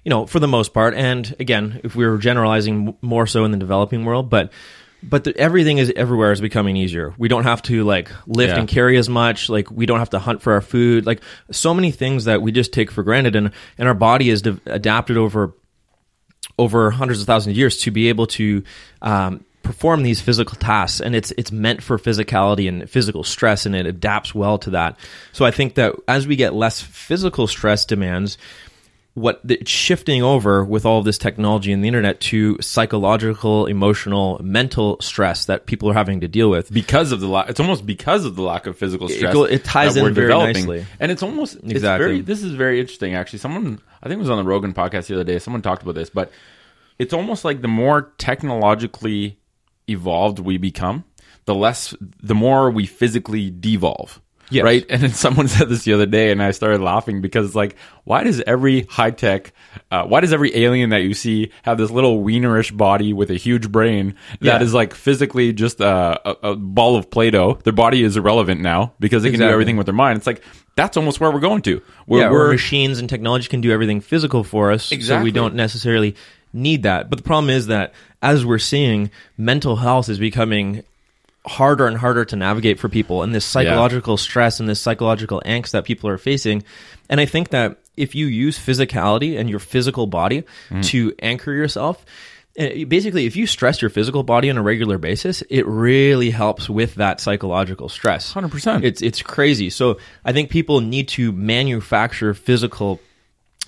you 0.04 0.10
know, 0.10 0.26
for 0.26 0.38
the 0.38 0.46
most 0.46 0.74
part. 0.74 0.92
And 0.94 1.34
again, 1.40 1.80
if 1.84 1.96
we 1.96 2.06
were 2.06 2.18
generalizing 2.18 2.94
more 3.00 3.26
so 3.26 3.46
in 3.46 3.50
the 3.50 3.56
developing 3.56 4.04
world, 4.04 4.28
but 4.28 4.52
but 5.02 5.24
the, 5.24 5.34
everything 5.38 5.78
is 5.78 5.90
everywhere 5.96 6.32
is 6.32 6.40
becoming 6.42 6.76
easier. 6.76 7.14
We 7.16 7.28
don't 7.28 7.44
have 7.44 7.62
to 7.62 7.82
like 7.84 8.10
lift 8.26 8.52
Yeah. 8.52 8.60
and 8.60 8.68
carry 8.68 8.98
as 8.98 9.08
much. 9.08 9.48
Like 9.48 9.70
we 9.70 9.86
don't 9.86 9.98
have 10.00 10.10
to 10.10 10.18
hunt 10.18 10.42
for 10.42 10.52
our 10.52 10.60
food. 10.60 11.06
Like 11.06 11.22
so 11.50 11.72
many 11.72 11.92
things 11.92 12.26
that 12.26 12.42
we 12.42 12.52
just 12.52 12.72
take 12.74 12.90
for 12.90 13.02
granted, 13.04 13.36
and 13.36 13.52
and 13.78 13.88
our 13.88 13.94
body 13.94 14.28
is 14.28 14.42
de- 14.42 14.60
adapted 14.66 15.16
over 15.16 15.54
over 16.58 16.90
hundreds 16.90 17.20
of 17.20 17.26
thousands 17.26 17.52
of 17.54 17.56
years 17.56 17.78
to 17.78 17.90
be 17.90 18.08
able 18.08 18.26
to 18.26 18.62
um, 19.02 19.44
perform 19.66 20.02
these 20.02 20.20
physical 20.20 20.56
tasks 20.56 21.00
and 21.00 21.14
it's 21.16 21.32
it's 21.36 21.50
meant 21.50 21.82
for 21.82 21.98
physicality 21.98 22.68
and 22.68 22.88
physical 22.88 23.24
stress 23.24 23.66
and 23.66 23.74
it 23.74 23.84
adapts 23.86 24.34
well 24.34 24.58
to 24.58 24.70
that 24.70 24.96
so 25.32 25.44
i 25.44 25.50
think 25.50 25.74
that 25.74 25.92
as 26.06 26.26
we 26.26 26.36
get 26.36 26.54
less 26.54 26.80
physical 26.80 27.46
stress 27.46 27.84
demands 27.84 28.38
what 29.14 29.40
it's 29.48 29.70
shifting 29.70 30.22
over 30.22 30.62
with 30.62 30.84
all 30.84 30.98
of 30.98 31.04
this 31.06 31.16
technology 31.16 31.72
and 31.72 31.82
the 31.82 31.88
internet 31.88 32.20
to 32.20 32.56
psychological 32.60 33.64
emotional 33.66 34.38
mental 34.44 35.00
stress 35.00 35.46
that 35.46 35.64
people 35.66 35.88
are 35.90 35.94
having 35.94 36.20
to 36.20 36.28
deal 36.28 36.50
with 36.50 36.70
because 36.70 37.12
of 37.12 37.20
the 37.20 37.26
lack. 37.26 37.48
It's 37.48 37.58
almost 37.58 37.86
because 37.86 38.26
of 38.26 38.36
the 38.36 38.42
lack 38.42 38.66
of 38.66 38.76
physical 38.76 39.08
stress. 39.08 39.32
go- 39.32 39.44
it 39.44 39.64
ties 39.64 39.96
in 39.96 40.12
very 40.12 40.26
developing. 40.28 40.66
nicely. 40.66 40.86
and 41.00 41.10
it's 41.10 41.22
almost 41.22 41.54
It's 41.54 41.70
Exactly. 41.72 42.06
very, 42.06 42.20
this 42.20 42.42
is 42.42 42.52
very 42.52 42.78
interesting. 42.78 43.14
Actually, 43.14 43.38
someone 43.38 43.80
I 44.02 44.08
think 44.10 44.18
it 44.18 44.20
was 44.20 44.28
on 44.28 44.36
the 44.36 44.44
Rogan 44.44 44.74
podcast 44.74 45.06
the 45.06 45.14
other 45.14 45.24
day. 45.24 45.38
Someone 45.38 45.62
talked 45.62 45.82
about 45.82 45.94
this, 45.94 46.10
but 46.10 46.30
it's 46.98 47.14
almost 47.14 47.42
like 47.42 47.62
the 47.62 47.68
more 47.68 48.12
technologically 48.18 49.38
evolved 49.88 50.38
we 50.38 50.58
become, 50.58 51.04
the 51.44 51.54
less, 51.54 51.94
the 52.00 52.34
more 52.34 52.70
we 52.70 52.86
physically 52.86 53.50
devolve. 53.50 54.20
Yes. 54.48 54.62
Right. 54.62 54.86
And 54.90 55.02
then 55.02 55.10
someone 55.10 55.48
said 55.48 55.68
this 55.68 55.82
the 55.82 55.92
other 55.92 56.06
day, 56.06 56.30
and 56.30 56.40
I 56.40 56.52
started 56.52 56.80
laughing 56.80 57.20
because 57.20 57.46
it's 57.46 57.56
like, 57.56 57.74
why 58.04 58.22
does 58.22 58.40
every 58.46 58.82
high 58.82 59.10
tech, 59.10 59.52
uh, 59.90 60.04
why 60.04 60.20
does 60.20 60.32
every 60.32 60.56
alien 60.56 60.90
that 60.90 61.02
you 61.02 61.14
see 61.14 61.50
have 61.62 61.78
this 61.78 61.90
little 61.90 62.22
wienerish 62.22 62.76
body 62.76 63.12
with 63.12 63.30
a 63.30 63.34
huge 63.34 63.72
brain 63.72 64.14
that 64.40 64.60
Yeah. 64.60 64.62
is 64.62 64.72
like 64.72 64.94
physically 64.94 65.52
just 65.52 65.80
a, 65.80 66.20
a, 66.24 66.50
a 66.52 66.56
ball 66.56 66.94
of 66.96 67.10
Play 67.10 67.30
Doh? 67.30 67.58
Their 67.64 67.72
body 67.72 68.04
is 68.04 68.16
irrelevant 68.16 68.60
now 68.60 68.92
because 69.00 69.24
they 69.24 69.30
can 69.30 69.40
do 69.40 69.46
everything 69.48 69.76
with 69.78 69.86
their 69.86 69.94
mind. 69.94 70.18
It's 70.18 70.28
like, 70.28 70.42
that's 70.76 70.96
almost 70.96 71.18
where 71.18 71.30
we're 71.32 71.40
going 71.40 71.62
to. 71.62 71.82
Where 72.04 72.20
yeah, 72.20 72.30
we're, 72.30 72.52
machines 72.52 73.00
and 73.00 73.08
technology 73.08 73.48
can 73.48 73.62
do 73.62 73.72
everything 73.72 74.00
physical 74.00 74.44
for 74.44 74.70
us, 74.70 74.84
so 74.84 75.22
we 75.22 75.32
don't 75.32 75.54
necessarily 75.56 76.14
need 76.52 76.82
that. 76.84 77.10
But 77.10 77.16
the 77.18 77.22
problem 77.24 77.50
is 77.50 77.66
that 77.66 77.92
as 78.22 78.44
we're 78.44 78.58
seeing, 78.58 79.10
mental 79.36 79.76
health 79.76 80.08
is 80.08 80.18
becoming 80.18 80.82
harder 81.46 81.86
and 81.86 81.96
harder 81.98 82.24
to 82.24 82.34
navigate 82.36 82.78
for 82.78 82.88
people, 82.88 83.22
and 83.22 83.34
this 83.34 83.44
psychological 83.44 84.16
stress 84.16 84.58
and 84.58 84.68
this 84.68 84.80
psychological 84.80 85.40
angst 85.46 85.70
that 85.70 85.84
people 85.84 86.10
are 86.10 86.18
facing. 86.18 86.64
And 87.08 87.20
I 87.20 87.26
think 87.26 87.50
that 87.50 87.78
if 87.96 88.14
you 88.14 88.26
use 88.26 88.58
physicality 88.58 89.38
and 89.38 89.48
your 89.48 89.60
physical 89.60 90.06
body 90.06 90.42
Mm. 90.70 90.84
to 90.86 91.14
anchor 91.22 91.52
yourself. 91.52 92.04
uh, 92.58 92.84
Basically, 92.88 93.26
if 93.26 93.36
you 93.36 93.46
stress 93.46 93.80
your 93.80 93.90
physical 93.90 94.22
body 94.22 94.50
on 94.50 94.56
a 94.58 94.62
regular 94.62 94.98
basis, 94.98 95.42
it 95.50 95.66
really 95.66 96.30
helps 96.30 96.68
with 96.68 96.94
that 96.96 97.20
psychological 97.20 97.88
stress. 97.88 98.32
100%. 98.34 98.82
It's 98.82 99.00
it's 99.02 99.22
crazy. 99.22 99.70
So 99.70 99.98
I 100.24 100.32
think 100.32 100.50
people 100.50 100.80
need 100.80 101.06
to 101.08 101.32
manufacture 101.32 102.32
physical 102.34 102.98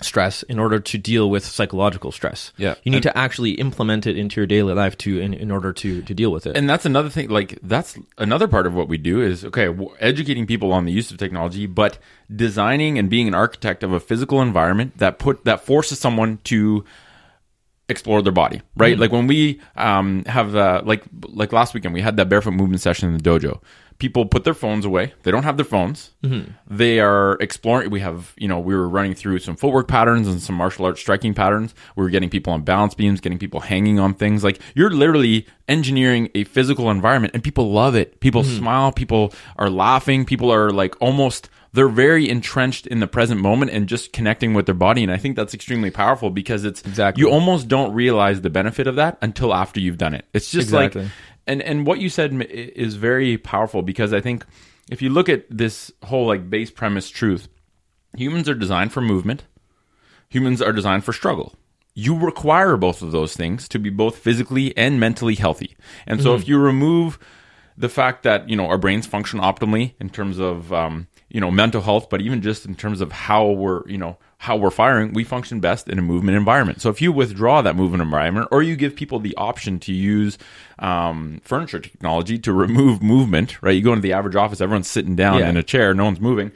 stress 0.01 0.43
in 0.43 0.59
order 0.59 0.79
to 0.79 0.97
deal 0.97 1.29
with 1.29 1.43
psychological 1.45 2.11
stress. 2.11 2.53
Yeah. 2.57 2.75
You 2.83 2.91
need 2.91 2.97
And- 2.97 3.03
to 3.13 3.17
actually 3.17 3.51
implement 3.51 4.07
it 4.07 4.17
into 4.17 4.39
your 4.39 4.47
daily 4.47 4.73
life 4.73 4.97
to 4.99 5.19
in, 5.19 5.33
in 5.33 5.51
order 5.51 5.73
to 5.73 6.01
to 6.01 6.13
deal 6.13 6.31
with 6.31 6.45
it. 6.47 6.55
and 6.57 6.69
that's 6.69 6.85
another 6.85 7.09
thing 7.09 7.29
like 7.29 7.59
that's 7.61 7.97
another 8.17 8.47
part 8.47 8.65
of 8.65 8.73
what 8.73 8.87
we 8.87 8.97
do 8.97 9.21
is 9.21 9.43
okay 9.43 9.67
educating 9.99 10.45
people 10.47 10.71
on 10.71 10.85
the 10.85 10.91
use 10.91 11.11
of 11.11 11.17
technology 11.17 11.65
but 11.65 11.97
designing 12.33 12.97
and 12.97 13.09
being 13.09 13.27
an 13.27 13.33
architect 13.35 13.83
of 13.83 13.91
a 13.91 13.99
physical 13.99 14.41
environment 14.41 14.97
that 14.97 15.19
put 15.19 15.43
that 15.45 15.59
forces 15.65 15.99
someone 15.99 16.37
to 16.45 16.85
explore 17.89 18.21
their 18.21 18.31
body 18.31 18.61
right 18.77 18.99
like 18.99 19.11
when 19.11 19.25
we 19.25 19.59
um, 19.75 20.23
have 20.25 20.55
uh, 20.55 20.81
like 20.85 21.03
like 21.33 21.51
last 21.51 21.73
weekend 21.73 21.93
we 21.93 22.01
had 22.01 22.17
that 22.17 22.29
barefoot 22.29 22.51
movement 22.51 22.79
session 22.81 23.09
in 23.09 23.17
the 23.17 23.23
dojo 23.23 23.59
people 23.99 24.25
put 24.25 24.45
their 24.45 24.53
phones 24.53 24.85
away. 24.85 25.13
They 25.23 25.31
don't 25.31 25.43
have 25.43 25.57
their 25.57 25.65
phones. 25.65 26.11
Mm-hmm. 26.23 26.51
They 26.69 26.99
are 26.99 27.33
exploring 27.39 27.89
we 27.91 27.99
have 27.99 28.33
you 28.37 28.47
know 28.47 28.59
we 28.59 28.73
were 28.73 28.89
running 28.89 29.13
through 29.13 29.39
some 29.39 29.55
footwork 29.55 29.87
patterns 29.87 30.27
and 30.27 30.41
some 30.41 30.55
martial 30.55 30.85
arts 30.85 31.01
striking 31.01 31.33
patterns. 31.33 31.75
We 31.95 32.03
were 32.03 32.09
getting 32.09 32.29
people 32.29 32.53
on 32.53 32.63
balance 32.63 32.95
beams 32.95 33.19
getting 33.19 33.37
people 33.37 33.59
hanging 33.59 33.99
on 33.99 34.13
things. 34.13 34.43
Like 34.43 34.59
you're 34.73 34.89
literally 34.89 35.45
engineering 35.67 36.29
a 36.33 36.45
physical 36.45 36.89
environment 36.89 37.33
and 37.33 37.43
people 37.43 37.71
love 37.71 37.95
it. 37.95 38.19
People 38.19 38.43
mm-hmm. 38.43 38.57
smile. 38.57 38.91
People 38.91 39.33
are 39.57 39.69
laughing. 39.69 40.25
People 40.25 40.51
are 40.51 40.71
like 40.71 40.99
almost 41.01 41.49
they're 41.73 41.87
very 41.87 42.29
entrenched 42.29 42.87
in 42.87 42.99
the 42.99 43.07
present 43.07 43.39
moment 43.39 43.71
and 43.71 43.87
just 43.87 44.11
connecting 44.11 44.53
with 44.53 44.65
their 44.65 44.75
body. 44.75 45.03
And 45.03 45.11
i 45.11 45.17
think 45.17 45.35
that's 45.35 45.53
extremely 45.53 45.91
powerful 45.91 46.29
because 46.29 46.65
it's 46.65 46.81
Exactly. 46.81 47.21
you 47.21 47.29
almost 47.29 47.67
don't 47.67 47.93
realize 47.93 48.41
the 48.41 48.49
benefit 48.49 48.87
of 48.87 48.95
that 48.95 49.17
until 49.21 49.53
after 49.53 49.79
you've 49.79 49.97
done 49.97 50.13
it. 50.13 50.25
It's 50.33 50.49
just 50.49 50.67
Exactly. 50.67 51.03
like 51.03 51.11
and 51.49 51.61
and 51.61 51.85
what 51.85 51.99
you 51.99 52.09
said 52.09 52.33
is 52.43 52.95
very 52.95 53.37
powerful 53.37 53.81
because 53.81 54.13
i 54.13 54.21
think 54.21 54.45
if 54.89 55.01
you 55.01 55.09
look 55.09 55.27
at 55.27 55.45
this 55.49 55.91
whole 56.03 56.25
like 56.25 56.49
base 56.49 56.71
premise 56.71 57.09
truth 57.09 57.49
humans 58.15 58.49
are 58.49 58.55
designed 58.55 58.91
for 58.91 59.01
movement. 59.01 59.43
Humans 60.29 60.61
are 60.61 60.73
designed 60.73 61.03
for 61.03 61.13
struggle. 61.13 61.55
You 61.95 62.17
require 62.17 62.77
both 62.77 63.01
of 63.01 63.11
those 63.11 63.35
things 63.35 63.67
to 63.69 63.79
be 63.79 63.89
both 63.89 64.17
physically 64.17 64.75
and 64.77 64.99
mentally 64.99 65.35
healthy. 65.35 65.75
And 66.05 66.21
so 66.21 66.35
if 66.35 66.47
you 66.47 66.59
remove 66.59 67.19
the 67.77 67.89
fact 67.89 68.23
that 68.23 68.47
you 68.47 68.55
know 68.55 68.67
our 68.67 68.77
brains 68.77 69.07
function 69.07 69.39
optimally 69.39 69.93
in 69.99 70.09
terms 70.09 70.37
of 70.37 70.71
um, 70.71 71.07
you 71.29 71.41
know 71.41 71.51
mental 71.51 71.81
health, 71.81 72.09
but 72.09 72.21
even 72.21 72.41
just 72.41 72.65
in 72.65 72.75
terms 72.75 73.01
of 73.01 73.11
how 73.11 73.47
we're 73.47 73.87
you 73.87 73.97
know 73.97 74.17
how 74.41 74.55
we're 74.55 74.71
firing, 74.71 75.11
we 75.11 75.25
function 75.25 75.59
best 75.59 75.89
in 75.89 75.99
a 75.99 76.01
movement 76.01 76.37
environment. 76.37 76.81
So 76.81 76.89
if 76.89 77.01
you 77.01 77.11
withdraw 77.11 77.61
that 77.61 77.75
movement 77.75 78.01
environment, 78.01 78.47
or 78.51 78.63
you 78.63 78.77
give 78.77 78.95
people 78.95 79.19
the 79.19 79.35
option 79.35 79.79
to 79.81 79.91
use 79.93 80.37
um, 80.79 81.41
furniture 81.43 81.79
technology 81.79 82.39
to 82.39 82.53
remove 82.53 83.03
movement, 83.03 83.61
right? 83.61 83.71
You 83.75 83.81
go 83.83 83.91
into 83.91 84.01
the 84.01 84.13
average 84.13 84.37
office, 84.37 84.61
everyone's 84.61 84.87
sitting 84.87 85.17
down 85.17 85.39
Yeah. 85.39 85.49
in 85.49 85.57
a 85.57 85.63
chair, 85.63 85.93
no 85.93 86.05
one's 86.05 86.21
moving. 86.21 86.53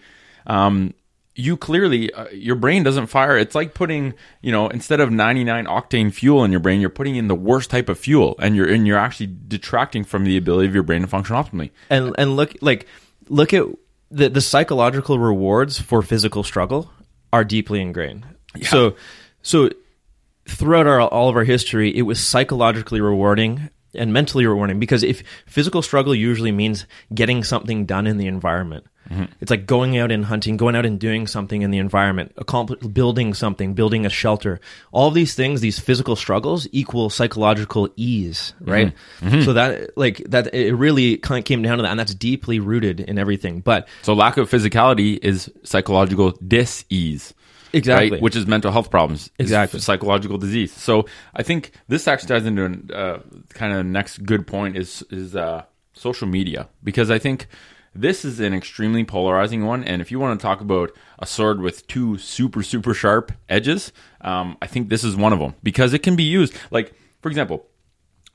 Um, 0.48 0.94
you 1.36 1.58
clearly 1.58 2.14
uh, 2.14 2.30
your 2.30 2.56
brain 2.56 2.84
doesn't 2.84 3.08
fire 3.08 3.36
it's 3.40 3.56
like 3.56 3.74
putting 3.74 4.14
you 4.44 4.52
know 4.52 4.68
instead 4.68 5.00
of 5.00 5.12
99 5.12 5.66
octane 5.66 6.14
fuel 6.14 6.44
in 6.44 6.52
your 6.52 6.60
brain 6.60 6.80
you're 6.80 6.92
putting 6.92 7.16
in 7.16 7.28
the 7.28 7.34
worst 7.34 7.72
type 7.72 7.90
of 7.90 7.98
fuel 7.98 8.36
and 8.38 8.56
you're 8.56 8.72
and 8.72 8.86
you're 8.86 9.00
actually 9.00 9.34
detracting 9.48 10.04
from 10.04 10.26
the 10.26 10.38
ability 10.38 10.68
of 10.68 10.76
your 10.76 10.84
brain 10.84 11.02
to 11.02 11.08
function 11.08 11.36
optimally 11.36 11.72
and 11.90 12.14
and 12.20 12.36
look 12.36 12.54
like 12.62 12.86
look 13.30 13.52
at 13.52 13.66
the 14.12 14.30
the 14.30 14.42
psychological 14.42 15.18
rewards 15.18 15.80
for 15.80 16.04
physical 16.04 16.44
struggle 16.44 16.92
are 17.34 17.44
deeply 17.44 17.82
ingrained. 17.82 18.26
So 18.62 18.96
so 19.42 19.72
throughout 20.48 20.88
our 20.88 21.02
all 21.02 21.28
of 21.28 21.36
our 21.36 21.44
history, 21.44 21.90
it 21.98 22.04
was 22.04 22.20
psychologically 22.20 23.02
rewarding 23.02 23.70
and 23.96 24.14
mentally 24.14 24.46
rewarding 24.46 24.80
because 24.80 25.04
if 25.04 25.24
physical 25.48 25.82
struggle 25.82 26.14
usually 26.14 26.52
means 26.52 26.86
getting 27.14 27.44
something 27.44 27.86
done 27.86 28.08
in 28.08 28.18
the 28.18 28.28
environment. 28.28 28.86
It's 29.42 29.52
like 29.52 29.66
going 29.66 29.98
out 29.98 30.12
and 30.12 30.26
hunting, 30.26 30.58
going 30.58 30.76
out 30.76 30.86
and 30.86 31.00
doing 31.00 31.28
something 31.28 31.62
in 31.62 31.72
the 31.72 31.78
environment, 31.78 32.34
building 32.94 33.34
something, 33.34 33.74
building 33.74 34.06
a 34.06 34.10
shelter. 34.10 34.60
All 34.92 35.08
of 35.08 35.14
these 35.14 35.36
things, 35.36 35.62
these 35.62 35.80
physical 35.80 36.16
struggles 36.16 36.68
equal 36.72 37.10
psychological 37.10 37.90
ease, 37.96 38.54
right? 38.62 38.94
So 39.44 39.54
that 39.54 39.98
like 39.98 40.18
that 40.30 40.54
it 40.54 40.74
really 40.76 41.18
kind 41.18 41.40
of 41.40 41.46
came 41.46 41.62
down 41.62 41.78
to 41.78 41.84
that 41.84 41.90
and 41.92 42.00
that's 42.00 42.16
deeply 42.16 42.60
rooted 42.60 43.00
in 43.00 43.18
everything. 43.18 43.62
But 43.62 43.88
so 44.02 44.14
lack 44.14 44.38
of 44.38 44.50
physicality 44.50 45.20
is 45.22 45.52
psychological 45.64 46.32
dis-ease 46.48 47.34
Exactly. 47.74 48.12
right? 48.12 48.22
which 48.22 48.36
is 48.36 48.46
mental 48.46 48.72
health 48.72 48.92
problems 48.92 49.30
Exactly. 49.40 49.80
psychological 49.80 50.38
disease 50.38 50.72
so 50.72 51.06
i 51.34 51.42
think 51.42 51.72
this 51.88 52.08
actually 52.08 52.28
ties 52.30 52.46
into 52.46 52.94
uh, 52.96 53.20
kind 53.56 53.74
of 53.74 53.84
next 53.86 54.20
good 54.26 54.46
point 54.46 54.78
is 54.78 55.04
is 55.10 55.36
uh, 55.36 55.64
social 55.94 56.28
media 56.28 56.70
because 56.84 57.10
i 57.10 57.18
think 57.18 57.48
this 57.96 58.26
is 58.26 58.40
an 58.40 58.54
extremely 58.54 59.04
polarizing 59.04 59.66
one 59.66 59.84
and 59.84 60.02
if 60.02 60.12
you 60.12 60.20
want 60.20 60.40
to 60.40 60.44
talk 60.44 60.62
about 60.62 60.92
a 61.20 61.26
sword 61.26 61.62
with 61.62 61.86
two 61.88 62.18
super 62.18 62.64
super 62.64 62.94
sharp 62.94 63.32
edges 63.50 63.92
um, 64.22 64.58
i 64.62 64.68
think 64.68 64.90
this 64.90 65.04
is 65.04 65.16
one 65.16 65.34
of 65.34 65.40
them 65.40 65.54
because 65.64 65.94
it 65.94 66.00
can 66.00 66.16
be 66.16 66.24
used 66.24 66.54
like 66.72 66.94
for 67.22 67.30
example 67.30 67.66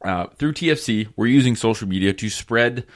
uh, 0.03 0.27
through 0.37 0.53
tfc 0.53 1.09
we're 1.17 1.27
using 1.27 1.57
social 1.57 1.89
media 1.89 2.13
to 2.13 2.31
spread 2.31 2.87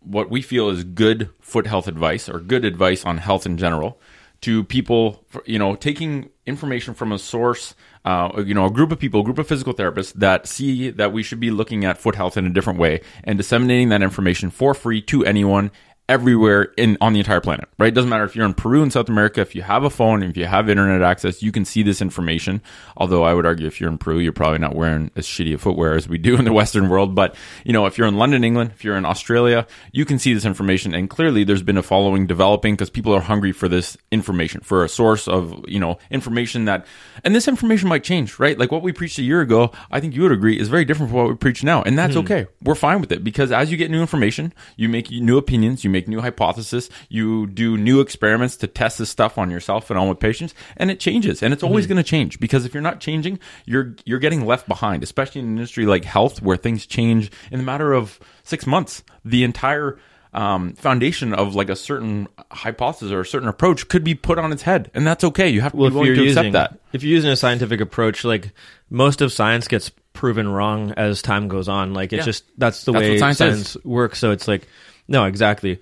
what 0.00 0.30
we 0.30 0.40
feel 0.40 0.68
is 0.68 0.84
good 0.84 1.30
foot 1.40 1.66
health 1.66 1.88
advice 1.88 2.28
or 2.28 2.40
good 2.40 2.64
advice 2.64 3.04
on 3.04 3.18
health 3.18 3.44
in 3.44 3.58
general 3.58 4.00
to 4.40 4.62
people, 4.64 5.24
you 5.46 5.58
know, 5.58 5.74
taking 5.74 6.30
information 6.46 6.94
from 6.94 7.10
a 7.10 7.18
source, 7.18 7.74
uh, 8.04 8.42
you 8.46 8.54
know, 8.54 8.66
a 8.66 8.70
group 8.70 8.92
of 8.92 8.98
people, 8.98 9.20
a 9.20 9.24
group 9.24 9.38
of 9.38 9.48
physical 9.48 9.74
therapists 9.74 10.12
that 10.14 10.46
see 10.46 10.90
that 10.90 11.12
we 11.12 11.22
should 11.22 11.40
be 11.40 11.50
looking 11.50 11.84
at 11.84 11.98
foot 11.98 12.14
health 12.14 12.36
in 12.36 12.46
a 12.46 12.50
different 12.50 12.78
way 12.78 13.00
and 13.24 13.36
disseminating 13.36 13.88
that 13.88 14.02
information 14.02 14.50
for 14.50 14.74
free 14.74 15.02
to 15.02 15.24
anyone 15.24 15.70
everywhere 16.08 16.72
in 16.76 16.96
on 17.00 17.12
the 17.12 17.18
entire 17.18 17.40
planet, 17.40 17.68
right? 17.78 17.88
It 17.88 17.94
doesn't 17.94 18.08
matter 18.08 18.24
if 18.24 18.34
you're 18.34 18.46
in 18.46 18.54
Peru 18.54 18.82
in 18.82 18.90
South 18.90 19.08
America, 19.08 19.40
if 19.42 19.54
you 19.54 19.62
have 19.62 19.84
a 19.84 19.90
phone, 19.90 20.22
if 20.22 20.36
you 20.36 20.46
have 20.46 20.70
internet 20.70 21.02
access, 21.02 21.42
you 21.42 21.52
can 21.52 21.64
see 21.64 21.82
this 21.82 22.00
information. 22.00 22.62
Although 22.96 23.24
I 23.24 23.34
would 23.34 23.44
argue 23.44 23.66
if 23.66 23.80
you're 23.80 23.90
in 23.90 23.98
Peru, 23.98 24.18
you're 24.18 24.32
probably 24.32 24.58
not 24.58 24.74
wearing 24.74 25.10
as 25.16 25.26
shitty 25.26 25.54
a 25.54 25.58
footwear 25.58 25.94
as 25.94 26.08
we 26.08 26.16
do 26.16 26.36
in 26.36 26.44
the 26.46 26.52
Western 26.58 26.88
world. 26.88 27.14
But, 27.14 27.34
you 27.64 27.72
know, 27.72 27.84
if 27.84 27.98
you're 27.98 28.06
in 28.06 28.16
London, 28.16 28.42
England, 28.42 28.70
if 28.74 28.84
you're 28.84 28.96
in 28.96 29.04
Australia, 29.04 29.66
you 29.92 30.06
can 30.06 30.18
see 30.18 30.32
this 30.32 30.46
information. 30.46 30.94
And 30.94 31.10
clearly 31.10 31.44
there's 31.44 31.62
been 31.62 31.76
a 31.76 31.82
following 31.82 32.26
developing 32.26 32.74
because 32.74 32.90
people 32.90 33.14
are 33.14 33.20
hungry 33.20 33.52
for 33.52 33.68
this 33.68 33.96
information, 34.10 34.62
for 34.62 34.84
a 34.84 34.88
source 34.88 35.28
of, 35.28 35.62
you 35.68 35.78
know, 35.78 35.98
information 36.10 36.64
that, 36.64 36.86
and 37.22 37.34
this 37.34 37.48
information 37.48 37.88
might 37.88 38.02
change, 38.02 38.38
right? 38.38 38.58
Like 38.58 38.72
what 38.72 38.82
we 38.82 38.92
preached 38.92 39.18
a 39.18 39.22
year 39.22 39.42
ago, 39.42 39.72
I 39.90 40.00
think 40.00 40.14
you 40.14 40.22
would 40.22 40.32
agree 40.32 40.58
is 40.58 40.68
very 40.68 40.86
different 40.86 41.10
from 41.10 41.18
what 41.18 41.28
we 41.28 41.34
preach 41.34 41.62
now. 41.62 41.82
And 41.82 41.98
that's 41.98 42.14
hmm. 42.14 42.20
okay. 42.20 42.46
We're 42.62 42.74
fine 42.74 43.02
with 43.02 43.12
it 43.12 43.22
because 43.22 43.52
as 43.52 43.70
you 43.70 43.76
get 43.76 43.90
new 43.90 44.00
information, 44.00 44.54
you 44.76 44.88
make 44.88 45.10
new 45.10 45.36
opinions, 45.36 45.84
you 45.84 45.90
make 45.90 45.97
new 46.06 46.20
hypotheses, 46.20 46.90
you 47.08 47.46
do 47.48 47.76
new 47.76 48.00
experiments 48.00 48.56
to 48.58 48.66
test 48.66 48.98
this 48.98 49.10
stuff 49.10 49.38
on 49.38 49.50
yourself 49.50 49.90
and 49.90 49.98
on 49.98 50.08
with 50.08 50.20
patients, 50.20 50.54
and 50.76 50.90
it 50.90 51.00
changes. 51.00 51.42
And 51.42 51.52
it's 51.52 51.62
always 51.62 51.86
going 51.86 51.96
to 51.96 52.02
change 52.04 52.38
because 52.38 52.64
if 52.64 52.74
you're 52.74 52.82
not 52.82 53.00
changing, 53.00 53.40
you're 53.64 53.96
you're 54.04 54.18
getting 54.18 54.46
left 54.46 54.68
behind, 54.68 55.02
especially 55.02 55.40
in 55.40 55.46
an 55.46 55.52
industry 55.52 55.86
like 55.86 56.04
health 56.04 56.42
where 56.42 56.56
things 56.56 56.86
change 56.86 57.30
in 57.50 57.58
the 57.58 57.64
matter 57.64 57.92
of 57.94 58.20
six 58.44 58.66
months. 58.66 59.02
The 59.24 59.42
entire 59.44 59.98
um, 60.34 60.74
foundation 60.74 61.32
of 61.32 61.54
like 61.54 61.70
a 61.70 61.76
certain 61.76 62.28
hypothesis 62.52 63.10
or 63.10 63.20
a 63.20 63.26
certain 63.26 63.48
approach 63.48 63.88
could 63.88 64.04
be 64.04 64.14
put 64.14 64.38
on 64.38 64.52
its 64.52 64.62
head, 64.62 64.90
and 64.94 65.06
that's 65.06 65.24
okay. 65.24 65.48
You 65.48 65.62
have 65.62 65.72
to 65.72 65.78
well, 65.78 65.86
be 65.88 65.88
if 65.88 65.94
willing 65.94 66.06
you're 66.08 66.16
to 66.16 66.22
using 66.24 66.46
accept 66.48 66.72
that. 66.74 66.80
if 66.92 67.02
you're 67.02 67.14
using 67.14 67.30
a 67.30 67.36
scientific 67.36 67.80
approach, 67.80 68.24
like 68.24 68.52
most 68.90 69.22
of 69.22 69.32
science 69.32 69.68
gets 69.68 69.90
proven 70.12 70.48
wrong 70.48 70.92
as 70.96 71.22
time 71.22 71.48
goes 71.48 71.68
on. 71.68 71.94
Like 71.94 72.12
it's 72.12 72.20
Yeah. 72.22 72.24
just 72.26 72.44
that's 72.58 72.84
the 72.84 72.92
That's 72.92 73.02
way 73.02 73.18
science 73.18 73.38
science, 73.38 73.76
works. 73.84 74.18
So 74.18 74.32
it's 74.32 74.46
like 74.48 74.66
no, 75.08 75.24
exactly. 75.24 75.80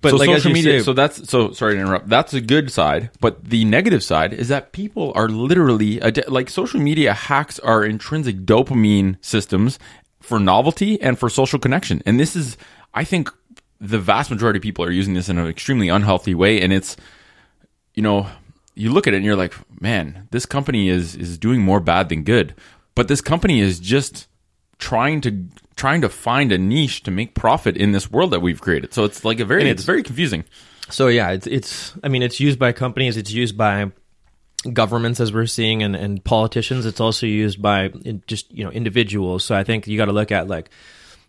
But 0.00 0.10
so 0.10 0.16
like 0.16 0.30
as 0.30 0.38
social 0.38 0.50
you 0.50 0.54
media 0.54 0.80
say, 0.80 0.84
so 0.84 0.92
that's 0.94 1.30
so 1.30 1.52
sorry 1.52 1.74
to 1.74 1.80
interrupt. 1.80 2.08
That's 2.08 2.34
a 2.34 2.40
good 2.40 2.72
side 2.72 3.10
but 3.20 3.44
the 3.44 3.64
negative 3.64 4.02
side 4.02 4.32
is 4.32 4.48
that 4.48 4.72
people 4.72 5.12
are 5.14 5.28
literally 5.28 6.02
ad- 6.02 6.28
like 6.28 6.50
social 6.50 6.80
media 6.80 7.12
hacks 7.12 7.60
our 7.60 7.84
intrinsic 7.84 8.38
dopamine 8.38 9.16
systems 9.20 9.78
for 10.20 10.40
novelty 10.40 11.00
and 11.00 11.18
for 11.18 11.28
social 11.28 11.58
connection. 11.58 12.02
And 12.04 12.18
this 12.18 12.34
is 12.34 12.56
i 12.94 13.04
think 13.04 13.30
the 13.80 13.98
vast 13.98 14.30
majority 14.30 14.58
of 14.58 14.62
people 14.62 14.84
are 14.84 14.90
using 14.90 15.14
this 15.14 15.28
in 15.28 15.38
an 15.38 15.46
extremely 15.46 15.88
unhealthy 15.88 16.34
way. 16.34 16.60
And 16.60 16.72
it's 16.72 16.96
you 17.94 18.02
know 18.02 18.26
you 18.74 18.90
look 18.90 19.06
at 19.06 19.14
it 19.14 19.18
and 19.18 19.24
you're 19.26 19.36
like 19.36 19.54
man 19.80 20.26
this 20.32 20.46
company 20.46 20.88
is 20.88 21.14
is 21.14 21.38
doing 21.38 21.60
more 21.60 21.78
bad 21.78 22.08
than 22.08 22.24
good. 22.24 22.56
But 22.96 23.06
this 23.06 23.20
company 23.20 23.60
is 23.60 23.78
just 23.78 24.26
trying 24.78 25.20
to 25.20 25.46
trying 25.82 26.00
to 26.02 26.08
find 26.08 26.52
a 26.52 26.58
niche 26.58 27.02
to 27.02 27.10
make 27.10 27.34
profit 27.34 27.76
in 27.76 27.90
this 27.92 28.06
world 28.14 28.30
that 28.30 28.40
we've 28.40 28.60
created 28.66 28.88
so 28.94 29.04
it's 29.04 29.24
like 29.24 29.40
a 29.40 29.44
very, 29.44 29.62
it's, 29.62 29.82
it's- 29.82 29.86
very 29.92 30.02
confusing 30.02 30.44
So 30.90 31.08
yeah, 31.08 31.30
it's 31.36 31.46
it's 31.46 31.94
I 32.04 32.08
mean 32.12 32.22
it's 32.22 32.38
used 32.40 32.58
by 32.58 32.72
companies, 32.72 33.16
it's 33.16 33.32
used 33.32 33.56
by 33.56 33.90
governments 34.72 35.20
as 35.20 35.32
we're 35.32 35.46
seeing 35.46 35.82
and, 35.82 35.96
and 35.96 36.22
politicians. 36.22 36.86
It's 36.86 37.00
also 37.00 37.26
used 37.26 37.58
by 37.60 37.88
just 38.26 38.52
you 38.52 38.64
know 38.64 38.70
individuals. 38.70 39.44
So 39.44 39.54
I 39.60 39.64
think 39.64 39.86
you 39.86 39.96
got 39.96 40.10
to 40.10 40.12
look 40.20 40.30
at 40.30 40.48
like 40.48 40.70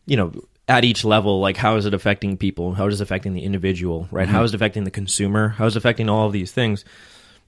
you 0.05 0.17
know 0.17 0.31
at 0.67 0.83
each 0.83 1.05
level 1.05 1.39
like 1.39 1.57
how 1.57 1.77
is 1.77 1.85
it 1.85 1.93
affecting 1.93 2.37
people? 2.37 2.73
How 2.73 2.87
is 2.87 2.99
it 2.99 3.03
affecting 3.03 3.33
the 3.33 3.43
individual? 3.43 4.07
Right? 4.11 4.27
Mm-hmm. 4.27 4.35
How 4.35 4.43
is 4.43 4.51
it 4.51 4.55
affecting 4.55 4.83
the 4.83 4.91
consumer? 4.91 5.49
How 5.57 5.65
is 5.65 5.75
it 5.75 5.79
affecting 5.79 6.09
all 6.09 6.27
of 6.27 6.33
these 6.33 6.51
things? 6.51 6.83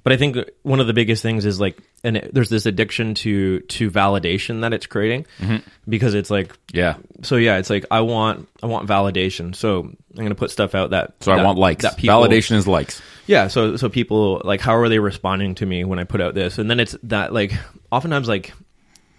But 0.06 0.14
I 0.14 0.18
think 0.18 0.38
one 0.62 0.80
of 0.80 0.86
the 0.86 0.94
biggest 0.94 1.24
things 1.24 1.46
is 1.46 1.60
like, 1.60 1.80
and 2.04 2.30
there's 2.32 2.50
this 2.50 2.68
addiction 2.68 3.16
to 3.16 3.62
to 3.62 3.90
validation 3.90 4.62
that 4.62 4.72
it's 4.72 4.86
creating 4.86 5.26
mm-hmm. 5.40 5.68
because 5.90 6.14
it's 6.14 6.30
like 6.30 6.56
yeah 6.72 6.98
so 7.24 7.38
yeah, 7.38 7.58
it's 7.58 7.72
like 7.72 7.86
I 7.90 8.02
want 8.02 8.48
I 8.62 8.68
want 8.68 8.88
validation. 8.88 9.56
So 9.56 9.80
I'm 9.80 9.98
gonna 10.16 10.36
put 10.36 10.52
stuff 10.52 10.76
out 10.76 10.92
that 10.92 11.16
so 11.22 11.32
i 11.32 11.44
want 11.44 11.58
likes 11.58 11.82
That 11.82 11.98
people, 11.98 12.22
validation 12.22 12.56
is 12.56 12.68
likes 12.68 13.02
Yeah, 13.26 13.48
so 13.48 13.78
so 13.78 13.90
people 13.90 14.44
like 14.46 14.62
how 14.62 14.76
are 14.76 14.90
they 14.90 15.00
responding 15.00 15.56
to 15.56 15.66
me 15.66 15.84
when 15.84 15.98
I 15.98 16.04
put 16.04 16.22
out 16.22 16.36
this? 16.36 16.60
And 16.60 16.70
then 16.70 16.80
it's 16.80 16.96
that 17.02 17.34
like 17.34 17.54
oftentimes 17.92 18.28
like 18.28 18.54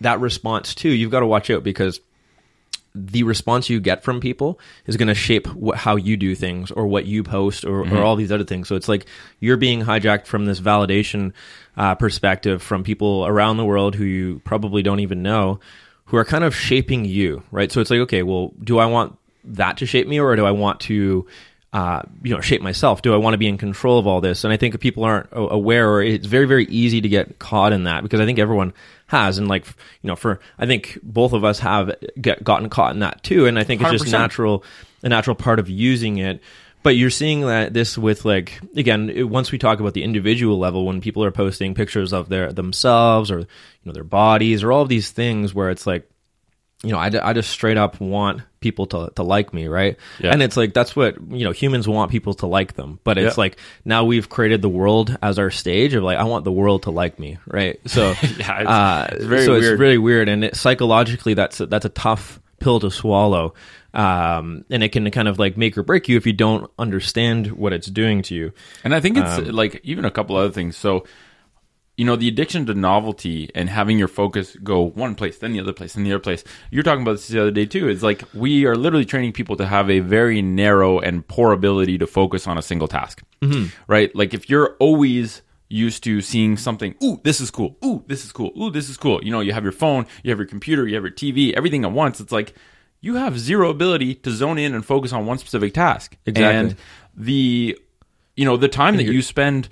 that 0.02 0.20
response 0.20 0.76
too. 0.76 0.90
You've 0.90 1.10
got 1.10 1.20
to 1.20 1.26
watch 1.26 1.50
out 1.50 1.64
because 1.64 2.00
the 2.96 3.22
response 3.22 3.68
you 3.68 3.78
get 3.78 4.02
from 4.02 4.20
people 4.20 4.58
is 4.86 4.96
going 4.96 5.08
to 5.08 5.14
shape 5.14 5.46
what, 5.54 5.76
how 5.76 5.96
you 5.96 6.16
do 6.16 6.34
things 6.34 6.70
or 6.70 6.86
what 6.86 7.04
you 7.04 7.22
post 7.22 7.64
or, 7.64 7.86
or 7.86 8.02
all 8.02 8.16
these 8.16 8.32
other 8.32 8.44
things. 8.44 8.68
So 8.68 8.74
it's 8.74 8.88
like 8.88 9.06
you're 9.38 9.58
being 9.58 9.82
hijacked 9.82 10.26
from 10.26 10.46
this 10.46 10.60
validation 10.60 11.32
uh, 11.76 11.94
perspective 11.94 12.62
from 12.62 12.82
people 12.82 13.26
around 13.26 13.58
the 13.58 13.64
world 13.64 13.94
who 13.94 14.04
you 14.04 14.40
probably 14.44 14.82
don't 14.82 15.00
even 15.00 15.22
know, 15.22 15.60
who 16.06 16.16
are 16.16 16.24
kind 16.24 16.42
of 16.42 16.54
shaping 16.54 17.04
you, 17.04 17.42
right? 17.50 17.70
So 17.70 17.80
it's 17.80 17.90
like, 17.90 18.00
okay, 18.00 18.22
well, 18.22 18.52
do 18.62 18.78
I 18.78 18.86
want 18.86 19.18
that 19.44 19.76
to 19.78 19.86
shape 19.86 20.08
me 20.08 20.18
or 20.18 20.34
do 20.36 20.46
I 20.46 20.52
want 20.52 20.80
to 20.80 21.26
uh, 21.72 22.00
you 22.22 22.34
know, 22.34 22.40
shape 22.40 22.62
myself? 22.62 23.02
Do 23.02 23.12
I 23.12 23.18
want 23.18 23.34
to 23.34 23.38
be 23.38 23.48
in 23.48 23.58
control 23.58 23.98
of 23.98 24.06
all 24.06 24.22
this? 24.22 24.44
And 24.44 24.52
I 24.52 24.56
think 24.56 24.74
if 24.74 24.80
people 24.80 25.04
aren't 25.04 25.28
aware, 25.32 25.90
or 25.90 26.02
it's 26.02 26.26
very, 26.26 26.46
very 26.46 26.64
easy 26.66 27.02
to 27.02 27.08
get 27.08 27.38
caught 27.38 27.74
in 27.74 27.84
that 27.84 28.02
because 28.02 28.18
I 28.18 28.24
think 28.24 28.38
everyone 28.38 28.72
has, 29.06 29.38
and 29.38 29.48
like, 29.48 29.66
you 30.02 30.08
know, 30.08 30.16
for 30.16 30.40
I 30.58 30.66
think 30.66 30.98
both 31.02 31.32
of 31.32 31.44
us 31.44 31.58
have 31.60 31.94
get, 32.20 32.42
gotten 32.42 32.68
caught 32.68 32.94
in 32.94 33.00
that 33.00 33.22
too. 33.22 33.46
And 33.46 33.58
I 33.58 33.64
think 33.64 33.80
it's 33.80 33.90
just 33.90 34.06
100%. 34.06 34.10
natural, 34.12 34.64
a 35.02 35.08
natural 35.08 35.36
part 35.36 35.58
of 35.58 35.68
using 35.68 36.18
it. 36.18 36.40
But 36.82 36.90
you're 36.96 37.10
seeing 37.10 37.40
that 37.42 37.72
this 37.72 37.98
with 37.98 38.24
like 38.24 38.60
again, 38.76 39.10
it- 39.10 39.24
once 39.28 39.50
we 39.50 39.58
talk 39.58 39.80
about 39.80 39.94
the 39.94 40.04
individual 40.04 40.58
level, 40.58 40.86
when 40.86 41.00
people 41.00 41.24
are 41.24 41.32
posting 41.32 41.74
pictures 41.74 42.12
of 42.12 42.28
their 42.28 42.52
themselves 42.52 43.30
or 43.30 43.40
you 43.40 43.46
know 43.84 43.92
their 43.92 44.04
bodies 44.04 44.62
or 44.62 44.70
all 44.72 44.82
of 44.82 44.88
these 44.88 45.10
things, 45.10 45.52
where 45.54 45.70
it's 45.70 45.86
like 45.86 46.08
you 46.82 46.90
know, 46.92 46.98
I, 46.98 47.10
I 47.22 47.32
just 47.32 47.50
straight 47.50 47.78
up 47.78 48.00
want 48.00 48.42
people 48.60 48.86
to, 48.86 49.10
to 49.16 49.22
like 49.22 49.54
me, 49.54 49.66
right? 49.66 49.96
Yeah. 50.20 50.30
And 50.32 50.42
it's 50.42 50.56
like, 50.56 50.74
that's 50.74 50.94
what, 50.94 51.16
you 51.30 51.44
know, 51.44 51.52
humans 51.52 51.88
want 51.88 52.10
people 52.10 52.34
to 52.34 52.46
like 52.46 52.74
them. 52.74 53.00
But 53.02 53.16
it's 53.18 53.36
Yeah. 53.36 53.40
like, 53.40 53.58
now 53.84 54.04
we've 54.04 54.28
created 54.28 54.60
the 54.62 54.68
world 54.68 55.16
as 55.22 55.38
our 55.38 55.50
stage 55.50 55.94
of 55.94 56.02
like, 56.02 56.18
I 56.18 56.24
want 56.24 56.44
the 56.44 56.52
world 56.52 56.82
to 56.84 56.90
like 56.90 57.18
me, 57.18 57.38
right? 57.46 57.80
So, 57.86 58.08
Yeah, 58.38 58.60
it's- 58.60 58.66
uh, 58.66 59.08
it's 59.12 59.24
very 59.24 59.44
so 59.46 59.52
weird. 59.52 59.64
it's 59.64 59.80
really 59.80 59.98
weird. 59.98 60.28
And 60.28 60.44
it, 60.44 60.56
psychologically, 60.56 61.34
that's, 61.34 61.60
a, 61.60 61.66
that's 61.66 61.86
a 61.86 61.90
tough 61.90 62.40
pill 62.60 62.78
to 62.80 62.90
swallow. 62.90 63.54
Um, 63.94 64.64
and 64.70 64.82
it 64.82 64.90
can 64.92 65.10
kind 65.10 65.28
of 65.28 65.38
like 65.38 65.56
make 65.56 65.78
or 65.78 65.82
break 65.82 66.08
you 66.08 66.18
if 66.18 66.26
you 66.26 66.34
don't 66.34 66.70
understand 66.78 67.52
what 67.52 67.72
it's 67.72 67.86
doing 67.86 68.20
to 68.22 68.34
you. 68.34 68.52
And 68.84 68.94
I 68.94 69.00
think 69.00 69.16
it's 69.16 69.38
Um, 69.38 69.46
like 69.52 69.80
even 69.84 70.04
a 70.04 70.10
couple 70.10 70.36
other 70.36 70.50
things. 70.52 70.76
So 70.76 71.06
you 71.96 72.04
know, 72.04 72.16
the 72.16 72.28
addiction 72.28 72.66
to 72.66 72.74
novelty 72.74 73.50
and 73.54 73.70
having 73.70 73.98
your 73.98 74.08
focus 74.08 74.56
go 74.62 74.82
one 74.82 75.14
place, 75.14 75.38
then 75.38 75.52
the 75.52 75.60
other 75.60 75.72
place, 75.72 75.94
then 75.94 76.04
the 76.04 76.12
other 76.12 76.20
place. 76.20 76.44
You're 76.70 76.82
talking 76.82 77.02
about 77.02 77.12
this 77.12 77.28
the 77.28 77.40
other 77.40 77.50
day 77.50 77.64
too. 77.64 77.88
It's 77.88 78.02
like 78.02 78.22
we 78.34 78.66
are 78.66 78.76
literally 78.76 79.06
training 79.06 79.32
people 79.32 79.56
to 79.56 79.66
have 79.66 79.88
a 79.88 80.00
very 80.00 80.42
narrow 80.42 80.98
and 80.98 81.26
poor 81.26 81.52
ability 81.52 81.96
to 81.98 82.06
focus 82.06 82.46
on 82.46 82.58
a 82.58 82.62
single 82.62 82.88
task. 82.88 83.22
Mm-hmm. 83.40 83.74
Right? 83.86 84.14
Like 84.14 84.34
if 84.34 84.50
you're 84.50 84.76
always 84.78 85.40
used 85.68 86.04
to 86.04 86.20
seeing 86.20 86.58
something, 86.58 86.94
ooh, 87.02 87.18
this 87.24 87.40
is 87.40 87.50
cool. 87.50 87.76
Ooh, 87.84 88.04
this 88.06 88.24
is 88.24 88.32
cool. 88.32 88.52
Ooh, 88.60 88.70
this 88.70 88.90
is 88.90 88.98
cool. 88.98 89.24
You 89.24 89.32
know, 89.32 89.40
you 89.40 89.52
have 89.52 89.64
your 89.64 89.72
phone, 89.72 90.06
you 90.22 90.30
have 90.30 90.38
your 90.38 90.46
computer, 90.46 90.86
you 90.86 90.94
have 90.96 91.04
your 91.04 91.12
TV, 91.12 91.54
everything 91.54 91.84
at 91.84 91.92
once. 91.92 92.20
It's 92.20 92.32
like 92.32 92.54
you 93.00 93.14
have 93.14 93.38
zero 93.38 93.70
ability 93.70 94.16
to 94.16 94.30
zone 94.30 94.58
in 94.58 94.74
and 94.74 94.84
focus 94.84 95.14
on 95.14 95.24
one 95.24 95.38
specific 95.38 95.72
task. 95.72 96.16
Exactly. 96.26 96.44
And 96.44 96.76
the 97.14 97.78
you 98.36 98.44
know, 98.44 98.58
the 98.58 98.68
time 98.68 98.98
that 98.98 99.04
you 99.04 99.22
spend 99.22 99.68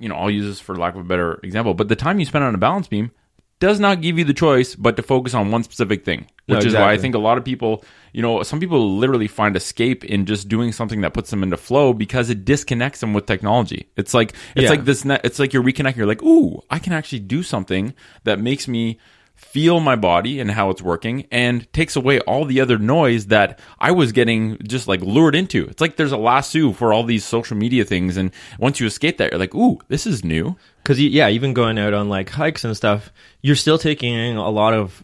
you 0.00 0.08
know, 0.08 0.16
I'll 0.16 0.30
use 0.30 0.44
this 0.46 0.60
for 0.60 0.74
lack 0.76 0.94
of 0.94 1.00
a 1.00 1.04
better 1.04 1.40
example, 1.42 1.74
but 1.74 1.88
the 1.88 1.96
time 1.96 2.18
you 2.18 2.26
spend 2.26 2.44
on 2.44 2.54
a 2.54 2.58
balance 2.58 2.88
beam 2.88 3.10
does 3.60 3.78
not 3.80 4.00
give 4.02 4.18
you 4.18 4.24
the 4.24 4.34
choice 4.34 4.74
but 4.74 4.96
to 4.96 5.02
focus 5.02 5.32
on 5.32 5.50
one 5.50 5.62
specific 5.62 6.04
thing. 6.04 6.26
No, 6.48 6.56
Which 6.56 6.66
is 6.66 6.74
why 6.74 6.92
I 6.92 6.98
think 6.98 7.14
a 7.14 7.18
lot 7.18 7.38
of 7.38 7.44
people, 7.44 7.82
you 8.12 8.20
know, 8.20 8.42
some 8.42 8.60
people 8.60 8.96
literally 8.98 9.28
find 9.28 9.56
escape 9.56 10.04
in 10.04 10.26
just 10.26 10.48
doing 10.48 10.72
something 10.72 11.00
that 11.02 11.14
puts 11.14 11.30
them 11.30 11.42
into 11.42 11.56
flow 11.56 11.94
because 11.94 12.28
it 12.30 12.44
disconnects 12.44 13.00
them 13.00 13.14
with 13.14 13.24
technology. 13.26 13.88
It's 13.96 14.12
like 14.12 14.34
it's 14.54 14.64
Yeah. 14.64 14.70
like 14.70 14.84
this 14.84 15.04
it's 15.06 15.38
like 15.38 15.52
you're 15.54 15.62
reconnecting. 15.62 15.96
You're 15.96 16.06
like, 16.06 16.22
"Ooh, 16.22 16.60
I 16.68 16.78
can 16.78 16.92
actually 16.92 17.20
do 17.20 17.42
something 17.42 17.94
that 18.24 18.38
makes 18.38 18.68
me 18.68 18.98
feel 19.34 19.80
my 19.80 19.96
body 19.96 20.40
and 20.40 20.50
how 20.50 20.70
it's 20.70 20.82
working 20.82 21.26
and 21.30 21.70
takes 21.72 21.96
away 21.96 22.20
all 22.20 22.44
the 22.44 22.60
other 22.60 22.78
noise 22.78 23.26
that 23.26 23.60
I 23.78 23.92
was 23.92 24.12
getting 24.12 24.58
just 24.66 24.88
like 24.88 25.00
lured 25.00 25.34
into. 25.34 25.64
It's 25.66 25.80
like 25.80 25.96
there's 25.96 26.12
a 26.12 26.16
lasso 26.16 26.72
for 26.72 26.92
all 26.92 27.04
these 27.04 27.24
social 27.24 27.56
media 27.56 27.84
things 27.84 28.16
and 28.16 28.30
once 28.58 28.80
you 28.80 28.86
escape 28.86 29.18
that 29.18 29.30
you're 29.30 29.40
like, 29.40 29.54
"Ooh, 29.54 29.78
this 29.88 30.06
is 30.06 30.24
new." 30.24 30.56
because 30.84 31.00
yeah, 31.00 31.30
even 31.30 31.54
going 31.54 31.78
out 31.78 31.94
on 31.94 32.08
like 32.08 32.28
hikes 32.28 32.62
and 32.64 32.76
stuff, 32.76 33.10
you're 33.40 33.56
still 33.56 33.78
taking 33.78 34.12
in 34.12 34.36
a 34.36 34.50
lot 34.50 34.74
of 34.74 35.02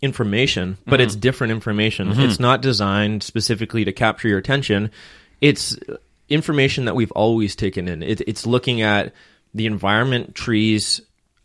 information, 0.00 0.78
but 0.86 1.00
it's 1.00 1.12
mm-hmm. 1.12 1.20
different 1.20 1.52
information. 1.52 2.08
Mm-hmm. 2.08 2.22
It's 2.22 2.40
not 2.40 2.62
designed 2.62 3.22
specifically 3.22 3.84
to 3.84 3.92
capture 3.92 4.28
your 4.28 4.38
attention. 4.38 4.90
It's 5.40 5.76
uh, 5.76 5.98
information 6.30 6.86
that 6.86 6.96
we've 6.96 7.12
always 7.12 7.54
taken 7.54 7.88
in. 7.88 8.02
It, 8.02 8.22
it's 8.22 8.46
looking 8.46 8.80
at 8.80 9.12
the 9.52 9.66
environment, 9.66 10.34
trees, 10.34 11.02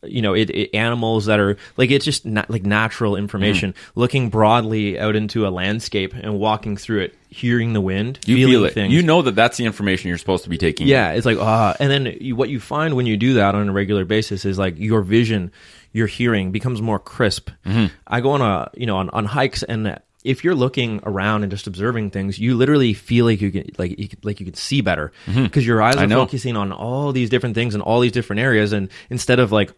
you 0.10 0.22
know, 0.22 0.34
it, 0.34 0.50
it 0.50 0.76
animals 0.76 1.26
that 1.26 1.40
are 1.40 1.58
like 1.78 1.92
it's 1.92 2.06
just 2.06 2.26
not 2.26 2.50
like 2.50 2.64
natural 2.64 3.16
information. 3.16 3.74
Mm-hmm. 3.74 4.00
Looking 4.00 4.30
broadly 4.30 5.00
out 5.00 5.16
into 5.16 5.48
a 5.48 5.50
landscape 5.50 6.14
and 6.14 6.40
walking 6.40 6.78
through 6.78 7.02
it, 7.02 7.16
hearing 7.30 7.74
the 7.74 7.82
wind, 7.82 8.20
You 8.26 8.36
feeling 8.36 8.54
feel 8.54 8.66
it. 8.66 8.74
things. 8.74 8.94
You 8.94 9.04
know 9.04 9.22
that 9.22 9.36
that's 9.36 9.58
the 9.58 9.66
information 9.66 10.10
you're 10.10 10.18
supposed 10.18 10.44
to 10.44 10.50
be 10.50 10.58
taking. 10.58 10.88
Yeah, 10.88 11.12
it's 11.12 11.26
like 11.26 11.38
ah, 11.40 11.76
and 11.80 11.92
then 11.92 12.18
you, 12.20 12.36
what 12.36 12.50
you 12.50 12.60
find 12.60 12.96
when 12.96 13.06
you 13.06 13.18
do 13.18 13.36
that 13.36 13.56
on 13.56 13.70
a 13.70 13.74
regular 13.74 14.06
basis 14.06 14.46
is 14.46 14.58
like 14.58 14.78
your 14.78 15.02
vision, 15.02 15.52
your 15.92 16.08
hearing 16.08 16.52
becomes 16.52 16.82
more 16.82 17.00
crisp. 17.00 17.50
Mm-hmm. 17.66 17.94
I 18.06 18.22
go 18.22 18.32
on 18.32 18.42
a 18.42 18.70
you 18.76 18.86
know 18.86 18.98
on, 18.98 19.10
on 19.12 19.26
hikes 19.26 19.64
and 19.64 20.00
if 20.28 20.44
you're 20.44 20.56
looking 20.56 21.00
around 21.04 21.44
and 21.44 21.52
just 21.52 21.68
observing 21.68 22.12
things, 22.12 22.38
you 22.38 22.56
literally 22.56 22.94
feel 22.94 23.26
like 23.26 23.40
you 23.40 23.50
can 23.50 23.70
like 23.78 23.98
you, 23.98 24.10
like 24.24 24.40
you 24.42 24.46
can 24.46 24.56
see 24.56 24.82
better 24.82 25.14
mm-hmm. 25.26 25.44
because 25.44 25.66
your 25.66 25.82
eyes 25.82 25.96
are 25.96 26.10
focusing 26.10 26.58
on 26.58 26.74
all 26.74 27.14
these 27.14 27.30
different 27.30 27.56
things 27.56 27.76
in 27.76 27.82
all 27.82 28.02
these 28.02 28.12
different 28.12 28.42
areas, 28.42 28.74
and 28.74 28.90
instead 29.10 29.40
of 29.40 29.54
like 29.54 29.74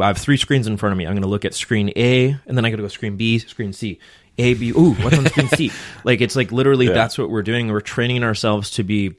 I 0.00 0.08
have 0.08 0.18
three 0.18 0.36
screens 0.36 0.66
in 0.66 0.76
front 0.76 0.92
of 0.92 0.98
me. 0.98 1.06
I'm 1.06 1.12
going 1.12 1.22
to 1.22 1.28
look 1.28 1.44
at 1.44 1.54
screen 1.54 1.92
A, 1.96 2.36
and 2.46 2.56
then 2.56 2.64
I 2.64 2.70
got 2.70 2.76
to 2.76 2.82
go 2.82 2.88
screen 2.88 3.16
B, 3.16 3.38
screen 3.38 3.72
C. 3.72 3.98
A, 4.40 4.54
B, 4.54 4.70
ooh, 4.70 4.94
what's 4.94 5.18
on 5.18 5.26
screen 5.26 5.48
C? 5.48 5.72
Like, 6.04 6.20
it's 6.20 6.36
like 6.36 6.52
literally 6.52 6.88
that's 6.88 7.18
what 7.18 7.28
we're 7.28 7.42
doing. 7.42 7.68
We're 7.68 7.80
training 7.80 8.22
ourselves 8.22 8.70
to 8.72 8.84
be 8.84 9.16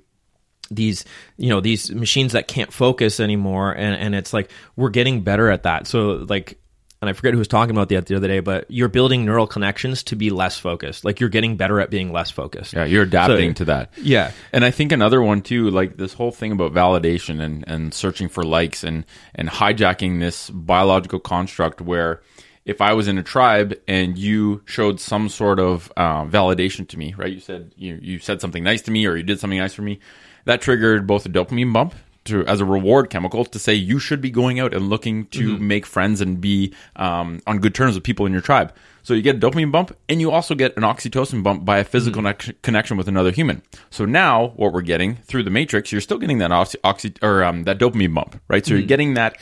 these 0.72 1.04
you 1.38 1.50
know 1.50 1.62
these 1.62 1.92
machines 1.92 2.34
that 2.34 2.48
can't 2.48 2.72
focus 2.72 3.20
anymore 3.20 3.72
and 3.72 3.96
and 3.96 4.14
it's 4.14 4.34
like 4.34 4.52
we're 4.76 4.90
getting 4.90 5.22
better 5.22 5.50
at 5.50 5.64
that 5.64 5.88
so 5.88 6.26
like 6.30 6.60
and 7.02 7.10
I 7.10 7.14
forget 7.14 7.34
who 7.34 7.40
was 7.40 7.48
talking 7.48 7.72
about 7.72 7.88
that 7.90 8.08
the 8.08 8.16
other 8.16 8.28
day, 8.28 8.42
but 8.42 8.66
you're 8.70 8.90
building 8.90 9.24
neural 9.24 9.48
connections 9.48 10.04
to 10.04 10.16
be 10.18 10.30
less 10.30 10.58
focused. 10.58 11.06
Like 11.06 11.20
you're 11.22 11.30
getting 11.30 11.56
better 11.56 11.80
at 11.80 11.90
being 11.90 12.12
less 12.12 12.30
focused. 12.30 12.74
Yeah, 12.74 12.84
you're 12.84 13.04
adapting 13.04 13.52
So- 13.52 13.60
to 13.60 13.66
that. 13.66 13.92
Yeah. 14.02 14.32
And 14.52 14.66
I 14.66 14.72
think 14.72 14.92
another 14.92 15.22
one 15.22 15.42
too, 15.42 15.70
like 15.70 15.96
this 15.96 16.14
whole 16.14 16.32
thing 16.32 16.52
about 16.52 16.74
validation 16.74 17.42
and, 17.42 17.64
and 17.68 17.94
searching 17.94 18.28
for 18.28 18.44
likes 18.44 18.84
and, 18.84 19.06
and 19.34 19.48
hijacking 19.48 20.20
this 20.20 20.50
biological 20.50 21.20
construct 21.20 21.80
where 21.80 22.22
if 22.66 22.82
I 22.82 22.92
was 22.94 23.08
in 23.08 23.18
a 23.18 23.24
tribe 23.24 23.80
and 23.88 24.18
you 24.18 24.62
showed 24.66 25.00
some 25.00 25.30
sort 25.30 25.60
of 25.60 25.92
uh, 25.96 26.26
validation 26.26 26.86
to 26.90 27.00
me, 27.00 27.14
right? 27.18 27.32
You 27.32 27.40
said 27.40 27.72
you, 27.78 27.98
you 28.02 28.20
said 28.20 28.42
something 28.42 28.64
nice 28.64 28.82
to 28.84 28.92
me 28.92 29.06
or 29.06 29.16
you 29.16 29.24
did 29.24 29.40
something 29.40 29.58
nice 29.58 29.74
for 29.74 29.84
me, 29.84 30.00
that 30.44 30.60
triggered 30.62 31.08
both 31.08 31.26
a 31.26 31.30
dopamine 31.30 31.72
bump 31.72 31.96
to 32.30 32.46
as 32.46 32.62
a 32.62 32.66
reward 32.66 33.10
chemical 33.10 33.46
to 33.46 33.60
say 33.60 33.74
you 33.74 34.00
should 34.00 34.22
be 34.22 34.32
going 34.32 34.60
out 34.60 34.74
and 34.74 34.90
looking 34.90 35.26
to 35.28 35.58
make 35.58 35.86
friends 35.86 36.22
and 36.22 36.40
be 36.40 36.74
um, 36.96 37.42
on 37.46 37.60
good 37.60 37.76
terms 37.76 37.96
with 37.96 38.04
people 38.04 38.26
in 38.26 38.32
your 38.32 38.42
tribe. 38.42 38.74
So 39.04 39.14
you 39.14 39.22
get 39.22 39.38
a 39.38 39.40
dopamine 39.40 39.72
bump, 39.72 39.96
and 40.08 40.22
you 40.22 40.30
also 40.30 40.56
get 40.56 40.76
an 40.78 40.84
oxytocin 40.84 41.42
bump 41.42 41.66
by 41.66 41.80
a 41.80 41.84
physical 41.84 42.20
connection 42.22 42.56
connection 42.62 42.98
with 42.98 43.08
another 43.08 43.32
human. 43.32 43.62
So 43.90 44.06
now, 44.06 44.50
what 44.56 44.74
we're 44.74 44.82
getting 44.82 45.16
through 45.16 45.44
the 45.44 45.50
matrix, 45.50 45.92
you're 45.92 46.02
still 46.02 46.18
getting 46.18 46.38
that 46.40 46.52
oxy, 46.52 46.78
oxy 46.84 47.14
or 47.22 47.44
um, 47.44 47.64
that 47.64 47.80
dopamine 47.80 48.14
bump, 48.14 48.40
right? 48.48 48.66
So 48.66 48.76
you're 48.76 48.88
getting 48.88 49.16
that 49.16 49.38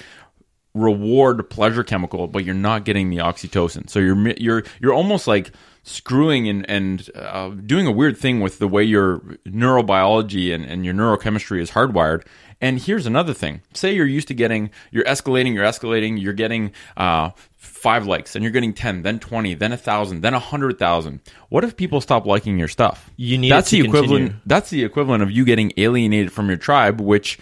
reward 0.73 1.49
pleasure 1.49 1.83
chemical, 1.83 2.27
but 2.27 2.45
you're 2.45 2.55
not 2.55 2.85
getting 2.85 3.09
the 3.09 3.17
oxytocin. 3.17 3.89
So 3.89 3.99
you're 3.99 4.29
you're 4.37 4.63
you're 4.79 4.93
almost 4.93 5.27
like 5.27 5.51
screwing 5.83 6.47
and 6.47 6.69
and 6.69 7.09
uh, 7.15 7.49
doing 7.49 7.87
a 7.87 7.91
weird 7.91 8.17
thing 8.17 8.41
with 8.41 8.59
the 8.59 8.67
way 8.67 8.83
your 8.83 9.19
neurobiology 9.45 10.53
and, 10.53 10.65
and 10.65 10.85
your 10.85 10.93
neurochemistry 10.93 11.59
is 11.59 11.71
hardwired. 11.71 12.25
And 12.59 12.79
here's 12.79 13.05
another 13.05 13.33
thing: 13.33 13.61
say 13.73 13.93
you're 13.93 14.07
used 14.07 14.27
to 14.29 14.33
getting 14.33 14.71
you're 14.91 15.03
escalating, 15.03 15.53
you're 15.53 15.65
escalating, 15.65 16.21
you're 16.21 16.33
getting 16.33 16.71
uh, 16.95 17.31
five 17.55 18.07
likes, 18.07 18.35
and 18.35 18.43
you're 18.43 18.51
getting 18.51 18.73
ten, 18.73 19.03
then 19.03 19.19
twenty, 19.19 19.53
then 19.53 19.71
a 19.71 19.77
thousand, 19.77 20.21
then 20.21 20.33
a 20.33 20.39
hundred 20.39 20.79
thousand. 20.79 21.21
What 21.49 21.63
if 21.63 21.77
people 21.77 22.01
stop 22.01 22.25
liking 22.25 22.57
your 22.57 22.67
stuff? 22.67 23.09
You 23.15 23.37
need 23.37 23.51
that's 23.51 23.69
the 23.69 23.81
equivalent. 23.81 24.09
continue. 24.09 24.41
That's 24.45 24.69
the 24.69 24.83
equivalent 24.83 25.23
of 25.23 25.31
you 25.31 25.45
getting 25.45 25.71
alienated 25.77 26.31
from 26.31 26.47
your 26.47 26.57
tribe, 26.57 26.99
which 26.99 27.37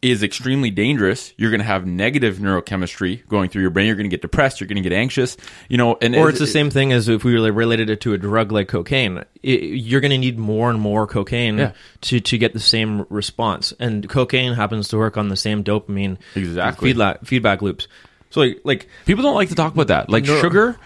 is 0.00 0.22
extremely 0.22 0.70
dangerous. 0.70 1.32
You're 1.36 1.50
going 1.50 1.58
to 1.60 1.66
have 1.66 1.84
negative 1.84 2.36
neurochemistry 2.36 3.26
going 3.26 3.50
through 3.50 3.62
your 3.62 3.70
brain. 3.70 3.86
You're 3.88 3.96
going 3.96 4.08
to 4.08 4.14
get 4.14 4.22
depressed. 4.22 4.60
You're 4.60 4.68
going 4.68 4.80
to 4.82 4.88
get 4.88 4.92
anxious. 4.96 5.36
You 5.68 5.76
know, 5.76 5.98
and 6.00 6.14
Or 6.14 6.28
it- 6.28 6.30
it's 6.30 6.38
the 6.38 6.46
same 6.46 6.70
thing 6.70 6.92
as 6.92 7.08
if 7.08 7.24
we 7.24 7.32
really 7.32 7.50
related 7.50 7.90
it 7.90 8.00
to 8.02 8.12
a 8.12 8.18
drug 8.18 8.52
like 8.52 8.68
cocaine. 8.68 9.24
It, 9.42 9.60
you're 9.62 10.00
going 10.00 10.12
to 10.12 10.18
need 10.18 10.38
more 10.38 10.70
and 10.70 10.80
more 10.80 11.06
cocaine 11.08 11.58
Yeah. 11.58 11.72
to, 12.02 12.20
to 12.20 12.38
get 12.38 12.52
the 12.52 12.60
same 12.60 13.06
response. 13.10 13.72
And 13.80 14.08
cocaine 14.08 14.52
happens 14.54 14.88
to 14.88 14.98
work 14.98 15.16
on 15.16 15.28
the 15.30 15.36
same 15.36 15.64
dopamine 15.64 16.18
Exactly. 16.36 16.90
feedback, 16.90 17.24
feedback 17.24 17.60
loops. 17.62 17.88
So 18.30 18.40
like, 18.42 18.60
like 18.64 18.88
People 19.06 19.24
don't 19.24 19.34
like 19.34 19.48
to 19.48 19.54
talk 19.56 19.72
about 19.74 19.88
that. 19.88 20.10
Like 20.10 20.24
No. 20.26 20.40
sugar 20.40 20.76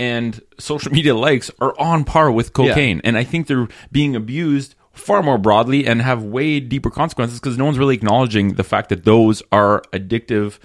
and 0.00 0.40
social 0.58 0.90
media 0.92 1.14
likes 1.14 1.50
are 1.60 1.78
on 1.78 2.04
par 2.04 2.30
with 2.30 2.52
cocaine, 2.52 3.00
and 3.04 3.16
I 3.16 3.24
think 3.24 3.46
they're 3.46 3.68
being 3.92 4.16
abused 4.16 4.74
far 4.94 5.22
more 5.22 5.38
broadly 5.38 5.86
and 5.86 6.00
have 6.00 6.22
way 6.22 6.60
deeper 6.60 6.90
consequences 6.90 7.40
because 7.40 7.58
no 7.58 7.64
one's 7.64 7.78
really 7.78 7.94
acknowledging 7.94 8.54
the 8.54 8.64
fact 8.64 8.88
that 8.88 9.04
those 9.04 9.42
are 9.52 9.82
addictive, 9.92 10.58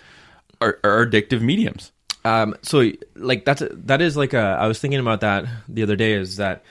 are, 0.62 0.80
are 0.84 1.06
addictive 1.06 1.42
mediums. 1.42 1.92
Um, 2.26 2.56
so 2.62 2.92
like 3.16 3.46
that's 3.46 3.64
that 3.72 4.02
is 4.02 4.18
like 4.18 4.34
a. 4.34 4.58
I 4.60 4.68
was 4.68 4.80
thinking 4.80 5.00
about 5.00 5.22
that 5.22 5.46
the 5.68 5.84
other 5.84 5.96
day. 5.96 6.14
Is 6.14 6.38
that 6.38 6.64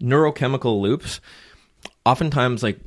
neurochemical 0.00 0.80
loops? 0.80 1.20
Oftentimes, 2.04 2.62
like 2.62 2.80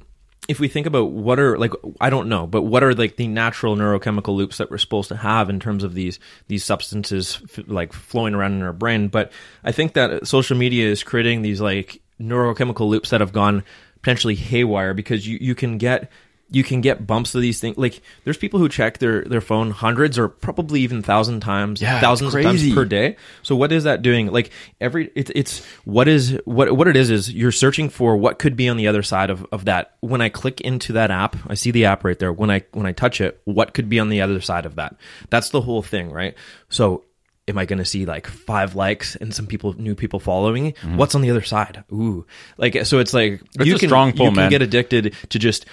if 0.49 0.59
we 0.59 0.67
think 0.67 0.85
about 0.85 1.11
what 1.11 1.39
are 1.39 1.57
like 1.57 1.71
I 2.01 2.09
don't 2.09 2.27
know, 2.27 2.45
but 2.45 2.63
what 2.63 2.83
are 2.83 2.93
like 2.93 3.15
the 3.15 3.27
natural 3.27 3.75
neurochemical 3.75 4.35
loops 4.35 4.57
that 4.57 4.69
we're 4.69 4.77
supposed 4.77 5.09
to 5.09 5.15
have 5.15 5.49
in 5.49 5.59
terms 5.59 5.83
of 5.83 5.93
these 5.93 6.19
these 6.47 6.63
substances 6.65 7.39
f- 7.43 7.63
like 7.67 7.93
flowing 7.93 8.33
around 8.33 8.53
in 8.53 8.63
our 8.63 8.73
brain? 8.73 9.07
But 9.07 9.31
I 9.63 9.71
think 9.71 9.93
that 9.93 10.27
social 10.27 10.57
media 10.57 10.87
is 10.87 11.03
creating 11.03 11.41
these 11.41 11.61
like 11.61 12.01
neurochemical 12.19 12.87
loops 12.87 13.11
that 13.11 13.21
have 13.21 13.33
gone 13.33 13.63
potentially 14.03 14.35
haywire 14.35 14.93
because 14.93 15.25
you 15.25 15.39
you 15.41 15.55
can 15.55 15.77
get 15.79 16.11
you 16.51 16.63
can 16.63 16.81
get 16.81 17.07
bumps 17.07 17.33
of 17.33 17.41
these 17.41 17.59
things. 17.59 17.77
Like 17.77 18.01
there's 18.25 18.37
people 18.37 18.59
who 18.59 18.69
check 18.69 18.99
their 18.99 19.23
their 19.23 19.41
phone 19.41 19.71
hundreds 19.71 20.19
or 20.19 20.27
probably 20.27 20.81
even 20.81 21.01
thousand 21.01 21.39
times, 21.39 21.81
Yeah, 21.81 21.99
thousands 21.99 22.35
of 22.35 22.43
times 22.43 22.73
per 22.73 22.85
day. 22.85 23.15
So 23.41 23.55
what 23.55 23.71
is 23.71 23.85
that 23.85 24.03
doing? 24.03 24.27
Like 24.27 24.51
every 24.79 25.11
it's 25.15 25.31
it's 25.33 25.65
what 25.83 26.07
is 26.07 26.37
what 26.45 26.71
what 26.75 26.87
it 26.87 26.95
is 26.95 27.09
is 27.09 27.33
you're 27.33 27.51
searching 27.51 27.89
for 27.89 28.15
what 28.15 28.37
could 28.37 28.55
be 28.55 28.69
on 28.69 28.77
the 28.77 28.87
other 28.87 29.01
side 29.01 29.31
of, 29.31 29.45
of 29.51 29.65
that. 29.65 29.95
When 30.01 30.21
I 30.21 30.29
click 30.29 30.61
into 30.61 30.93
that 30.93 31.09
app, 31.09 31.35
I 31.47 31.55
see 31.55 31.71
the 31.71 31.85
app 31.85 32.03
right 32.03 32.19
there. 32.19 32.31
When 32.31 32.51
I 32.51 32.61
when 32.73 32.85
I 32.85 32.91
touch 32.91 33.19
it, 33.19 33.41
what 33.45 33.73
could 33.73 33.89
be 33.89 33.99
on 33.99 34.09
the 34.09 34.21
other 34.21 34.39
side 34.39 34.67
of 34.67 34.75
that? 34.75 34.95
That's 35.31 35.49
the 35.49 35.61
whole 35.61 35.81
thing, 35.81 36.11
right? 36.11 36.35
So 36.69 37.03
am 37.47 37.57
I 37.57 37.65
going 37.65 37.79
to 37.79 37.85
see 37.85 38.05
like 38.05 38.27
five 38.27 38.75
likes 38.75 39.15
and 39.15 39.33
some 39.33 39.47
people 39.47 39.73
new 39.73 39.95
people 39.95 40.19
following? 40.19 40.63
me? 40.63 40.73
What's 40.95 41.15
on 41.15 41.21
the 41.21 41.29
other 41.31 41.41
side? 41.41 41.83
Ooh, 41.91 42.25
like 42.57 42.85
so 42.85 42.99
it's 42.99 43.13
like 43.13 43.41
It's 43.55 43.65
you 43.65 43.77
can 43.77 43.89
strong 43.89 44.13
pull, 44.13 44.27
you 44.27 44.35
can 44.35 44.49
get 44.49 44.61
addicted 44.61 45.15
to 45.29 45.39
just 45.39 45.65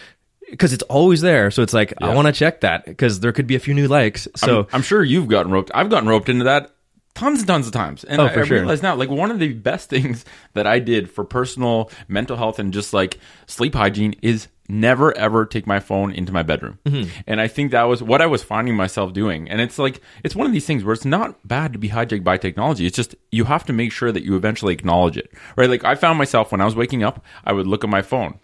because 0.51 0.73
it's 0.73 0.83
always 0.85 1.21
there. 1.21 1.51
So 1.51 1.63
it's 1.63 1.73
like 1.73 1.95
I 2.01 2.13
want 2.15 2.27
to 2.27 2.33
check 2.33 2.63
that 2.63 2.85
because 2.87 3.21
there 3.21 3.33
could 3.33 3.47
be 3.47 3.55
a 3.55 3.61
few 3.61 3.75
new 3.75 3.87
likes. 3.89 4.27
So 4.37 4.61
I'm, 4.61 4.67
I'm 4.73 4.83
sure 4.83 5.03
you've 5.05 5.29
gotten 5.29 5.53
roped. 5.53 5.71
I've 5.75 5.91
gotten 5.91 6.09
roped 6.09 6.29
into 6.29 6.45
that 6.45 6.73
tons 7.15 7.41
and 7.41 7.47
tons 7.49 7.67
of 7.67 7.73
times. 7.73 8.03
And 8.05 8.21
Oh, 8.21 8.25
I, 8.27 8.31
I 8.31 8.45
sure. 8.45 8.59
realize 8.59 8.83
now, 8.83 8.95
like 8.97 9.09
one 9.11 9.31
of 9.31 9.39
the 9.39 9.53
best 9.53 9.89
things 9.91 10.25
that 10.55 10.67
I 10.67 10.81
did 10.81 11.09
for 11.11 11.23
personal 11.25 11.91
mental 12.09 12.37
health 12.37 12.59
and 12.59 12.73
just 12.73 12.93
like 12.93 13.19
sleep 13.47 13.75
hygiene 13.75 14.15
is 14.23 14.49
never 14.71 15.17
ever 15.17 15.45
take 15.47 15.67
my 15.67 15.81
phone 15.81 16.13
into 16.13 16.33
my 16.33 16.43
bedroom. 16.43 16.79
And 17.27 17.41
I 17.41 17.49
think 17.49 17.73
that 17.73 17.85
was 17.85 18.03
what 18.03 18.23
I 18.23 18.27
was 18.27 18.43
finding 18.43 18.77
myself 18.77 19.13
doing. 19.13 19.49
And 19.51 19.61
it's 19.61 19.79
like 19.79 20.01
it's 20.25 20.37
one 20.37 20.47
of 20.47 20.53
these 20.53 20.67
things 20.67 20.85
where 20.85 20.93
it's 20.93 21.05
not 21.05 21.47
bad 21.47 21.73
to 21.73 21.79
be 21.79 21.89
hijacked 21.89 22.25
by 22.25 22.37
technology. 22.37 22.87
It's 22.87 22.97
just 22.97 23.15
you 23.31 23.45
have 23.45 23.65
to 23.67 23.73
make 23.73 23.93
sure 23.93 24.13
that 24.13 24.25
you 24.25 24.37
eventually 24.37 24.73
acknowledge 24.73 25.17
it. 25.17 25.33
Right? 25.57 25.69
Like 25.69 25.85
I 25.85 25.95
found 25.95 26.19
myself 26.19 26.53
when 26.53 26.61
I 26.61 26.65
was 26.65 26.77
waking 26.77 27.03
up, 27.03 27.25
I 27.45 27.53
would 27.53 27.67
look 27.67 27.85
at 27.85 27.91
my 27.91 28.03
phone 28.03 28.39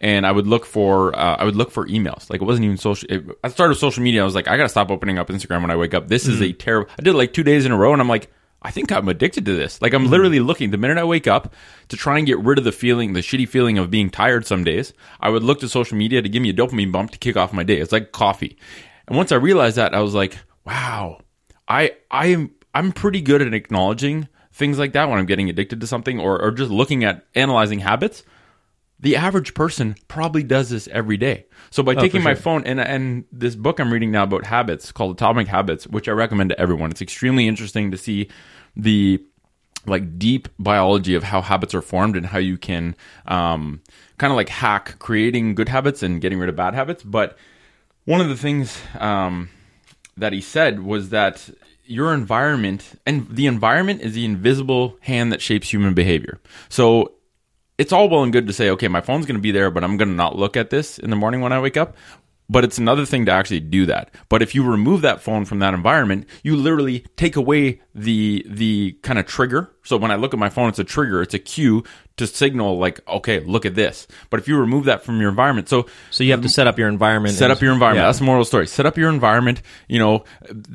and 0.00 0.26
I 0.26 0.32
would 0.32 0.46
look 0.46 0.64
for 0.64 1.16
uh, 1.16 1.36
I 1.36 1.44
would 1.44 1.56
look 1.56 1.70
for 1.70 1.86
emails. 1.86 2.30
Like 2.30 2.40
it 2.40 2.44
wasn't 2.44 2.64
even 2.64 2.78
social. 2.78 3.08
It, 3.10 3.24
I 3.44 3.48
started 3.48 3.72
with 3.72 3.78
social 3.78 4.02
media. 4.02 4.22
I 4.22 4.24
was 4.24 4.34
like, 4.34 4.48
I 4.48 4.56
gotta 4.56 4.68
stop 4.68 4.90
opening 4.90 5.18
up 5.18 5.28
Instagram 5.28 5.62
when 5.62 5.70
I 5.70 5.76
wake 5.76 5.94
up. 5.94 6.08
This 6.08 6.26
is 6.26 6.40
a 6.40 6.52
terrible. 6.52 6.90
I 6.98 7.02
did 7.02 7.14
it 7.14 7.18
like 7.18 7.32
two 7.32 7.42
days 7.42 7.66
in 7.66 7.72
a 7.72 7.76
row, 7.76 7.92
and 7.92 8.00
I'm 8.00 8.08
like, 8.08 8.30
I 8.62 8.70
think 8.70 8.92
I'm 8.92 9.08
addicted 9.08 9.46
to 9.46 9.54
this. 9.54 9.80
Like 9.80 9.94
I'm 9.94 10.02
mm-hmm. 10.02 10.10
literally 10.10 10.40
looking 10.40 10.70
the 10.70 10.76
minute 10.76 10.98
I 10.98 11.04
wake 11.04 11.26
up 11.26 11.54
to 11.88 11.96
try 11.96 12.18
and 12.18 12.26
get 12.26 12.38
rid 12.38 12.58
of 12.58 12.64
the 12.64 12.72
feeling, 12.72 13.12
the 13.12 13.20
shitty 13.20 13.48
feeling 13.48 13.78
of 13.78 13.90
being 13.90 14.10
tired. 14.10 14.46
Some 14.46 14.64
days 14.64 14.92
I 15.20 15.30
would 15.30 15.42
look 15.42 15.60
to 15.60 15.68
social 15.68 15.96
media 15.96 16.22
to 16.22 16.28
give 16.28 16.42
me 16.42 16.50
a 16.50 16.54
dopamine 16.54 16.92
bump 16.92 17.10
to 17.12 17.18
kick 17.18 17.36
off 17.36 17.52
my 17.52 17.62
day. 17.62 17.78
It's 17.78 17.92
like 17.92 18.12
coffee. 18.12 18.58
And 19.08 19.16
once 19.16 19.32
I 19.32 19.36
realized 19.36 19.76
that, 19.76 19.94
I 19.94 20.00
was 20.00 20.14
like, 20.14 20.36
wow, 20.64 21.20
I 21.66 21.96
I 22.10 22.26
am 22.26 22.54
I'm 22.74 22.92
pretty 22.92 23.20
good 23.20 23.42
at 23.42 23.54
acknowledging 23.54 24.28
things 24.52 24.78
like 24.78 24.92
that 24.92 25.08
when 25.08 25.18
I'm 25.18 25.26
getting 25.26 25.48
addicted 25.48 25.80
to 25.80 25.86
something 25.86 26.20
or, 26.20 26.40
or 26.40 26.50
just 26.50 26.70
looking 26.70 27.04
at 27.04 27.26
analyzing 27.34 27.78
habits 27.78 28.24
the 29.00 29.16
average 29.16 29.54
person 29.54 29.96
probably 30.08 30.42
does 30.42 30.68
this 30.70 30.88
every 30.88 31.16
day. 31.16 31.46
So 31.70 31.82
by 31.82 31.94
taking 31.94 32.22
my 32.22 32.32
Oh, 32.32 32.34
sure. 32.34 32.42
phone 32.42 32.64
and 32.64 32.80
and 32.80 33.24
this 33.30 33.54
book 33.54 33.78
I'm 33.78 33.92
reading 33.92 34.10
now 34.10 34.24
about 34.24 34.46
habits 34.46 34.90
called 34.92 35.12
Atomic 35.16 35.46
Habits, 35.46 35.86
which 35.86 36.08
I 36.08 36.12
recommend 36.12 36.50
to 36.50 36.60
everyone. 36.60 36.90
It's 36.90 37.02
extremely 37.02 37.46
interesting 37.46 37.90
to 37.92 37.96
see 37.96 38.28
the 38.76 39.22
like 39.86 40.18
deep 40.18 40.48
biology 40.58 41.14
of 41.14 41.22
how 41.22 41.40
habits 41.40 41.74
are 41.74 41.80
formed 41.82 42.16
and 42.16 42.26
how 42.26 42.38
you 42.38 42.58
can 42.58 42.94
um, 43.26 43.80
kind 44.18 44.30
of 44.30 44.36
like 44.36 44.48
hack 44.48 44.98
creating 44.98 45.54
good 45.54 45.68
habits 45.68 46.02
and 46.02 46.20
getting 46.20 46.38
rid 46.38 46.48
of 46.48 46.56
bad 46.56 46.74
habits. 46.74 47.02
But 47.02 47.38
one 48.04 48.20
of 48.20 48.28
the 48.28 48.36
things 48.36 48.78
um, 48.98 49.48
that 50.16 50.32
he 50.32 50.40
said 50.40 50.80
was 50.80 51.10
that 51.10 51.48
your 51.86 52.12
environment 52.12 53.00
and 53.06 53.26
the 53.30 53.46
environment 53.46 54.00
is 54.02 54.12
the 54.14 54.24
invisible 54.24 54.96
hand 55.00 55.32
that 55.32 55.40
shapes 55.40 55.72
human 55.72 55.94
behavior. 55.94 56.38
So 56.68 57.14
it's 57.80 57.92
all 57.94 58.10
well 58.10 58.22
and 58.22 58.30
good 58.30 58.46
to 58.46 58.52
say, 58.52 58.68
okay, 58.68 58.88
my 58.88 59.00
phone's 59.00 59.24
going 59.24 59.36
to 59.36 59.40
be 59.40 59.52
there, 59.52 59.70
but 59.70 59.82
I'm 59.82 59.96
going 59.96 60.10
to 60.10 60.14
not 60.14 60.36
look 60.36 60.54
at 60.54 60.68
this 60.68 60.98
in 60.98 61.08
the 61.08 61.16
morning 61.16 61.40
when 61.40 61.50
I 61.50 61.60
wake 61.60 61.78
up. 61.78 61.96
But 62.50 62.64
it's 62.64 62.78
another 62.78 63.06
thing 63.06 63.26
to 63.26 63.32
actually 63.32 63.60
do 63.60 63.86
that. 63.86 64.12
But 64.28 64.42
if 64.42 64.56
you 64.56 64.64
remove 64.68 65.02
that 65.02 65.22
phone 65.22 65.44
from 65.44 65.60
that 65.60 65.72
environment, 65.72 66.26
you 66.42 66.56
literally 66.56 67.06
take 67.16 67.36
away 67.36 67.80
the 67.94 68.44
the 68.46 68.98
kind 69.02 69.20
of 69.20 69.26
trigger. 69.26 69.70
So 69.84 69.96
when 69.96 70.10
I 70.10 70.16
look 70.16 70.34
at 70.34 70.40
my 70.40 70.48
phone, 70.50 70.68
it's 70.68 70.80
a 70.80 70.84
trigger, 70.84 71.22
it's 71.22 71.32
a 71.32 71.38
cue 71.38 71.84
to 72.16 72.26
signal 72.26 72.76
like, 72.76 73.00
okay, 73.08 73.38
look 73.38 73.64
at 73.64 73.76
this. 73.76 74.08
But 74.30 74.40
if 74.40 74.48
you 74.48 74.58
remove 74.58 74.86
that 74.86 75.04
from 75.04 75.20
your 75.20 75.30
environment, 75.30 75.68
so 75.68 75.86
So 76.10 76.24
you 76.24 76.32
have 76.32 76.42
to 76.42 76.48
set 76.48 76.66
up 76.66 76.76
your 76.76 76.88
environment. 76.88 77.34
set 77.36 77.52
up 77.52 77.62
your 77.62 77.72
environment. 77.72 78.02
Yeah. 78.02 78.08
That's 78.08 78.18
the 78.18 78.24
moral 78.24 78.44
story. 78.44 78.66
Set 78.66 78.84
up 78.84 78.98
your 78.98 79.10
environment. 79.10 79.62
You 79.88 80.00
know, 80.00 80.24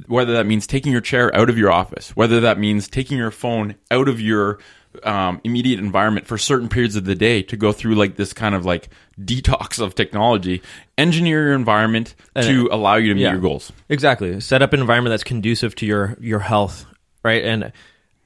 whether 0.07 0.31
that 0.33 0.45
means 0.45 0.65
taking 0.65 0.93
your 0.93 1.01
chair 1.01 1.35
out 1.35 1.49
of 1.49 1.57
your 1.57 1.71
office, 1.71 2.15
whether 2.15 2.39
that 2.39 2.57
means 2.57 2.87
taking 2.87 3.17
your 3.17 3.31
phone 3.31 3.75
out 3.91 4.07
of 4.07 4.21
your 4.21 4.59
um, 5.03 5.41
immediate 5.43 5.79
environment 5.79 6.27
for 6.27 6.37
certain 6.37 6.69
periods 6.69 6.95
of 6.95 7.05
the 7.05 7.15
day 7.15 7.41
to 7.43 7.57
go 7.57 7.71
through 7.71 7.95
like 7.95 8.15
this 8.15 8.33
kind 8.33 8.55
of 8.55 8.65
like 8.65 8.89
detox 9.19 9.79
of 9.79 9.95
technology. 9.95 10.61
Engineer 10.97 11.47
your 11.47 11.53
environment 11.53 12.15
to 12.39 12.69
allow 12.71 12.95
you 12.95 13.09
to 13.09 13.15
meet 13.15 13.21
yeah. 13.21 13.31
your 13.31 13.41
goals. 13.41 13.71
Exactly. 13.89 14.39
Set 14.39 14.61
up 14.61 14.73
an 14.73 14.79
environment 14.79 15.11
that's 15.11 15.23
conducive 15.23 15.75
to 15.75 15.85
your 15.85 16.17
your 16.19 16.39
health, 16.39 16.85
right? 17.23 17.43
And 17.43 17.71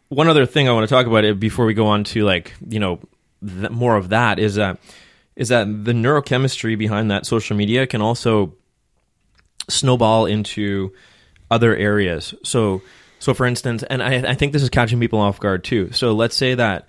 one 0.09 0.27
other 0.27 0.45
thing 0.45 0.67
I 0.67 0.71
want 0.71 0.87
to 0.87 0.93
talk 0.93 1.05
about 1.05 1.23
it 1.23 1.39
before 1.39 1.65
we 1.65 1.73
go 1.73 1.87
on 1.87 2.03
to 2.05 2.23
like 2.23 2.53
you 2.67 2.79
know 2.79 2.99
th- 3.45 3.71
more 3.71 3.95
of 3.95 4.09
that 4.09 4.39
is 4.39 4.55
that 4.55 4.79
is 5.35 5.49
that 5.49 5.65
the 5.85 5.93
neurochemistry 5.93 6.77
behind 6.77 7.09
that 7.11 7.25
social 7.25 7.55
media 7.55 7.87
can 7.87 8.01
also 8.01 8.53
snowball 9.69 10.25
into 10.25 10.91
other 11.49 11.75
areas. 11.75 12.33
So 12.43 12.81
so 13.19 13.33
for 13.33 13.45
instance, 13.45 13.83
and 13.83 14.01
I, 14.01 14.31
I 14.31 14.33
think 14.33 14.53
this 14.53 14.63
is 14.63 14.69
catching 14.69 14.99
people 14.99 15.19
off 15.19 15.39
guard 15.39 15.63
too. 15.63 15.91
So 15.91 16.13
let's 16.13 16.35
say 16.35 16.55
that 16.55 16.87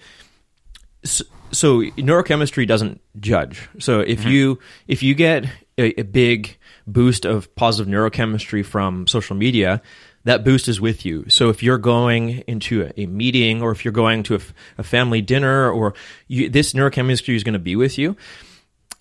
so, 1.04 1.24
so 1.52 1.80
neurochemistry 1.80 2.66
doesn't 2.66 3.00
judge. 3.18 3.68
So 3.78 4.00
if 4.00 4.20
mm-hmm. 4.20 4.28
you 4.28 4.58
if 4.86 5.02
you 5.02 5.14
get 5.14 5.44
a, 5.76 6.00
a 6.00 6.04
big 6.04 6.56
boost 6.86 7.24
of 7.24 7.54
positive 7.54 7.92
neurochemistry 7.92 8.64
from 8.64 9.06
social 9.06 9.36
media, 9.36 9.82
that 10.24 10.44
boost 10.44 10.68
is 10.68 10.80
with 10.80 11.04
you. 11.04 11.24
So 11.28 11.48
if 11.48 11.62
you're 11.62 11.78
going 11.78 12.44
into 12.46 12.82
a, 12.82 13.02
a 13.02 13.06
meeting 13.06 13.62
or 13.62 13.70
if 13.70 13.84
you're 13.84 13.92
going 13.92 14.22
to 14.24 14.40
a 14.78 14.82
family 14.82 15.22
dinner 15.22 15.70
or 15.70 15.94
you, 16.28 16.48
this 16.48 16.72
neurochemistry 16.72 17.34
is 17.34 17.44
going 17.44 17.54
to 17.54 17.58
be 17.58 17.76
with 17.76 17.98
you 17.98 18.16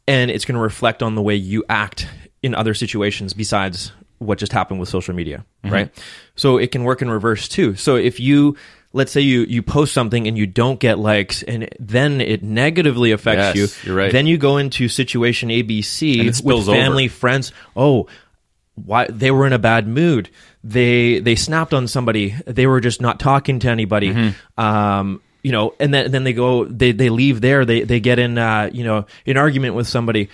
and 0.07 0.31
it's 0.31 0.45
going 0.45 0.55
to 0.55 0.61
reflect 0.61 1.03
on 1.03 1.15
the 1.15 1.21
way 1.21 1.35
you 1.35 1.63
act 1.69 2.07
in 2.41 2.55
other 2.55 2.73
situations 2.73 3.33
besides 3.33 3.91
what 4.19 4.37
just 4.37 4.51
happened 4.51 4.79
with 4.79 4.89
social 4.89 5.15
media, 5.15 5.45
right? 5.63 5.91
So 6.35 6.57
it 6.57 6.71
can 6.71 6.83
work 6.83 7.01
in 7.01 7.09
reverse 7.09 7.47
too. 7.47 7.75
So 7.75 7.95
if 7.95 8.19
you 8.19 8.55
let's 8.93 9.11
say 9.11 9.21
you 9.21 9.41
you 9.41 9.61
post 9.61 9.93
something 9.93 10.27
and 10.27 10.37
you 10.37 10.45
don't 10.47 10.79
get 10.79 10.97
likes 10.99 11.43
and 11.43 11.69
then 11.79 12.21
it 12.21 12.43
negatively 12.43 13.11
affects 13.11 13.55
Yes, 13.57 13.83
you, 13.83 13.89
you're 13.89 13.97
right. 13.97 14.11
then 14.11 14.27
you 14.27 14.37
go 14.37 14.57
into 14.57 14.87
situation 14.87 15.49
ABC 15.49 16.43
with 16.43 16.65
family, 16.65 17.05
over. 17.05 17.13
friends. 17.13 17.51
Oh, 17.75 18.07
why 18.75 19.07
they 19.07 19.31
were 19.31 19.45
in 19.45 19.53
a 19.53 19.59
bad 19.59 19.87
mood. 19.87 20.29
They 20.63 21.19
they 21.19 21.35
snapped 21.35 21.73
on 21.73 21.87
somebody. 21.87 22.35
They 22.45 22.67
were 22.67 22.79
just 22.81 23.01
not 23.01 23.19
talking 23.19 23.59
to 23.59 23.69
anybody. 23.69 24.13
Mm-hmm. 24.13 24.61
Um, 24.61 25.21
you 25.43 25.51
know, 25.51 25.73
and 25.79 25.93
then 25.93 26.11
then 26.11 26.23
they 26.23 26.33
go 26.33 26.65
they 26.65 26.91
they 26.91 27.09
leave 27.09 27.41
there. 27.41 27.65
They 27.65 27.81
they 27.81 27.99
get 27.99 28.19
in 28.19 28.37
uh, 28.37 28.69
you 28.73 28.83
know 28.83 29.05
an 29.25 29.37
argument 29.37 29.75
with 29.75 29.87
somebody. 29.87 30.29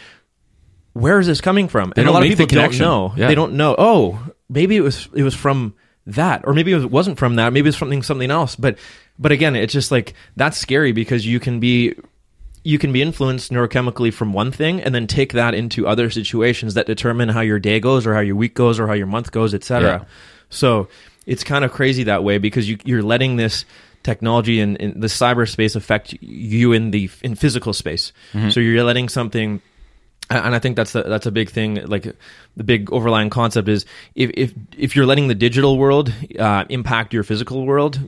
Where 0.95 1.19
is 1.19 1.27
this 1.27 1.41
coming 1.41 1.67
from? 1.67 1.91
and 1.97 2.07
a 2.07 2.11
lot 2.11 2.23
of 2.23 2.29
people 2.29 2.45
don't 2.47 2.79
know. 2.79 3.13
Yeah. 3.17 3.27
They 3.27 3.35
don't 3.35 3.53
know. 3.53 3.75
Oh, 3.77 4.19
maybe 4.49 4.77
it 4.77 4.81
was 4.81 5.07
it 5.13 5.23
was 5.23 5.35
from 5.35 5.75
that, 6.07 6.41
or 6.45 6.53
maybe 6.53 6.71
it 6.71 6.89
wasn't 6.89 7.17
from 7.19 7.35
that. 7.35 7.51
Maybe 7.51 7.67
it's 7.69 7.77
something 7.77 8.01
something 8.01 8.31
else. 8.31 8.55
But 8.55 8.77
but 9.19 9.31
again, 9.31 9.55
it's 9.55 9.73
just 9.73 9.91
like 9.91 10.13
that's 10.35 10.57
scary 10.57 10.91
because 10.93 11.25
you 11.27 11.39
can 11.39 11.59
be 11.59 11.95
you 12.63 12.79
can 12.79 12.91
be 12.93 13.01
influenced 13.01 13.51
neurochemically 13.51 14.11
from 14.13 14.33
one 14.33 14.51
thing 14.51 14.81
and 14.81 14.95
then 14.95 15.05
take 15.05 15.33
that 15.33 15.53
into 15.53 15.85
other 15.85 16.09
situations 16.09 16.73
that 16.75 16.85
determine 16.87 17.29
how 17.29 17.41
your 17.41 17.59
day 17.59 17.79
goes 17.79 18.07
or 18.07 18.13
how 18.15 18.21
your 18.21 18.35
week 18.35 18.55
goes 18.55 18.79
or 18.79 18.87
how 18.87 18.93
your 18.93 19.05
month 19.05 19.31
goes 19.31 19.53
etc 19.53 19.87
Yeah. 20.01 20.05
so 20.49 20.87
it's 21.27 21.43
kind 21.43 21.63
of 21.63 21.71
crazy 21.71 22.03
that 22.05 22.23
way 22.23 22.39
because 22.39 22.67
you, 22.67 22.77
you're 22.83 23.03
letting 23.03 23.35
this 23.35 23.65
technology 24.01 24.59
and 24.61 24.77
in, 24.77 24.99
the 24.99 25.05
cyberspace 25.07 25.75
affect 25.75 26.13
you 26.21 26.71
in 26.73 26.89
the 26.89 27.07
in 27.21 27.35
physical 27.35 27.71
space 27.73 28.11
so 28.49 28.59
you're 28.59 28.83
letting 28.83 29.09
something 29.09 29.61
and 30.29 30.55
I 30.55 30.59
think 30.59 30.75
that's 30.75 30.91
the, 30.93 31.03
that's 31.03 31.25
a 31.25 31.31
big 31.31 31.49
thing. 31.49 31.75
Like 31.85 32.15
the 32.57 32.63
big 32.63 32.91
overlying 32.91 33.29
concept 33.29 33.67
is 33.69 33.85
if 34.15 34.31
if 34.33 34.53
if 34.77 34.95
you're 34.95 35.05
letting 35.05 35.27
the 35.27 35.35
digital 35.35 35.77
world 35.77 36.11
uh, 36.39 36.65
impact 36.69 37.13
your 37.13 37.23
physical 37.23 37.65
world 37.65 37.99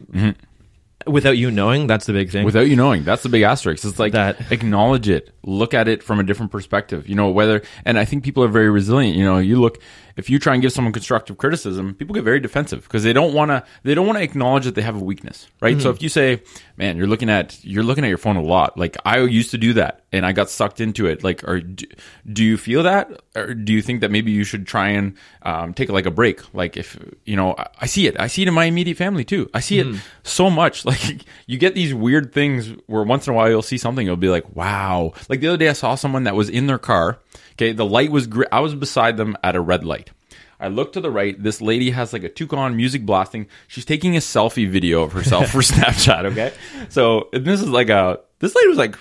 without 1.06 1.38
you 1.38 1.52
knowing, 1.52 1.88
that's 1.88 2.06
the 2.06 2.14
big 2.14 2.30
thing. 2.32 2.44
without 2.46 2.68
you 2.68 2.76
knowing. 2.76 3.04
That's 3.04 3.24
the 3.24 3.30
big 3.30 3.44
asterisk. 3.44 3.86
It's 3.86 4.00
like 4.00 4.14
That- 4.14 4.52
acknowledge 4.52 5.08
it, 5.08 5.32
look 5.44 5.74
at 5.74 5.88
it 5.88 6.04
from 6.04 6.20
a 6.20 6.24
different 6.24 6.52
perspective. 6.52 7.08
You 7.08 7.16
know 7.16 7.30
whether, 7.30 7.62
and 7.86 7.98
I 7.98 8.06
think 8.06 8.24
people 8.24 8.44
are 8.44 8.48
very 8.50 8.70
resilient. 8.70 9.16
You 9.16 9.24
know, 9.24 9.38
you 9.38 9.62
look 9.62 9.80
if 10.18 10.30
you 10.30 10.40
try 10.40 10.54
and 10.54 10.62
give 10.62 10.72
someone 10.74 10.92
constructive 10.92 11.38
criticism, 11.38 11.94
people 11.94 12.14
get 12.14 12.24
very 12.24 12.40
defensive 12.40 12.84
because 12.84 13.04
they 13.04 13.14
don't 13.14 13.34
want 13.34 13.52
to. 13.52 13.64
They 13.84 13.94
don't 13.96 14.06
want 14.06 14.18
to 14.18 14.24
acknowledge 14.24 14.66
that 14.66 14.76
they 14.76 14.82
have 14.82 14.96
a 14.96 15.04
weakness, 15.04 15.48
right? 15.62 15.76
Mm-hmm. 15.76 15.84
So 15.84 15.90
if 15.92 16.02
you 16.02 16.10
say, 16.10 16.42
"Man, 16.76 16.98
you're 16.98 17.08
looking 17.08 17.30
at 17.30 17.64
you're 17.64 17.84
looking 17.84 18.04
at 18.04 18.08
your 18.10 18.18
phone 18.18 18.36
a 18.36 18.42
lot," 18.42 18.78
like 18.78 18.98
I 19.06 19.20
used 19.20 19.52
to 19.52 19.58
do 19.58 19.74
that, 19.74 20.04
and 20.12 20.26
I 20.26 20.32
got 20.34 20.50
sucked 20.50 20.82
into 20.82 21.06
it. 21.06 21.24
Like, 21.24 21.44
or 21.48 21.62
do, 21.62 21.86
do 22.34 22.44
you 22.44 22.58
feel 22.58 22.84
that, 22.84 23.12
or 23.36 23.54
do 23.54 23.72
you 23.74 23.82
think 23.82 24.02
that 24.02 24.12
maybe 24.12 24.32
you 24.32 24.44
should 24.44 24.66
try 24.68 24.90
and 24.90 25.16
um, 25.44 25.74
take 25.74 25.90
like 25.90 26.06
a 26.06 26.12
break? 26.12 26.42
Like, 26.54 26.76
if 26.78 26.98
you 27.26 27.36
know, 27.36 27.54
I, 27.58 27.68
I 27.82 27.86
see 27.86 28.08
it. 28.08 28.20
I 28.20 28.28
see 28.28 28.42
it 28.42 28.48
in 28.48 28.54
my 28.54 28.66
immediate 28.66 28.98
family 28.98 29.24
too. 29.24 29.50
I 29.54 29.60
see 29.62 29.78
Mm-hmm. 29.78 29.96
it 29.96 30.02
so 30.24 30.50
much. 30.50 30.84
Like, 30.88 31.26
you 31.46 31.58
get 31.58 31.76
these 31.76 31.94
weird 31.94 32.34
things 32.34 32.74
where 32.88 33.04
once 33.04 33.28
in 33.28 33.34
a 33.34 33.36
while 33.36 33.50
you'll 33.50 33.62
see 33.62 33.78
something, 33.78 34.06
you'll 34.08 34.16
be 34.16 34.30
like, 34.30 34.56
"Wow!" 34.56 35.14
Like 35.30 35.42
the 35.42 35.48
other 35.48 35.58
day, 35.58 35.70
I 35.70 35.74
saw 35.74 35.96
someone 35.96 36.24
that 36.24 36.36
was 36.36 36.50
in 36.50 36.66
their 36.68 36.80
car. 36.80 37.20
Okay, 37.54 37.72
the 37.72 37.86
light 37.86 38.12
was. 38.12 38.28
Gr- 38.28 38.44
I 38.52 38.60
was 38.60 38.76
beside 38.76 39.18
them 39.18 39.36
at 39.44 39.56
a 39.56 39.62
red 39.62 39.84
light. 39.84 40.12
I 40.60 40.70
look 40.70 40.94
to 40.94 41.02
the 41.02 41.12
right. 41.12 41.42
This 41.42 41.62
lady 41.62 41.92
has 41.92 42.14
like 42.14 42.24
a 42.24 42.30
toucan 42.30 42.76
music 42.76 43.06
blasting. 43.06 43.48
She's 43.68 43.86
taking 43.86 44.16
a 44.16 44.20
selfie 44.20 44.68
video 44.68 45.04
of 45.04 45.14
herself 45.14 45.50
for 45.50 45.60
Snapchat. 45.62 46.26
Okay, 46.32 46.54
so 46.90 47.30
this 47.34 47.62
is 47.62 47.70
like 47.70 47.90
a. 47.90 48.20
This 48.40 48.56
lady 48.56 48.68
was 48.68 48.78
like 48.78 48.96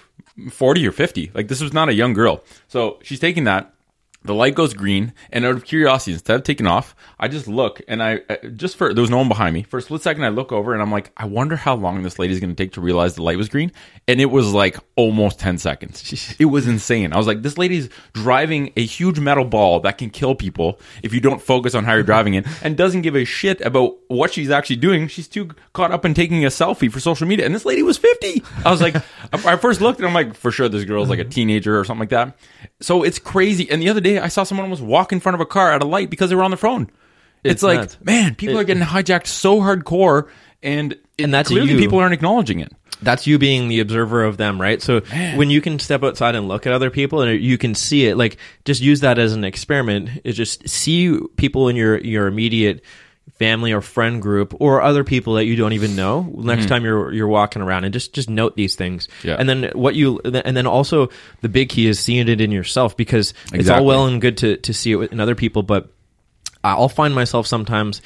forty 0.50 0.86
or 0.86 0.92
fifty. 0.92 1.30
Like 1.34 1.48
this 1.48 1.60
was 1.60 1.72
not 1.72 1.88
a 1.88 1.94
young 1.94 2.12
girl. 2.12 2.42
So 2.68 2.98
she's 3.02 3.20
taking 3.20 3.44
that. 3.44 3.72
The 4.26 4.34
light 4.34 4.54
goes 4.54 4.74
green, 4.74 5.12
and 5.30 5.44
out 5.44 5.54
of 5.54 5.64
curiosity, 5.64 6.12
instead 6.12 6.36
of 6.36 6.42
taking 6.42 6.66
off, 6.66 6.94
I 7.18 7.28
just 7.28 7.46
look 7.48 7.80
and 7.88 8.02
I 8.02 8.20
I- 8.28 8.46
just 8.48 8.76
for 8.76 8.92
there 8.92 9.00
was 9.02 9.10
no 9.10 9.18
one 9.18 9.28
behind 9.28 9.54
me. 9.54 9.62
For 9.62 9.78
a 9.78 9.82
split 9.82 10.02
second, 10.02 10.24
I 10.24 10.28
look 10.28 10.52
over 10.52 10.72
and 10.72 10.82
I'm 10.82 10.90
like, 10.92 11.10
I 11.16 11.26
wonder 11.26 11.56
how 11.56 11.74
long 11.76 12.02
this 12.02 12.18
lady's 12.18 12.40
going 12.40 12.50
to 12.54 12.56
take 12.56 12.72
to 12.74 12.80
realize 12.80 13.14
the 13.14 13.22
light 13.22 13.36
was 13.38 13.48
green, 13.48 13.72
and 14.08 14.20
it 14.20 14.26
was 14.26 14.52
like 14.52 14.76
almost 14.96 15.38
ten 15.38 15.58
seconds. 15.58 16.34
It 16.38 16.46
was 16.46 16.66
insane. 16.68 17.12
I 17.12 17.16
was 17.16 17.26
like, 17.26 17.42
this 17.42 17.56
lady's 17.56 17.88
driving 18.12 18.72
a 18.76 18.84
huge 18.84 19.18
metal 19.20 19.44
ball 19.44 19.80
that 19.80 19.98
can 19.98 20.10
kill 20.10 20.34
people 20.34 20.78
if 21.02 21.14
you 21.14 21.20
don't 21.20 21.40
focus 21.40 21.74
on 21.74 21.84
how 21.84 21.94
you're 21.94 22.02
driving 22.02 22.34
it, 22.34 22.46
and 22.62 22.76
doesn't 22.76 23.02
give 23.02 23.16
a 23.16 23.24
shit 23.24 23.60
about 23.60 23.96
what 24.08 24.32
she's 24.32 24.50
actually 24.50 24.76
doing. 24.76 25.08
She's 25.08 25.28
too 25.28 25.50
caught 25.72 25.92
up 25.92 26.04
in 26.04 26.14
taking 26.14 26.44
a 26.44 26.48
selfie 26.48 26.90
for 26.90 27.00
social 27.00 27.26
media, 27.26 27.46
and 27.46 27.54
this 27.54 27.64
lady 27.64 27.82
was 27.82 27.96
fifty. 27.98 28.42
I 28.64 28.70
was 28.70 28.80
like, 28.80 28.96
I 29.32 29.56
first 29.56 29.80
looked 29.80 29.98
and 30.00 30.06
I'm 30.08 30.14
like, 30.14 30.34
for 30.34 30.50
sure, 30.50 30.68
this 30.68 30.84
girl's 30.84 31.08
like 31.08 31.18
a 31.18 31.24
teenager 31.24 31.78
or 31.78 31.84
something 31.84 32.00
like 32.00 32.10
that. 32.10 32.36
So 32.80 33.02
it's 33.02 33.18
crazy. 33.18 33.70
And 33.70 33.80
the 33.80 33.88
other 33.88 34.00
day, 34.00 34.15
I 34.18 34.28
saw 34.28 34.42
someone 34.44 34.64
almost 34.64 34.82
walk 34.82 35.12
in 35.12 35.20
front 35.20 35.34
of 35.34 35.40
a 35.40 35.46
car 35.46 35.72
at 35.72 35.82
a 35.82 35.86
light 35.86 36.10
because 36.10 36.30
they 36.30 36.36
were 36.36 36.44
on 36.44 36.50
their 36.50 36.58
phone. 36.58 36.90
It's, 37.44 37.54
It's 37.54 37.62
like, 37.62 37.78
nuts. 37.80 37.98
man, 38.02 38.34
people 38.34 38.58
are 38.58 38.64
getting 38.64 38.82
hijacked 38.82 39.26
so 39.26 39.60
hardcore, 39.60 40.28
and 40.62 40.92
it, 40.92 41.00
And 41.18 41.32
that's 41.34 41.48
clearly 41.48 41.72
you. 41.72 41.78
people 41.78 41.98
aren't 41.98 42.14
acknowledging 42.14 42.60
it. 42.60 42.72
that's 43.02 43.26
you 43.26 43.38
being 43.38 43.68
the 43.68 43.78
observer 43.80 44.24
of 44.24 44.36
them, 44.38 44.60
right? 44.60 44.80
So 44.82 45.00
when 45.36 45.50
you 45.50 45.60
can 45.60 45.78
step 45.78 46.02
outside 46.02 46.34
and 46.34 46.48
look 46.48 46.66
at 46.66 46.72
other 46.72 46.90
people 46.90 47.20
and 47.22 47.40
you 47.40 47.58
can 47.58 47.74
see 47.74 48.06
it, 48.06 48.16
like 48.16 48.38
just 48.64 48.80
use 48.82 49.00
that 49.00 49.18
as 49.18 49.32
an 49.34 49.44
experiment. 49.44 50.08
Is 50.24 50.36
just 50.36 50.66
see 50.68 51.18
people 51.36 51.68
in 51.68 51.76
your 51.76 51.98
your 51.98 52.26
immediate 52.26 52.82
family 53.38 53.72
or 53.72 53.80
friend 53.80 54.22
group 54.22 54.54
or 54.60 54.80
other 54.80 55.04
people 55.04 55.34
that 55.34 55.44
you 55.44 55.56
don't 55.56 55.74
even 55.74 55.94
know 55.94 56.22
next 56.22 56.62
mm-hmm. 56.62 56.68
time 56.68 56.84
you're 56.84 57.12
you're 57.12 57.28
walking 57.28 57.62
around 57.62 57.84
and 57.84 57.92
just 57.92 58.12
just 58.12 58.30
note 58.30 58.56
these 58.56 58.74
things. 58.74 59.08
Yeah. 59.22 59.36
And 59.38 59.48
then 59.48 59.70
what 59.74 59.94
you 59.94 60.20
and 60.24 60.56
then 60.56 60.66
also 60.66 61.10
the 61.42 61.48
big 61.48 61.68
key 61.68 61.86
is 61.86 61.98
seeing 61.98 62.28
it 62.28 62.40
in 62.40 62.50
yourself 62.50 62.96
because 62.96 63.34
it's 63.52 63.68
all 63.68 63.84
well 63.84 64.06
and 64.06 64.20
good 64.20 64.38
to 64.38 64.56
to 64.58 64.72
see 64.72 64.92
it 64.92 65.12
in 65.12 65.20
other 65.20 65.34
people, 65.34 65.62
but 65.62 65.90
I'll 66.64 66.88
find 66.88 67.14
myself 67.14 67.46
sometimes 67.46 68.02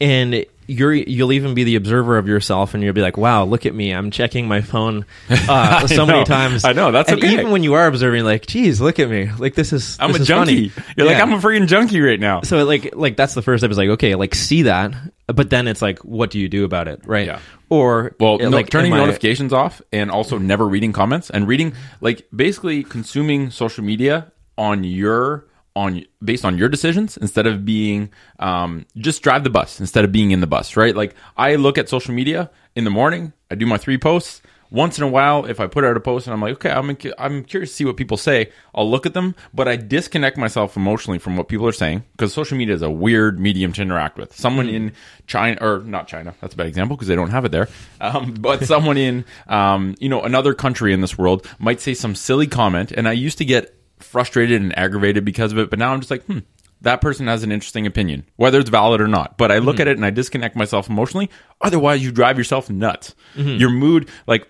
and 0.00 0.44
you're 0.66 0.92
you'll 0.94 1.32
even 1.32 1.54
be 1.54 1.64
the 1.64 1.76
observer 1.76 2.18
of 2.18 2.28
yourself 2.28 2.74
and 2.74 2.82
you'll 2.82 2.92
be 2.92 3.00
like 3.02 3.16
wow 3.16 3.44
look 3.44 3.66
at 3.66 3.74
me 3.74 3.90
i'm 3.92 4.10
checking 4.10 4.46
my 4.48 4.60
phone 4.60 5.04
uh, 5.30 5.86
so 5.86 6.06
many 6.06 6.20
know. 6.20 6.24
times 6.24 6.64
I 6.64 6.72
know, 6.72 6.92
that's 6.92 7.10
and 7.10 7.18
okay. 7.22 7.32
even 7.32 7.50
when 7.50 7.62
you 7.62 7.74
are 7.74 7.86
observing 7.86 8.24
like 8.24 8.46
geez 8.46 8.80
look 8.80 8.98
at 8.98 9.08
me 9.10 9.30
like 9.38 9.54
this 9.54 9.72
is 9.72 9.96
I'm 10.00 10.10
this 10.12 10.20
a 10.20 10.22
is 10.22 10.28
junkie. 10.28 10.68
funny. 10.68 10.86
You're 10.96 11.06
like, 11.06 11.16
I'm 11.22 11.32
a 11.32 11.38
freaking 11.38 11.66
junkie 11.66 12.00
right 12.00 12.18
now. 12.20 12.42
so 12.42 12.64
like 12.64 12.94
like 12.94 13.16
that's 13.16 13.34
the 13.34 13.42
first 13.42 13.60
step 13.62 13.70
is 13.70 13.78
like 13.78 13.90
okay 13.90 14.14
like 14.14 14.34
see 14.34 14.62
that 14.62 14.94
but 15.26 15.50
then 15.50 15.66
it's 15.68 15.82
like 15.82 15.98
what 16.04 16.30
do 16.30 16.38
you 16.38 16.48
do 16.48 16.64
about 16.64 16.88
it 16.88 17.00
right 17.06 17.26
Yeah. 17.26 17.40
or 17.68 18.14
Well, 18.20 18.34
uh, 18.34 18.48
no, 18.48 18.48
like 18.50 18.70
turning 18.70 18.92
am 18.92 18.98
I- 18.98 19.04
notifications 19.04 19.52
off 19.52 19.80
and 19.92 20.10
also 20.10 20.38
never 20.38 20.66
reading 20.66 20.92
comments 20.92 21.30
and 21.30 21.46
reading 21.48 21.74
like 22.00 22.26
basically 22.34 22.84
consuming 22.84 23.50
social 23.50 23.84
media 23.84 24.30
on 24.58 24.84
your 24.84 25.46
on 25.74 26.04
based 26.22 26.44
on 26.44 26.58
your 26.58 26.68
decisions 26.68 27.16
instead 27.16 27.46
of 27.46 27.64
being 27.64 28.10
um, 28.38 28.86
just 28.96 29.22
drive 29.22 29.44
the 29.44 29.50
bus 29.50 29.80
instead 29.80 30.04
of 30.04 30.12
being 30.12 30.30
in 30.30 30.40
the 30.40 30.46
bus, 30.46 30.76
right? 30.76 30.94
Like 30.94 31.14
I 31.36 31.56
look 31.56 31.78
at 31.78 31.88
social 31.88 32.14
media 32.14 32.50
in 32.74 32.84
the 32.84 32.90
morning, 32.90 33.32
I 33.50 33.54
do 33.54 33.66
my 33.66 33.78
three 33.78 33.98
posts. 33.98 34.42
Once 34.70 34.96
in 34.96 35.04
a 35.04 35.08
while, 35.08 35.44
if 35.44 35.60
I 35.60 35.66
put 35.66 35.84
out 35.84 35.98
a 35.98 36.00
post 36.00 36.26
and 36.26 36.32
I'm 36.32 36.40
like, 36.40 36.54
okay, 36.54 36.70
I'm 36.70 36.96
I'm 37.18 37.44
curious 37.44 37.70
to 37.70 37.76
see 37.76 37.84
what 37.84 37.98
people 37.98 38.16
say, 38.16 38.50
I'll 38.74 38.90
look 38.90 39.04
at 39.04 39.12
them, 39.12 39.34
but 39.52 39.68
I 39.68 39.76
disconnect 39.76 40.38
myself 40.38 40.78
emotionally 40.78 41.18
from 41.18 41.36
what 41.36 41.48
people 41.48 41.66
are 41.66 41.72
saying 41.72 42.04
because 42.12 42.32
social 42.32 42.56
media 42.56 42.74
is 42.74 42.80
a 42.80 42.90
weird 42.90 43.38
medium 43.38 43.74
to 43.74 43.82
interact 43.82 44.16
with. 44.16 44.34
Someone 44.34 44.70
in 44.70 44.92
China 45.26 45.58
or 45.60 45.80
not 45.80 46.08
China, 46.08 46.34
that's 46.40 46.54
a 46.54 46.56
bad 46.56 46.68
example 46.68 46.96
because 46.96 47.08
they 47.08 47.16
don't 47.16 47.28
have 47.28 47.44
it 47.44 47.52
there. 47.52 47.68
Um, 48.00 48.32
but 48.40 48.64
someone 48.64 48.96
in 48.96 49.26
um, 49.46 49.94
you 50.00 50.08
know 50.08 50.22
another 50.22 50.54
country 50.54 50.94
in 50.94 51.02
this 51.02 51.18
world 51.18 51.46
might 51.58 51.82
say 51.82 51.92
some 51.92 52.14
silly 52.14 52.46
comment, 52.46 52.92
and 52.92 53.06
I 53.06 53.12
used 53.12 53.36
to 53.38 53.44
get 53.44 53.76
frustrated 54.02 54.60
and 54.60 54.76
aggravated 54.78 55.24
because 55.24 55.52
of 55.52 55.58
it, 55.58 55.70
but 55.70 55.78
now 55.78 55.92
I'm 55.92 56.00
just 56.00 56.10
like, 56.10 56.24
hmm, 56.24 56.38
that 56.80 57.00
person 57.00 57.26
has 57.28 57.42
an 57.42 57.52
interesting 57.52 57.86
opinion, 57.86 58.24
whether 58.36 58.58
it's 58.58 58.70
valid 58.70 59.00
or 59.00 59.08
not. 59.08 59.38
But 59.38 59.52
I 59.52 59.58
look 59.58 59.78
at 59.80 59.88
it 59.88 59.96
and 59.96 60.04
I 60.04 60.10
disconnect 60.10 60.56
myself 60.56 60.88
emotionally. 60.90 61.30
Otherwise, 61.60 62.02
you 62.02 62.10
drive 62.10 62.38
yourself 62.38 62.68
nuts. 62.68 63.14
Your 63.58 63.70
mood, 63.70 64.08
like, 64.26 64.48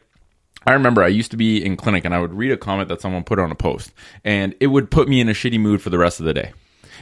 I 0.66 0.72
remember 0.72 1.02
I 1.02 1.08
used 1.08 1.32
to 1.32 1.36
be 1.36 1.64
in 1.64 1.76
clinic 1.76 2.04
and 2.04 2.14
I 2.14 2.20
would 2.20 2.32
read 2.32 2.52
a 2.52 2.56
comment 2.56 2.88
that 2.88 3.00
someone 3.00 3.24
put 3.24 3.38
on 3.38 3.50
a 3.50 3.54
post, 3.54 3.92
and 4.24 4.54
it 4.60 4.68
would 4.68 4.90
put 4.90 5.08
me 5.08 5.20
in 5.20 5.28
a 5.28 5.32
shitty 5.32 5.60
mood 5.60 5.82
for 5.82 5.90
the 5.90 5.98
rest 5.98 6.20
of 6.20 6.26
the 6.26 6.34
day. 6.34 6.52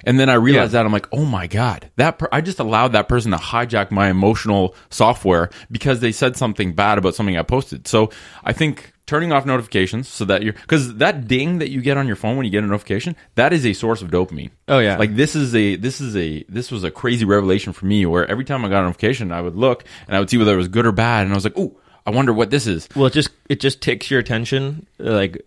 And 0.04 0.18
then 0.18 0.28
I 0.28 0.34
realized 0.34 0.72
that 0.72 0.84
I'm 0.86 0.92
like, 0.92 1.08
oh 1.12 1.24
my 1.24 1.46
god, 1.46 1.90
that 1.96 2.18
per- 2.18 2.28
I 2.32 2.40
just 2.40 2.58
allowed 2.60 2.92
that 2.92 3.08
person 3.08 3.30
to 3.32 3.36
hijack 3.38 3.90
my 3.90 4.08
emotional 4.10 4.74
software 4.90 5.50
because 5.70 6.00
they 6.00 6.12
said 6.12 6.36
something 6.36 6.72
bad 6.74 6.98
about 6.98 7.14
something 7.14 7.36
I 7.36 7.42
posted. 7.42 7.86
So 7.88 8.10
I 8.44 8.52
think 8.52 8.92
turning 9.06 9.32
off 9.32 9.44
notifications 9.44 10.06
so 10.06 10.24
that 10.24 10.42
you're 10.44 10.52
because 10.52 10.96
that 10.98 11.26
ding 11.26 11.58
that 11.58 11.68
you 11.68 11.80
get 11.80 11.96
on 11.96 12.06
your 12.06 12.14
phone 12.14 12.36
when 12.36 12.44
you 12.46 12.50
get 12.52 12.62
a 12.62 12.66
notification 12.66 13.16
that 13.34 13.52
is 13.52 13.66
a 13.66 13.72
source 13.72 14.02
of 14.02 14.10
dopamine. 14.10 14.50
Oh, 14.68 14.78
yeah. 14.78 14.96
like 14.98 15.16
this 15.16 15.34
is 15.34 15.52
a 15.54 15.74
this 15.74 16.00
is 16.00 16.14
a 16.16 16.44
this 16.48 16.70
was 16.70 16.84
a 16.84 16.92
crazy 16.92 17.24
revelation 17.24 17.72
for 17.72 17.86
me 17.86 18.06
where 18.06 18.24
every 18.30 18.44
time 18.44 18.64
I 18.64 18.68
got 18.68 18.80
a 18.80 18.84
notification 18.84 19.32
I 19.32 19.40
would 19.40 19.56
look 19.56 19.84
and 20.06 20.16
I 20.16 20.20
would 20.20 20.30
see 20.30 20.38
whether 20.38 20.54
it 20.54 20.58
was 20.58 20.68
good 20.68 20.86
or 20.86 20.92
bad 20.92 21.24
and 21.24 21.32
I 21.32 21.34
was 21.34 21.42
like, 21.44 21.58
oh, 21.58 21.76
I 22.06 22.10
wonder 22.10 22.32
what 22.32 22.50
this 22.50 22.68
is. 22.68 22.88
well 22.94 23.06
it 23.06 23.12
just 23.12 23.30
it 23.48 23.58
just 23.60 23.80
takes 23.82 24.10
your 24.12 24.20
attention 24.20 24.86
like 24.98 25.44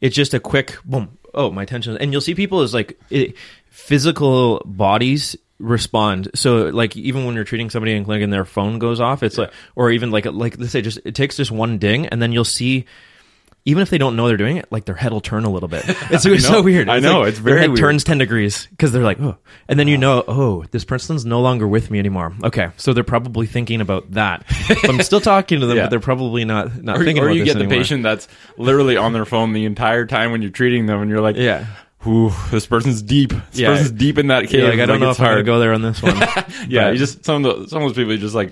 it's 0.00 0.16
just 0.16 0.34
a 0.34 0.40
quick 0.40 0.76
boom 0.84 1.16
oh 1.34 1.50
my 1.52 1.62
attention 1.62 1.96
and 1.98 2.10
you'll 2.10 2.20
see 2.20 2.34
people 2.34 2.62
is 2.62 2.74
like 2.74 2.98
it, 3.10 3.36
physical 3.74 4.62
bodies 4.64 5.34
respond 5.58 6.28
so 6.36 6.66
like 6.68 6.96
even 6.96 7.24
when 7.24 7.34
you're 7.34 7.42
treating 7.42 7.70
somebody 7.70 7.92
in 7.92 8.04
clinic 8.04 8.22
and 8.22 8.32
their 8.32 8.44
phone 8.44 8.78
goes 8.78 9.00
off 9.00 9.24
it's 9.24 9.36
like 9.36 9.52
or 9.74 9.90
even 9.90 10.12
like 10.12 10.26
like 10.26 10.56
let's 10.58 10.70
say 10.70 10.80
just 10.80 10.98
it 11.04 11.16
takes 11.16 11.36
just 11.36 11.50
one 11.50 11.76
ding 11.78 12.06
and 12.06 12.22
then 12.22 12.30
you'll 12.30 12.44
see 12.44 12.84
even 13.64 13.82
if 13.82 13.88
they 13.90 13.96
don't 13.98 14.14
know 14.14 14.28
they're 14.28 14.36
doing 14.36 14.58
it, 14.58 14.70
like 14.70 14.84
their 14.84 14.94
head 14.94 15.10
will 15.10 15.22
turn 15.22 15.44
a 15.44 15.50
little 15.50 15.70
bit. 15.70 15.84
It's, 16.10 16.26
it's 16.26 16.46
so 16.46 16.60
weird. 16.60 16.90
I 16.90 16.98
know, 17.00 17.20
like 17.20 17.28
it's 17.30 17.38
their 17.40 17.56
head 17.56 17.70
weird. 17.70 17.78
turns 17.78 18.04
ten 18.04 18.18
degrees 18.18 18.66
because 18.66 18.92
they're 18.92 19.02
like, 19.02 19.18
oh, 19.20 19.38
and 19.68 19.78
then 19.80 19.88
you 19.88 19.96
know, 19.96 20.22
oh, 20.28 20.64
this 20.70 20.84
person's 20.84 21.24
no 21.24 21.40
longer 21.40 21.66
with 21.66 21.90
me 21.90 21.98
anymore. 21.98 22.34
Okay, 22.44 22.68
so 22.76 22.92
they're 22.92 23.04
probably 23.04 23.46
thinking 23.46 23.80
about 23.80 24.10
that. 24.12 24.44
I'm 24.84 25.00
still 25.00 25.22
talking 25.22 25.60
to 25.60 25.66
them, 25.66 25.76
Yeah. 25.78 25.84
but 25.84 25.88
they're 25.90 26.00
probably 26.00 26.44
not 26.44 26.82
not 26.82 26.98
Or, 27.00 27.04
thinking 27.06 27.24
or 27.24 27.30
you 27.30 27.42
get 27.46 27.56
the 27.56 27.66
patient 27.66 28.02
that's 28.02 28.28
literally 28.58 28.98
on 28.98 29.14
their 29.14 29.24
phone 29.24 29.54
the 29.54 29.64
entire 29.64 30.04
time 30.04 30.30
when 30.30 30.42
you're 30.42 30.50
treating 30.50 30.84
them, 30.84 31.00
and 31.00 31.10
you're 31.10 31.22
like, 31.22 31.36
Yeah. 31.36 31.64
Ooh, 32.06 32.30
this 32.50 32.66
person's 32.66 33.00
deep. 33.02 33.30
This 33.30 33.60
Yeah. 33.60 33.68
person's 33.68 33.92
deep 33.92 34.18
in 34.18 34.26
that 34.28 34.48
cave. 34.48 34.62
Yeah, 34.64 34.70
like 34.70 34.80
I 34.80 34.86
don't 34.86 35.00
know 35.00 35.10
it's 35.10 35.18
if 35.18 35.24
I'm 35.24 35.32
gonna 35.32 35.42
go 35.42 35.58
there 35.58 35.72
on 35.72 35.82
this 35.82 36.02
one. 36.02 36.16
Yeah, 36.68 36.84
But- 36.84 36.92
you 36.92 36.98
just 36.98 37.24
some 37.24 37.44
of 37.44 37.62
the 37.62 37.68
some 37.68 37.82
of 37.82 37.88
those 37.88 37.96
people 37.96 38.12
are 38.12 38.16
just 38.18 38.34
like, 38.34 38.50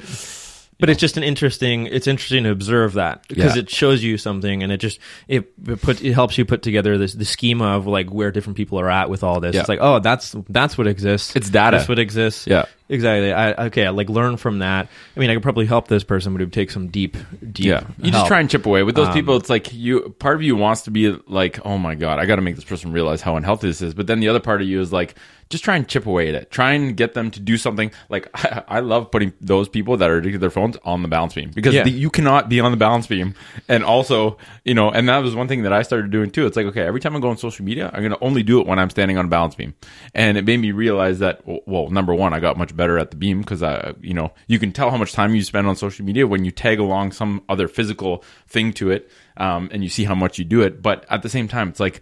but 0.78 0.90
it's 0.90 0.98
just 1.00 1.16
an 1.16 1.22
interesting 1.22 1.86
it's 1.86 2.06
interesting 2.06 2.42
to 2.44 2.50
observe 2.50 2.94
that 2.94 3.26
because 3.28 3.54
Yeah. 3.56 3.62
it 3.62 3.70
shows 3.70 4.02
you 4.02 4.18
something 4.18 4.62
and 4.62 4.72
it 4.72 4.78
just 4.78 4.98
it, 5.28 5.52
it 5.68 5.80
put 5.80 6.02
it 6.02 6.12
helps 6.12 6.36
you 6.38 6.44
put 6.44 6.62
together 6.62 6.98
this 6.98 7.12
the 7.12 7.24
schema 7.24 7.76
of 7.76 7.86
like 7.86 8.10
where 8.10 8.30
different 8.32 8.56
people 8.56 8.80
are 8.80 8.90
at 8.90 9.08
with 9.08 9.22
all 9.22 9.38
this 9.40 9.54
Yeah. 9.54 9.60
it's 9.60 9.68
like 9.68 9.78
oh 9.80 10.00
that's 10.00 10.34
that's 10.48 10.76
what 10.76 10.86
exists 10.88 11.36
It's 11.36 11.50
data. 11.50 11.76
that's 11.76 11.88
what 11.88 11.98
exists 12.00 12.46
Yeah. 12.48 12.64
exactly 12.88 13.32
i 13.32 13.66
okay 13.66 13.86
I 13.86 13.90
like 13.90 14.08
learn 14.08 14.36
from 14.38 14.58
that 14.60 14.88
i 15.16 15.20
mean 15.20 15.30
i 15.30 15.34
could 15.34 15.42
probably 15.42 15.66
help 15.66 15.86
this 15.88 16.02
person 16.04 16.32
but 16.32 16.40
it 16.40 16.46
would 16.46 16.52
take 16.52 16.70
some 16.72 16.88
deep 16.88 17.16
deep 17.52 17.66
yeah, 17.66 17.84
you 18.00 18.10
just 18.10 18.26
try 18.26 18.40
and 18.40 18.50
chip 18.50 18.66
away 18.66 18.82
with 18.82 18.96
those 18.96 19.08
Um, 19.08 19.14
people. 19.14 19.36
It's 19.36 19.50
like 19.50 19.72
you 19.72 20.14
part 20.18 20.34
of 20.36 20.42
you 20.42 20.56
wants 20.56 20.82
to 20.82 20.90
be 20.90 21.10
like, 21.28 21.64
oh 21.64 21.78
my 21.78 21.94
god, 21.94 22.18
I 22.18 22.26
got 22.26 22.36
to 22.36 22.42
make 22.42 22.54
this 22.56 22.64
person 22.64 22.92
realize 22.92 23.20
how 23.20 23.36
unhealthy 23.36 23.66
this 23.68 23.82
is. 23.82 23.94
But 23.94 24.06
then 24.06 24.20
the 24.20 24.28
other 24.28 24.40
part 24.40 24.62
of 24.62 24.66
you 24.68 24.80
is 24.80 24.92
like, 24.92 25.14
just 25.52 25.62
try 25.62 25.76
and 25.76 25.86
chip 25.86 26.06
away 26.06 26.28
at 26.28 26.34
it. 26.34 26.50
Try 26.50 26.72
and 26.72 26.96
get 26.96 27.14
them 27.14 27.30
to 27.30 27.38
do 27.38 27.56
something. 27.56 27.92
Like 28.08 28.28
I, 28.34 28.64
I 28.66 28.80
love 28.80 29.10
putting 29.12 29.32
those 29.40 29.68
people 29.68 29.96
that 29.98 30.10
are 30.10 30.16
addicted 30.16 30.32
to 30.32 30.38
their 30.40 30.50
phones 30.50 30.76
on 30.84 31.02
the 31.02 31.08
balance 31.08 31.34
beam 31.34 31.50
because 31.54 31.74
Yeah. 31.74 31.84
the, 31.84 31.90
you 31.92 32.10
cannot 32.10 32.48
be 32.48 32.58
on 32.58 32.72
the 32.72 32.76
balance 32.76 33.06
beam 33.06 33.34
and 33.68 33.84
also 33.84 34.38
you 34.64 34.74
know. 34.74 34.90
And 34.90 35.08
that 35.08 35.18
was 35.18 35.34
one 35.36 35.46
thing 35.46 35.62
that 35.62 35.72
I 35.72 35.82
started 35.82 36.10
doing 36.10 36.30
too. 36.30 36.46
It's 36.46 36.56
like 36.56 36.66
okay, 36.66 36.82
every 36.82 37.00
time 37.00 37.14
I 37.14 37.20
go 37.20 37.28
on 37.30 37.36
social 37.36 37.64
media, 37.64 37.90
I'm 37.92 38.00
going 38.00 38.12
to 38.12 38.24
only 38.24 38.42
do 38.42 38.60
it 38.60 38.66
when 38.66 38.78
I'm 38.78 38.90
standing 38.90 39.18
on 39.18 39.26
a 39.26 39.28
balance 39.28 39.54
beam, 39.54 39.74
and 40.14 40.36
it 40.36 40.44
made 40.44 40.58
me 40.58 40.72
realize 40.72 41.20
that 41.20 41.42
well, 41.66 41.88
number 41.90 42.14
one, 42.14 42.32
I 42.32 42.40
got 42.40 42.56
much 42.56 42.74
better 42.76 42.98
at 42.98 43.10
the 43.12 43.16
beam 43.16 43.40
because 43.40 43.62
I 43.62 43.94
you 44.00 44.14
know 44.14 44.32
you 44.48 44.58
can 44.58 44.72
tell 44.72 44.90
how 44.90 44.96
much 44.96 45.12
time 45.12 45.34
you 45.34 45.42
spend 45.42 45.66
on 45.68 45.76
social 45.76 46.04
media 46.04 46.26
when 46.26 46.44
you 46.44 46.50
tag 46.50 46.80
along 46.80 47.12
some 47.12 47.42
other 47.48 47.68
physical 47.68 48.24
thing 48.48 48.72
to 48.74 48.90
it, 48.90 49.10
um, 49.36 49.68
and 49.72 49.82
you 49.84 49.90
see 49.90 50.04
how 50.04 50.14
much 50.14 50.38
you 50.38 50.44
do 50.44 50.62
it. 50.62 50.80
But 50.82 51.04
at 51.10 51.22
the 51.22 51.28
same 51.28 51.46
time, 51.48 51.68
it's 51.68 51.80
like 51.80 52.00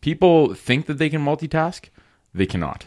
people 0.00 0.54
think 0.54 0.86
that 0.86 0.98
they 0.98 1.08
can 1.08 1.24
multitask, 1.24 1.88
they 2.36 2.46
cannot. 2.46 2.86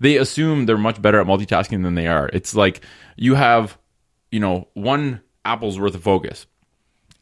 They 0.00 0.16
assume 0.18 0.66
they're 0.66 0.76
much 0.76 1.00
better 1.00 1.18
at 1.20 1.26
multitasking 1.26 1.82
than 1.82 1.94
they 1.94 2.06
are. 2.06 2.28
It's 2.32 2.54
like 2.54 2.82
you 3.16 3.34
have, 3.34 3.78
you 4.30 4.38
know, 4.40 4.68
one 4.74 5.22
apple's 5.44 5.78
worth 5.80 5.94
of 5.94 6.02
focus. 6.02 6.46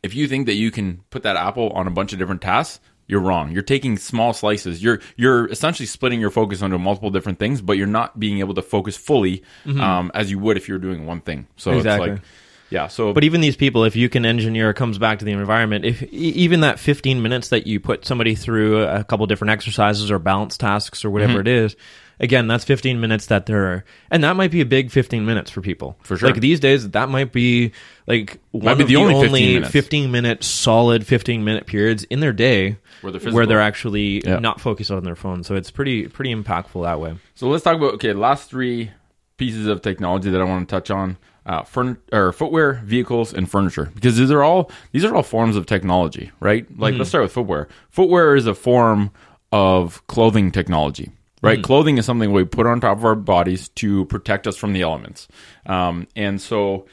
If 0.02 0.14
you 0.14 0.26
think 0.28 0.46
that 0.46 0.54
you 0.54 0.70
can 0.70 1.00
put 1.10 1.22
that 1.22 1.36
apple 1.36 1.70
on 1.70 1.86
a 1.86 1.90
bunch 1.90 2.12
of 2.12 2.18
different 2.18 2.42
tasks, 2.42 2.80
you're 3.06 3.20
wrong. 3.20 3.52
You're 3.52 3.62
taking 3.62 3.96
small 3.98 4.32
slices. 4.32 4.82
You're 4.82 5.00
you're 5.16 5.46
essentially 5.50 5.86
splitting 5.86 6.20
your 6.20 6.30
focus 6.30 6.60
onto 6.62 6.78
multiple 6.78 7.10
different 7.10 7.38
things, 7.38 7.60
but 7.60 7.76
you're 7.76 7.86
not 7.86 8.18
being 8.18 8.38
able 8.40 8.54
to 8.54 8.62
focus 8.62 8.96
fully 8.96 9.42
um, 9.80 10.10
as 10.14 10.30
you 10.30 10.38
would 10.38 10.56
if 10.56 10.68
you 10.68 10.74
were 10.74 10.80
doing 10.80 11.06
one 11.06 11.20
thing. 11.20 11.46
So 11.56 11.70
Exactly. 11.72 12.10
it's 12.10 12.20
like, 12.20 12.28
yeah. 12.70 12.86
So 12.88 13.12
But 13.12 13.24
even 13.24 13.40
these 13.40 13.56
people, 13.56 13.84
if 13.84 13.94
you 13.96 14.08
can 14.08 14.24
engineer, 14.26 14.72
comes 14.72 14.98
back 14.98 15.18
to 15.20 15.24
the 15.24 15.32
environment. 15.32 15.84
If 15.84 16.02
even 16.12 16.60
that 16.60 16.78
15 16.78 17.22
minutes 17.22 17.48
that 17.48 17.66
you 17.66 17.80
put 17.80 18.04
somebody 18.04 18.34
through 18.34 18.82
a 18.82 19.04
couple 19.04 19.26
different 19.26 19.50
exercises 19.52 20.10
or 20.10 20.18
balance 20.18 20.56
tasks 20.58 21.04
or 21.04 21.08
Mm-hmm. 21.08 21.12
whatever 21.14 21.40
it 21.40 21.48
is, 21.48 21.76
again, 22.20 22.46
that's 22.46 22.64
15 22.64 23.00
minutes 23.00 23.26
that 23.26 23.46
they're, 23.46 23.84
and 24.10 24.24
that 24.24 24.34
might 24.36 24.50
be 24.50 24.60
a 24.60 24.66
big 24.66 24.90
15 24.90 25.24
minutes 25.26 25.50
for 25.50 25.60
people. 25.60 25.96
For 26.02 26.16
sure. 26.16 26.28
Like 26.30 26.40
these 26.40 26.58
days, 26.60 26.88
that 26.90 27.08
might 27.08 27.32
be 27.32 27.72
like 28.06 28.40
one 28.52 28.76
be 28.78 28.82
of 28.82 28.88
the 28.88 28.94
the, 28.94 29.00
only 29.00 29.14
only, 29.14 29.28
15 29.30 29.54
minutes. 29.54 29.72
15 29.72 30.10
minute 30.10 30.44
solid 30.44 31.06
15 31.06 31.44
minute 31.44 31.66
periods 31.66 32.04
in 32.04 32.20
their 32.20 32.32
day 32.32 32.76
Where 33.02 33.12
they're 33.12 33.32
where 33.32 33.46
they're 33.46 33.60
actually 33.60 34.22
Yeah. 34.24 34.38
not 34.38 34.60
focused 34.60 34.90
on 34.90 35.04
their 35.04 35.16
phone. 35.16 35.44
So 35.44 35.54
it's 35.54 35.70
pretty 35.70 36.08
pretty 36.08 36.34
impactful 36.34 36.82
that 36.84 36.98
way. 37.00 37.14
So 37.34 37.48
let's 37.48 37.62
talk 37.64 37.76
about 37.76 37.94
okay, 37.94 38.12
last 38.12 38.48
three 38.50 38.90
pieces 39.36 39.66
of 39.66 39.82
technology 39.82 40.30
that 40.30 40.40
I 40.40 40.44
want 40.44 40.68
to 40.68 40.72
touch 40.74 40.90
on: 40.90 41.16
uh, 41.46 41.62
furn- 41.62 41.98
or 42.12 42.32
footwear, 42.32 42.74
vehicles, 42.84 43.32
and 43.32 43.50
furniture. 43.50 43.90
Because 43.94 44.16
these 44.16 44.30
are 44.30 44.42
all 44.42 44.70
these 44.92 45.04
are 45.04 45.14
all 45.14 45.22
forms 45.22 45.56
of 45.56 45.66
technology, 45.66 46.30
right? 46.40 46.66
Like 46.78 46.94
let's 46.94 47.10
start 47.10 47.22
with 47.22 47.32
footwear. 47.32 47.68
Footwear 47.90 48.36
is 48.36 48.46
a 48.46 48.54
form 48.54 49.10
of 49.52 50.04
clothing 50.06 50.50
technology, 50.50 51.10
right? 51.42 51.62
Clothing 51.62 51.98
is 51.98 52.06
something 52.06 52.32
we 52.32 52.44
put 52.44 52.66
on 52.66 52.80
top 52.80 52.98
of 52.98 53.04
our 53.04 53.14
bodies 53.14 53.68
to 53.70 54.04
protect 54.06 54.46
us 54.46 54.56
from 54.56 54.72
the 54.72 54.82
elements, 54.82 55.28
um, 55.66 56.08
and 56.16 56.40
so 56.40 56.86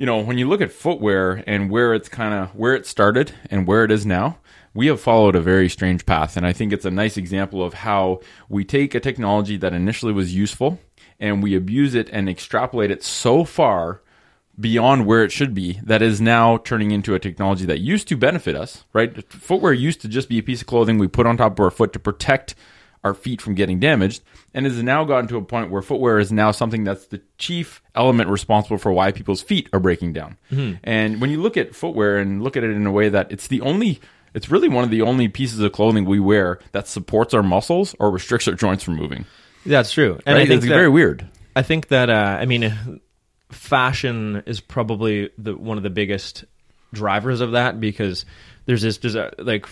you 0.00 0.06
know, 0.06 0.18
when 0.18 0.38
you 0.38 0.48
look 0.48 0.62
at 0.62 0.72
footwear 0.72 1.44
and 1.46 1.70
where 1.70 1.92
it's 1.92 2.08
kind 2.08 2.32
of 2.32 2.56
where 2.56 2.74
it 2.74 2.86
started 2.86 3.34
and 3.50 3.66
where 3.66 3.84
it 3.84 3.90
is 3.90 4.06
now, 4.06 4.38
we 4.72 4.86
have 4.86 4.98
followed 4.98 5.36
a 5.36 5.42
very 5.42 5.68
strange 5.68 6.06
path. 6.06 6.38
And 6.38 6.46
I 6.46 6.54
think 6.54 6.72
it's 6.72 6.86
a 6.86 6.90
nice 6.90 7.18
example 7.18 7.62
of 7.62 7.74
how 7.74 8.20
we 8.48 8.64
take 8.64 8.94
a 8.94 9.00
technology 9.00 9.58
that 9.58 9.74
initially 9.74 10.14
was 10.14 10.34
useful 10.34 10.78
and 11.20 11.42
we 11.42 11.54
abuse 11.54 11.94
it 11.94 12.08
and 12.10 12.28
extrapolate 12.28 12.90
it 12.90 13.04
so 13.04 13.44
far 13.44 14.00
beyond 14.58 15.06
where 15.06 15.22
it 15.22 15.32
should 15.32 15.54
be 15.54 15.80
that 15.82 16.02
is 16.02 16.20
now 16.20 16.58
turning 16.58 16.90
into 16.90 17.14
a 17.14 17.18
technology 17.18 17.64
that 17.64 17.78
used 17.78 18.08
to 18.08 18.16
benefit 18.16 18.56
us, 18.56 18.84
right? 18.92 19.24
Footwear 19.32 19.72
used 19.72 20.00
to 20.02 20.08
just 20.08 20.28
be 20.28 20.38
a 20.38 20.42
piece 20.42 20.60
of 20.60 20.66
clothing 20.66 20.98
we 20.98 21.08
put 21.08 21.26
on 21.26 21.36
top 21.36 21.52
of 21.52 21.60
our 21.60 21.70
foot 21.70 21.92
to 21.92 21.98
protect 21.98 22.54
our 23.02 23.14
feet 23.14 23.40
from 23.40 23.54
getting 23.54 23.80
damaged 23.80 24.22
and 24.52 24.66
has 24.66 24.82
now 24.82 25.04
gotten 25.04 25.28
to 25.28 25.36
a 25.36 25.42
point 25.42 25.70
where 25.70 25.80
footwear 25.80 26.18
is 26.18 26.30
now 26.30 26.50
something 26.50 26.84
that's 26.84 27.06
the 27.06 27.22
chief 27.38 27.82
element 27.94 28.28
responsible 28.28 28.76
for 28.76 28.92
why 28.92 29.10
people's 29.10 29.40
feet 29.40 29.68
are 29.72 29.80
breaking 29.80 30.12
down. 30.12 30.36
Hmm. 30.50 30.74
And 30.84 31.20
when 31.20 31.30
you 31.30 31.40
look 31.40 31.56
at 31.56 31.74
footwear 31.74 32.18
and 32.18 32.42
look 32.42 32.56
at 32.56 32.64
it 32.64 32.70
in 32.70 32.86
a 32.86 32.92
way 32.92 33.08
that 33.08 33.32
it's 33.32 33.46
the 33.46 33.62
only 33.62 34.00
it's 34.34 34.50
really 34.50 34.68
one 34.68 34.84
of 34.84 34.90
the 34.90 35.02
only 35.02 35.28
pieces 35.28 35.58
of 35.60 35.72
clothing 35.72 36.04
we 36.04 36.20
wear 36.20 36.60
that 36.72 36.86
supports 36.86 37.34
our 37.34 37.42
muscles 37.42 37.96
or 37.98 38.10
restricts 38.10 38.46
our 38.46 38.54
joints 38.54 38.84
from 38.84 38.96
moving. 38.96 39.24
That's 39.66 39.92
true. 39.92 40.18
And 40.26 40.34
Right? 40.36 40.42
I 40.42 40.46
think 40.46 40.58
it's 40.58 40.68
that- 40.68 40.74
very 40.74 40.88
weird. 40.88 41.26
I 41.56 41.62
think 41.62 41.88
that 41.88 42.08
uh, 42.10 42.38
I 42.40 42.46
mean, 42.46 43.00
fashion 43.50 44.42
is 44.46 44.60
probably 44.60 45.30
the 45.36 45.56
one 45.56 45.76
of 45.76 45.82
the 45.82 45.90
biggest 45.90 46.44
drivers 46.92 47.40
of 47.40 47.52
that 47.52 47.80
because 47.80 48.24
there's 48.66 48.82
this 48.82 49.16
like 49.38 49.66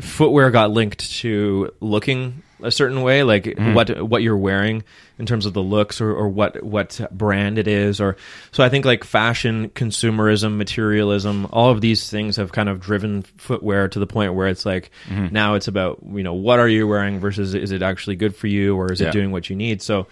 footwear 0.00 0.50
got 0.50 0.70
linked 0.70 1.10
to 1.20 1.72
looking 1.80 2.42
a 2.62 2.70
certain 2.70 3.02
way, 3.02 3.22
like 3.22 3.44
Mm-hmm. 3.44 3.74
what 3.74 4.02
what 4.08 4.22
you're 4.22 4.36
wearing 4.36 4.84
in 5.18 5.26
terms 5.26 5.46
of 5.46 5.52
the 5.52 5.62
looks 5.62 6.00
or, 6.00 6.10
or 6.12 6.28
what 6.28 6.62
what 6.62 7.00
brand 7.10 7.58
it 7.58 7.68
is, 7.68 8.00
or 8.00 8.16
so 8.50 8.64
I 8.64 8.68
think 8.68 8.84
like 8.84 9.04
fashion, 9.04 9.68
consumerism, 9.70 10.56
materialism, 10.56 11.46
all 11.52 11.70
of 11.70 11.80
these 11.80 12.08
things 12.10 12.36
have 12.36 12.52
kind 12.52 12.68
of 12.68 12.80
driven 12.80 13.22
footwear 13.22 13.88
to 13.88 13.98
the 13.98 14.06
point 14.06 14.34
where 14.34 14.48
it's 14.48 14.64
like 14.66 14.90
Mm-hmm. 15.08 15.32
now 15.34 15.54
it's 15.54 15.68
about 15.68 15.98
you 16.12 16.22
know 16.22 16.34
what 16.34 16.58
are 16.58 16.68
you 16.68 16.86
wearing 16.88 17.20
versus 17.20 17.54
is 17.54 17.70
it 17.72 17.82
actually 17.82 18.16
good 18.16 18.34
for 18.34 18.46
you 18.46 18.76
or 18.76 18.92
is 18.92 19.00
Yeah. 19.00 19.08
it 19.08 19.12
doing 19.12 19.30
what 19.32 19.48
you 19.50 19.56
need? 19.56 19.82
So 19.82 20.06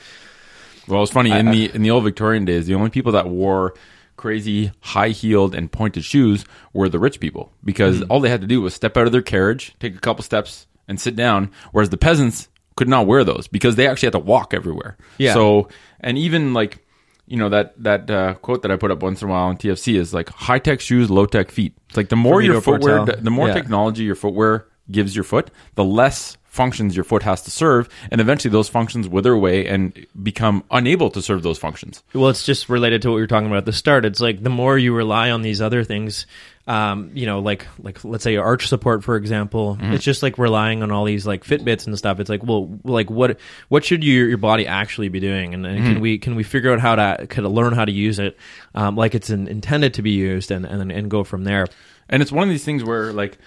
Well, 0.89 1.03
it's 1.03 1.13
funny 1.13 1.31
in 1.31 1.51
the 1.51 1.71
in 1.75 1.83
the 1.83 1.91
old 1.91 2.05
Victorian 2.05 2.45
days, 2.45 2.67
the 2.67 2.75
only 2.75 2.91
people 2.91 3.13
that 3.13 3.29
wore 3.29 3.75
crazy 4.17 4.71
high 4.81 5.09
heeled 5.09 5.55
and 5.55 5.73
pointed 5.73 6.05
shoes 6.05 6.45
were 6.75 6.89
the 6.91 6.99
rich 6.99 7.21
people 7.21 7.51
because 7.65 8.01
Mm-hmm. 8.01 8.11
all 8.13 8.21
they 8.21 8.29
had 8.29 8.43
to 8.43 8.47
do 8.47 8.61
was 8.61 8.75
step 8.75 8.97
out 8.97 9.07
of 9.07 9.13
their 9.13 9.23
carriage, 9.23 9.75
take 9.81 9.95
a 9.97 9.99
couple 10.01 10.23
steps, 10.23 10.67
and 10.91 11.01
sit 11.01 11.17
down. 11.17 11.51
Whereas 11.73 11.89
the 11.89 11.97
peasants 11.97 12.49
could 12.77 12.89
not 12.89 13.07
wear 13.07 13.25
those 13.25 13.47
because 13.49 13.77
they 13.77 13.87
actually 13.87 14.09
had 14.09 14.13
to 14.13 14.19
walk 14.19 14.53
everywhere. 14.53 14.97
Yeah. 15.17 15.33
So 15.33 15.69
and 16.01 16.19
even 16.19 16.53
like 16.53 16.85
you 17.27 17.37
know 17.37 17.49
that 17.49 17.75
that 17.83 18.11
uh, 18.11 18.35
quote 18.35 18.63
that 18.63 18.71
I 18.71 18.77
put 18.77 18.91
up 18.91 19.03
once 19.03 19.23
in 19.23 19.29
a 19.29 19.31
while 19.31 19.45
on 19.47 19.57
TFC 19.57 19.95
is 19.97 20.13
like 20.13 20.29
high 20.29 20.59
tech 20.59 20.81
shoes, 20.81 21.11
low 21.11 21.25
tech 21.27 21.51
feet. 21.51 21.75
It's 21.89 21.97
like 21.97 22.09
the 22.11 22.17
more 22.17 22.43
your 22.43 22.61
footwear, 22.61 23.05
the 23.07 23.31
more 23.31 23.49
Yeah. 23.49 23.55
technology 23.55 24.03
your 24.05 24.15
footwear 24.17 24.67
gives 24.91 25.15
your 25.15 25.25
foot, 25.25 25.51
the 25.77 25.85
less 25.85 26.37
functions 26.45 26.97
your 26.97 27.05
foot 27.05 27.23
has 27.23 27.43
to 27.43 27.51
serve, 27.51 27.89
and 28.11 28.21
eventually 28.21 28.51
those 28.51 28.69
functions 28.69 29.07
wither 29.09 29.33
away 29.33 29.65
and 29.69 30.05
become 30.21 30.65
unable 30.73 31.09
to 31.09 31.23
serve 31.23 31.45
those 31.45 31.59
functions. 31.59 32.03
Well, 32.13 32.29
it's 32.29 32.45
just 32.45 32.69
related 32.69 33.03
to 33.03 33.11
what 33.11 33.15
we 33.15 33.21
were 33.21 33.29
talking 33.29 33.47
about 33.47 33.59
at 33.59 33.67
the 33.67 33.73
start. 33.73 34.05
It's 34.05 34.19
like 34.21 34.43
the 34.43 34.51
more 34.51 34.77
you 34.77 34.93
rely 34.93 35.31
on 35.31 35.43
these 35.43 35.63
other 35.63 35.85
things, 35.85 36.27
um, 36.67 37.11
you 37.15 37.27
know, 37.27 37.41
like 37.41 37.67
like 37.83 38.05
let's 38.05 38.23
say 38.23 38.33
your 38.33 38.45
arch 38.45 38.69
support, 38.69 39.03
for 39.03 39.17
example. 39.17 39.79
It's 39.81 40.05
just 40.05 40.23
like 40.23 40.39
relying 40.39 40.83
on 40.83 40.91
all 40.91 41.05
these 41.05 41.27
like 41.27 41.45
Fitbits 41.45 41.87
and 41.87 41.97
stuff. 41.99 42.21
It's 42.21 42.31
like, 42.31 42.45
well, 42.45 42.79
like 42.85 43.11
what 43.11 43.39
what 43.69 43.85
should 43.85 44.05
your 44.05 44.29
your 44.29 44.39
body 44.39 44.67
actually 44.67 45.09
be 45.09 45.21
doing, 45.21 45.55
and, 45.55 45.67
and 45.67 45.79
can 45.85 46.01
we 46.01 46.19
can 46.19 46.37
we 46.37 46.43
figure 46.43 46.73
out 46.73 46.81
how 46.81 46.95
to 46.97 47.27
kind 47.29 47.47
of 47.47 47.53
learn 47.53 47.73
how 47.73 47.85
to 47.85 47.93
use 47.93 48.19
it, 48.19 48.37
um, 48.75 48.95
like 48.95 49.15
it's 49.15 49.31
in, 49.31 49.49
intended 49.49 49.95
to 49.95 50.03
be 50.03 50.11
used, 50.11 50.51
and 50.51 50.65
and 50.65 50.93
and 50.93 51.11
go 51.11 51.25
from 51.25 51.45
there. 51.45 51.67
And 52.09 52.23
it's 52.23 52.33
one 52.33 52.43
of 52.43 52.51
these 52.51 52.65
things 52.65 52.83
where, 52.85 53.13
like, 53.13 53.39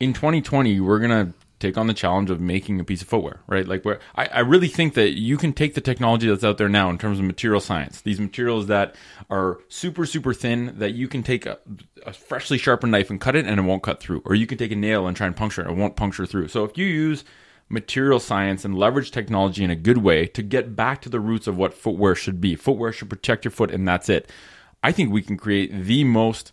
in 0.00 0.12
2020, 0.12 0.80
we're 0.80 1.00
gonna 1.00 1.32
take 1.58 1.76
on 1.76 1.86
the 1.86 1.94
challenge 1.94 2.30
of 2.30 2.40
making 2.40 2.78
a 2.80 2.84
piece 2.84 3.02
of 3.02 3.08
footwear, 3.08 3.40
right? 3.46 3.66
Like, 3.66 3.84
where 3.84 4.00
I, 4.14 4.26
I 4.26 4.40
really 4.40 4.68
think 4.68 4.94
that 4.94 5.18
you 5.18 5.36
can 5.36 5.52
take 5.52 5.74
the 5.74 5.80
technology 5.80 6.28
that's 6.28 6.44
out 6.44 6.58
there 6.58 6.68
now 6.68 6.90
in 6.90 6.98
terms 6.98 7.18
of 7.18 7.24
material 7.24 7.60
science, 7.60 8.00
these 8.00 8.20
materials 8.20 8.66
that 8.68 8.94
are 9.28 9.58
super, 9.68 10.06
super 10.06 10.32
thin, 10.32 10.74
that 10.78 10.94
you 10.94 11.08
can 11.08 11.22
take 11.22 11.46
a, 11.46 11.58
a 12.06 12.12
freshly 12.12 12.58
sharpened 12.58 12.92
knife 12.92 13.10
and 13.10 13.20
cut 13.20 13.36
it 13.36 13.46
and 13.46 13.58
it 13.58 13.62
won't 13.64 13.82
cut 13.82 14.00
through, 14.00 14.22
or 14.24 14.34
you 14.34 14.46
can 14.46 14.58
take 14.58 14.72
a 14.72 14.76
nail 14.76 15.06
and 15.06 15.16
try 15.16 15.26
and 15.26 15.36
puncture 15.36 15.62
it, 15.62 15.70
it 15.70 15.76
won't 15.76 15.96
puncture 15.96 16.26
through. 16.26 16.48
So 16.48 16.64
if 16.64 16.78
you 16.78 16.86
use 16.86 17.24
material 17.68 18.20
science 18.20 18.64
and 18.64 18.76
leverage 18.76 19.10
technology 19.10 19.62
in 19.62 19.70
a 19.70 19.76
good 19.76 19.98
way 19.98 20.26
to 20.26 20.42
get 20.42 20.74
back 20.74 21.02
to 21.02 21.08
the 21.08 21.20
roots 21.20 21.46
of 21.46 21.56
what 21.56 21.74
footwear 21.74 22.14
should 22.14 22.40
be. 22.40 22.56
Footwear 22.56 22.92
should 22.92 23.10
protect 23.10 23.44
your 23.44 23.52
foot, 23.52 23.70
and 23.70 23.86
that's 23.86 24.08
it. 24.08 24.30
I 24.82 24.92
think 24.92 25.12
we 25.12 25.22
can 25.22 25.36
create 25.36 25.72
the 25.72 26.04
most 26.04 26.52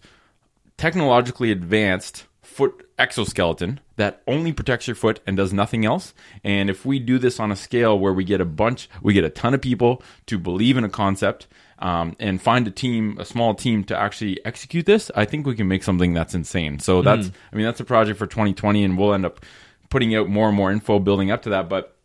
technologically 0.78 1.52
advanced 1.52 2.26
foot 2.46 2.88
exoskeleton 2.98 3.80
that 3.98 4.22
only 4.28 4.54
protects 4.54 4.88
your 4.88 4.96
foot 4.96 5.20
and 5.26 5.36
does 5.36 5.52
nothing 5.52 5.86
else. 5.86 6.14
And 6.44 6.70
if 6.70 6.86
we 6.86 7.00
do 7.00 7.18
this 7.18 7.40
on 7.40 7.52
a 7.52 7.56
scale 7.56 7.98
where 7.98 8.14
we 8.14 8.24
get 8.24 8.42
a 8.42 8.46
bunch, 8.46 8.90
we 9.02 9.14
get 9.14 9.24
a 9.24 9.30
ton 9.30 9.54
of 9.54 9.62
people 9.62 10.02
to 10.28 10.38
believe 10.38 10.78
in 10.78 10.84
a 10.84 10.90
concept 10.90 11.48
um, 11.80 12.16
and 12.20 12.42
find 12.42 12.68
a 12.68 12.72
team, 12.72 13.18
a 13.20 13.26
small 13.26 13.54
team 13.54 13.84
to 13.86 13.98
actually 13.98 14.44
execute 14.46 14.86
this, 14.86 15.12
I 15.16 15.26
think 15.26 15.46
we 15.46 15.56
can 15.56 15.68
make 15.68 15.84
something 15.84 16.14
that's 16.14 16.34
insane. 16.34 16.80
So 16.80 17.02
that's, 17.02 17.32
I 17.52 17.56
mean, 17.56 17.66
that's 17.66 17.82
a 17.82 17.86
project 17.86 18.18
for 18.18 18.28
2020, 18.28 18.84
and 18.84 18.98
we'll 18.98 19.14
end 19.14 19.26
up 19.26 19.46
putting 19.90 20.16
out 20.16 20.30
more 20.30 20.48
and 20.48 20.56
more 20.56 20.72
info 20.72 21.00
building 21.00 21.32
up 21.32 21.42
to 21.44 21.50
that. 21.50 21.68
But 21.68 21.96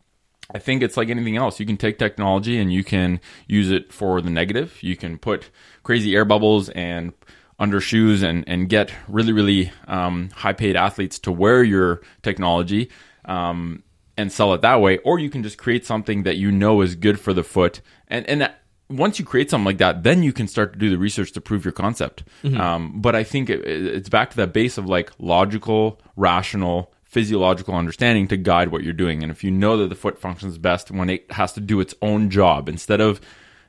I 0.53 0.59
think 0.59 0.83
it's 0.83 0.97
like 0.97 1.09
anything 1.09 1.37
else. 1.37 1.59
You 1.59 1.65
can 1.65 1.77
take 1.77 1.97
technology 1.97 2.59
and 2.59 2.71
you 2.71 2.83
can 2.83 3.21
use 3.47 3.71
it 3.71 3.93
for 3.93 4.21
the 4.21 4.29
negative. 4.29 4.81
You 4.83 4.97
can 4.97 5.17
put 5.17 5.49
crazy 5.83 6.15
air 6.15 6.25
bubbles 6.25 6.69
and 6.69 7.13
under 7.61 7.79
shoes 7.79 8.23
and, 8.23 8.43
and 8.47 8.67
get 8.69 8.91
really, 9.07 9.31
really 9.31 9.71
um, 9.87 10.31
high 10.31 10.51
paid 10.51 10.75
athletes 10.75 11.19
to 11.19 11.31
wear 11.31 11.63
your 11.63 12.01
technology 12.23 12.89
um, 13.25 13.83
and 14.17 14.31
sell 14.31 14.55
it 14.55 14.61
that 14.61 14.81
way. 14.81 14.97
Or 14.99 15.19
you 15.19 15.29
can 15.29 15.43
just 15.43 15.59
create 15.59 15.85
something 15.85 16.23
that 16.23 16.37
you 16.37 16.51
know 16.51 16.81
is 16.81 16.95
good 16.95 17.19
for 17.19 17.33
the 17.33 17.43
foot. 17.43 17.81
And, 18.07 18.27
and 18.27 18.41
that, 18.41 18.63
once 18.89 19.19
you 19.19 19.25
create 19.25 19.51
something 19.51 19.65
like 19.65 19.77
that, 19.77 20.01
then 20.01 20.23
you 20.23 20.33
can 20.33 20.47
start 20.47 20.73
to 20.73 20.79
do 20.79 20.89
the 20.89 20.97
research 20.97 21.33
to 21.33 21.39
prove 21.39 21.63
your 21.63 21.71
concept. 21.71 22.23
Um, 22.59 22.99
but 22.99 23.15
I 23.15 23.23
think 23.23 23.47
it, 23.51 23.63
it's 23.63 24.09
back 24.09 24.31
to 24.31 24.37
that 24.37 24.53
base 24.53 24.79
of 24.79 24.87
like 24.87 25.11
logical, 25.19 26.01
rational, 26.15 26.91
physiological 27.03 27.75
understanding 27.75 28.27
to 28.29 28.37
guide 28.37 28.71
what 28.71 28.83
you're 28.83 28.91
doing. 28.91 29.21
And 29.21 29.31
if 29.31 29.43
you 29.43 29.51
know 29.51 29.77
that 29.77 29.89
the 29.89 29.95
foot 29.95 30.17
functions 30.17 30.57
best 30.57 30.89
when 30.89 31.11
it 31.11 31.31
has 31.31 31.53
to 31.53 31.61
do 31.61 31.79
its 31.79 31.93
own 32.01 32.31
job 32.31 32.67
instead 32.67 33.01
of 33.01 33.21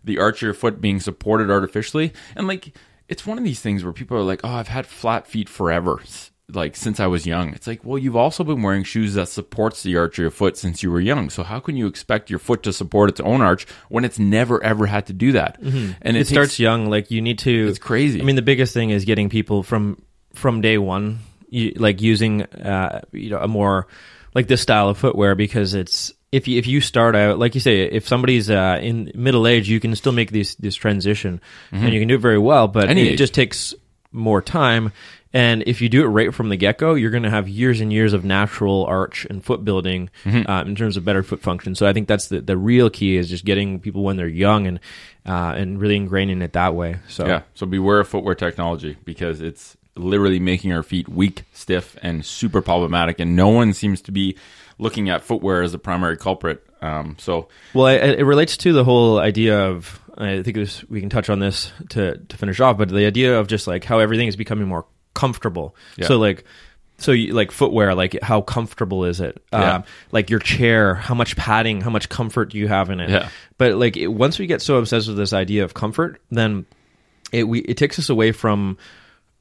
the 0.02 0.18
arch 0.18 0.38
of 0.38 0.42
your 0.42 0.54
foot 0.54 0.80
being 0.80 0.98
supported 0.98 1.50
artificially, 1.50 2.12
and 2.34 2.48
like 2.48 2.74
it's 3.12 3.26
one 3.26 3.38
of 3.38 3.44
these 3.44 3.60
things 3.60 3.84
where 3.84 3.92
people 3.92 4.16
are 4.16 4.22
like, 4.32 4.40
"Oh, 4.44 4.48
I've 4.60 4.68
had 4.68 4.86
flat 4.86 5.26
feet 5.26 5.48
forever." 5.48 6.00
Like 6.54 6.76
since 6.76 7.00
I 7.00 7.06
was 7.06 7.24
young, 7.26 7.54
it's 7.54 7.66
like, 7.66 7.80
well, 7.84 7.96
you've 7.96 8.16
also 8.24 8.44
been 8.44 8.60
wearing 8.62 8.84
shoes 8.84 9.14
that 9.14 9.28
supports 9.28 9.82
the 9.82 9.96
arch 9.96 10.18
of 10.18 10.22
your 10.22 10.30
foot 10.30 10.58
since 10.58 10.82
you 10.82 10.90
were 10.90 11.00
young. 11.00 11.30
So 11.30 11.42
how 11.44 11.60
can 11.60 11.76
you 11.76 11.86
expect 11.86 12.28
your 12.28 12.38
foot 12.38 12.62
to 12.64 12.72
support 12.74 13.08
its 13.08 13.20
own 13.20 13.40
arch 13.40 13.64
when 13.88 14.04
it's 14.04 14.18
never 14.18 14.62
ever 14.62 14.84
had 14.86 15.06
to 15.06 15.12
do 15.14 15.32
that? 15.32 15.58
And 15.62 15.96
it, 16.02 16.26
takes- 16.26 16.28
starts 16.30 16.58
young. 16.58 16.90
Like 16.90 17.10
you 17.10 17.22
need 17.22 17.38
to. 17.40 17.68
It's 17.68 17.78
crazy. 17.78 18.20
I 18.20 18.24
mean, 18.24 18.36
the 18.36 18.42
biggest 18.52 18.74
thing 18.74 18.90
is 18.90 19.04
getting 19.06 19.28
people 19.30 19.62
from 19.62 20.02
from 20.34 20.60
day 20.60 20.76
one, 20.78 21.20
you, 21.48 21.72
like 21.76 22.02
using 22.02 22.42
uh, 22.42 23.00
you 23.12 23.30
know 23.30 23.38
a 23.38 23.48
more 23.48 23.86
like 24.34 24.46
this 24.48 24.60
style 24.60 24.88
of 24.90 24.98
footwear 24.98 25.34
because 25.34 25.72
it's 25.74 26.12
if 26.32 26.48
you 26.48 26.58
if 26.58 26.66
you 26.66 26.80
start 26.80 27.14
out 27.14 27.38
like 27.38 27.54
you 27.54 27.60
say 27.60 27.82
if 27.82 28.08
somebody's 28.08 28.48
uh, 28.50 28.78
in 28.82 29.12
middle 29.14 29.46
age 29.46 29.68
you 29.68 29.78
can 29.80 29.94
still 29.94 30.12
make 30.12 30.30
this 30.32 30.54
this 30.56 30.74
transition 30.74 31.40
and 31.70 31.92
you 31.92 32.00
can 32.00 32.08
do 32.08 32.14
it 32.16 32.20
very 32.20 32.38
well 32.38 32.66
but 32.68 32.84
Mm-hmm. 32.84 32.90
Any 32.90 33.08
it 33.08 33.12
age. 33.12 33.18
just 33.18 33.34
takes 33.34 33.74
more 34.10 34.42
time 34.42 34.92
and 35.34 35.62
if 35.66 35.80
you 35.80 35.88
do 35.88 36.02
it 36.04 36.08
right 36.08 36.34
from 36.34 36.50
the 36.50 36.56
get 36.56 36.76
go, 36.76 36.92
you're 36.92 37.10
going 37.10 37.22
to 37.22 37.30
have 37.30 37.48
years 37.48 37.80
and 37.80 37.90
years 37.90 38.12
of 38.12 38.22
natural 38.22 38.84
arch 38.84 39.24
and 39.30 39.42
foot 39.42 39.64
building 39.64 40.10
Mm-hmm. 40.24 40.50
uh, 40.50 40.62
in 40.64 40.74
terms 40.74 40.98
of 40.98 41.06
better 41.06 41.22
foot 41.22 41.40
function. 41.40 41.74
So 41.74 41.86
I 41.86 41.94
think 41.94 42.06
that's 42.06 42.28
the, 42.28 42.42
the 42.42 42.54
real 42.58 42.90
key 42.90 43.16
is 43.16 43.30
just 43.30 43.46
getting 43.46 43.80
people 43.80 44.02
when 44.02 44.16
they're 44.18 44.28
young 44.28 44.66
and 44.66 44.78
uh, 45.24 45.54
and 45.56 45.80
really 45.80 45.98
ingraining 45.98 46.42
it 46.42 46.52
that 46.52 46.74
way. 46.74 46.98
So 47.08 47.26
Yeah. 47.26 47.42
So 47.54 47.64
beware 47.64 48.00
of 48.00 48.08
footwear 48.08 48.34
technology 48.34 48.98
because 49.06 49.40
it's 49.40 49.74
literally 49.94 50.38
making 50.38 50.72
our 50.72 50.82
feet 50.82 51.08
weak, 51.08 51.44
stiff, 51.52 51.96
and 52.02 52.24
super 52.24 52.62
problematic. 52.62 53.20
And 53.20 53.36
no 53.36 53.48
one 53.48 53.72
seems 53.74 54.00
to 54.02 54.12
be 54.12 54.36
looking 54.78 55.10
at 55.10 55.22
footwear 55.22 55.62
as 55.62 55.72
the 55.72 55.78
primary 55.78 56.16
culprit. 56.16 56.66
Um, 56.80 57.16
so 57.18 57.48
Well, 57.74 57.86
it, 57.86 58.18
it 58.20 58.24
relates 58.24 58.56
to 58.58 58.72
the 58.72 58.84
whole 58.84 59.18
idea 59.18 59.58
of. 59.58 59.98
I 60.16 60.42
think 60.42 60.58
we 60.90 61.00
can 61.00 61.08
touch 61.08 61.30
on 61.30 61.38
this 61.38 61.72
to 61.90 62.18
to 62.18 62.36
finish 62.36 62.60
off, 62.60 62.76
but 62.76 62.90
the 62.90 63.06
idea 63.06 63.38
of 63.38 63.46
just 63.46 63.66
like 63.66 63.84
how 63.84 63.98
everything 63.98 64.28
is 64.28 64.36
becoming 64.36 64.68
more 64.68 64.86
comfortable. 65.14 65.74
Yeah. 65.96 66.08
So 66.08 66.18
like. 66.18 66.44
So, 66.98 67.10
you, 67.10 67.32
like 67.32 67.50
footwear, 67.50 67.96
like 67.96 68.22
how 68.22 68.42
comfortable 68.42 69.06
is 69.06 69.18
it? 69.20 69.42
Yeah. 69.52 69.76
Um, 69.76 69.84
like 70.12 70.30
your 70.30 70.38
chair, 70.38 70.94
how 70.94 71.14
much 71.14 71.34
padding, 71.36 71.80
how 71.80 71.90
much 71.90 72.08
comfort 72.08 72.50
do 72.50 72.58
you 72.58 72.68
have 72.68 72.90
in 72.90 73.00
it? 73.00 73.10
Yeah. 73.10 73.28
But 73.58 73.74
like 73.74 73.96
it, 73.96 74.06
once 74.06 74.38
we 74.38 74.46
get 74.46 74.62
so 74.62 74.76
obsessed 74.76 75.08
with 75.08 75.16
this 75.16 75.32
idea 75.32 75.64
of 75.64 75.74
comfort, 75.74 76.20
then 76.30 76.64
it 77.32 77.48
we 77.48 77.60
it 77.60 77.76
takes 77.76 77.98
us 77.98 78.08
away 78.08 78.30
from 78.30 78.78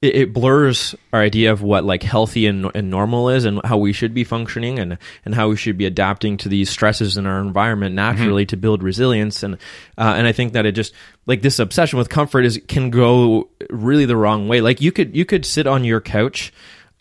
it, 0.02 0.16
it 0.16 0.34
blurs 0.34 0.96
our 1.14 1.22
idea 1.22 1.52
of 1.52 1.62
what 1.62 1.84
like 1.84 2.04
healthy 2.04 2.48
and, 2.48 2.70
and 2.74 2.90
normal 2.90 3.30
is 3.30 3.46
and 3.46 3.62
how 3.64 3.78
we 3.78 3.94
should 3.94 4.14
be 4.14 4.24
functioning 4.24 4.80
and 4.80 4.98
and 5.26 5.36
how 5.36 5.50
we 5.50 5.56
should 5.56 5.78
be 5.78 5.86
adapting 5.86 6.38
to 6.38 6.50
these 6.50 6.70
stresses 6.70 7.18
in 7.18 7.26
our 7.26 7.40
environment 7.40 7.96
naturally 7.96 8.46
to 8.48 8.58
build 8.58 8.84
resilience. 8.84 9.44
And 9.44 9.56
uh, 9.98 10.14
and 10.18 10.28
I 10.28 10.32
think 10.32 10.54
that 10.54 10.66
it 10.66 10.74
just 10.74 10.94
like 11.26 11.42
this 11.42 11.60
obsession 11.60 12.00
with 12.00 12.10
comfort 12.10 12.46
is 12.46 12.60
can 12.68 12.90
go 12.90 13.50
really 13.70 14.06
the 14.06 14.18
wrong 14.18 14.48
way. 14.48 14.62
Like 14.62 14.82
you 14.82 14.92
could 14.92 15.16
you 15.16 15.26
could 15.26 15.46
sit 15.46 15.68
on 15.68 15.84
your 15.84 16.02
couch 16.02 16.52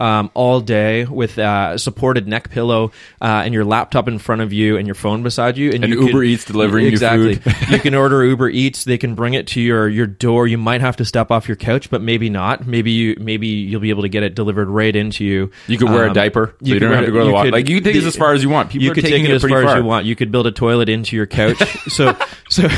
um, 0.01 0.31
all 0.35 0.61
day 0.61 1.05
with 1.05 1.39
uh, 1.39 1.73
a 1.75 1.79
supported 1.79 2.27
neck 2.27 2.51
pillow 2.51 2.91
uh, 3.21 3.43
and 3.45 3.55
your 3.55 3.65
laptop 3.65 4.09
in 4.09 4.19
front 4.19 4.41
of 4.41 4.53
you 4.53 4.77
and 4.77 4.87
your 4.87 4.95
phone 4.95 5.23
beside 5.23 5.57
you, 5.57 5.71
and, 5.73 5.85
And 5.85 5.93
you 5.93 6.07
Uber 6.07 6.25
Eats 6.25 6.45
delivering 6.47 6.87
you 6.87 6.91
exactly. 6.91 7.37
food. 7.37 7.55
you 7.71 7.79
can 7.79 7.95
order 7.95 8.25
Uber 8.25 8.49
Eats; 8.49 8.85
they 8.85 8.99
can 8.99 9.15
bring 9.15 9.35
it 9.35 9.47
to 9.49 9.61
your 9.61 9.89
your 9.89 10.07
door. 10.07 10.47
You 10.47 10.59
might 10.59 10.81
have 10.81 10.97
to 10.97 11.05
step 11.05 11.31
off 11.31 11.47
your 11.47 11.57
couch, 11.57 11.91
but 11.91 12.01
maybe 12.03 12.31
not. 12.31 12.67
Maybe 12.67 12.91
you 12.91 13.17
maybe 13.21 13.47
you'll 13.47 13.81
be 13.81 13.91
able 13.91 14.03
to 14.03 14.09
get 14.09 14.23
it 14.23 14.35
delivered 14.35 14.69
right 14.69 14.95
into 14.97 15.25
you. 15.25 15.51
You 15.67 15.79
could 15.79 15.91
wear 15.91 16.05
a 16.05 16.09
Um, 16.09 16.15
diaper, 16.15 16.55
so 16.61 16.67
you, 16.67 16.75
could 16.75 16.81
don't 16.81 16.93
have 16.95 17.05
to 17.05 17.13
go 17.13 17.19
to 17.19 17.25
the 17.25 17.31
you 17.31 17.35
water. 17.35 17.51
Like 17.51 17.69
you 17.69 17.81
can 17.81 17.93
take 17.93 18.03
the- 18.03 18.09
as 18.09 18.17
far 18.17 18.33
as 18.33 18.43
you 18.43 18.49
want. 18.49 18.71
People 18.71 18.87
you 18.87 18.93
could 18.93 19.05
take 19.05 19.23
it 19.23 19.31
as 19.31 19.43
far, 19.43 19.51
far. 19.51 19.65
as 19.65 19.77
you 19.77 19.85
want. 19.85 20.07
You 20.07 20.17
could 20.17 20.33
build 20.33 20.47
a 20.47 20.53
toilet 20.53 20.89
into 20.89 21.15
your 21.17 21.27
couch. 21.27 21.59
so 21.89 22.17
so 22.49 22.69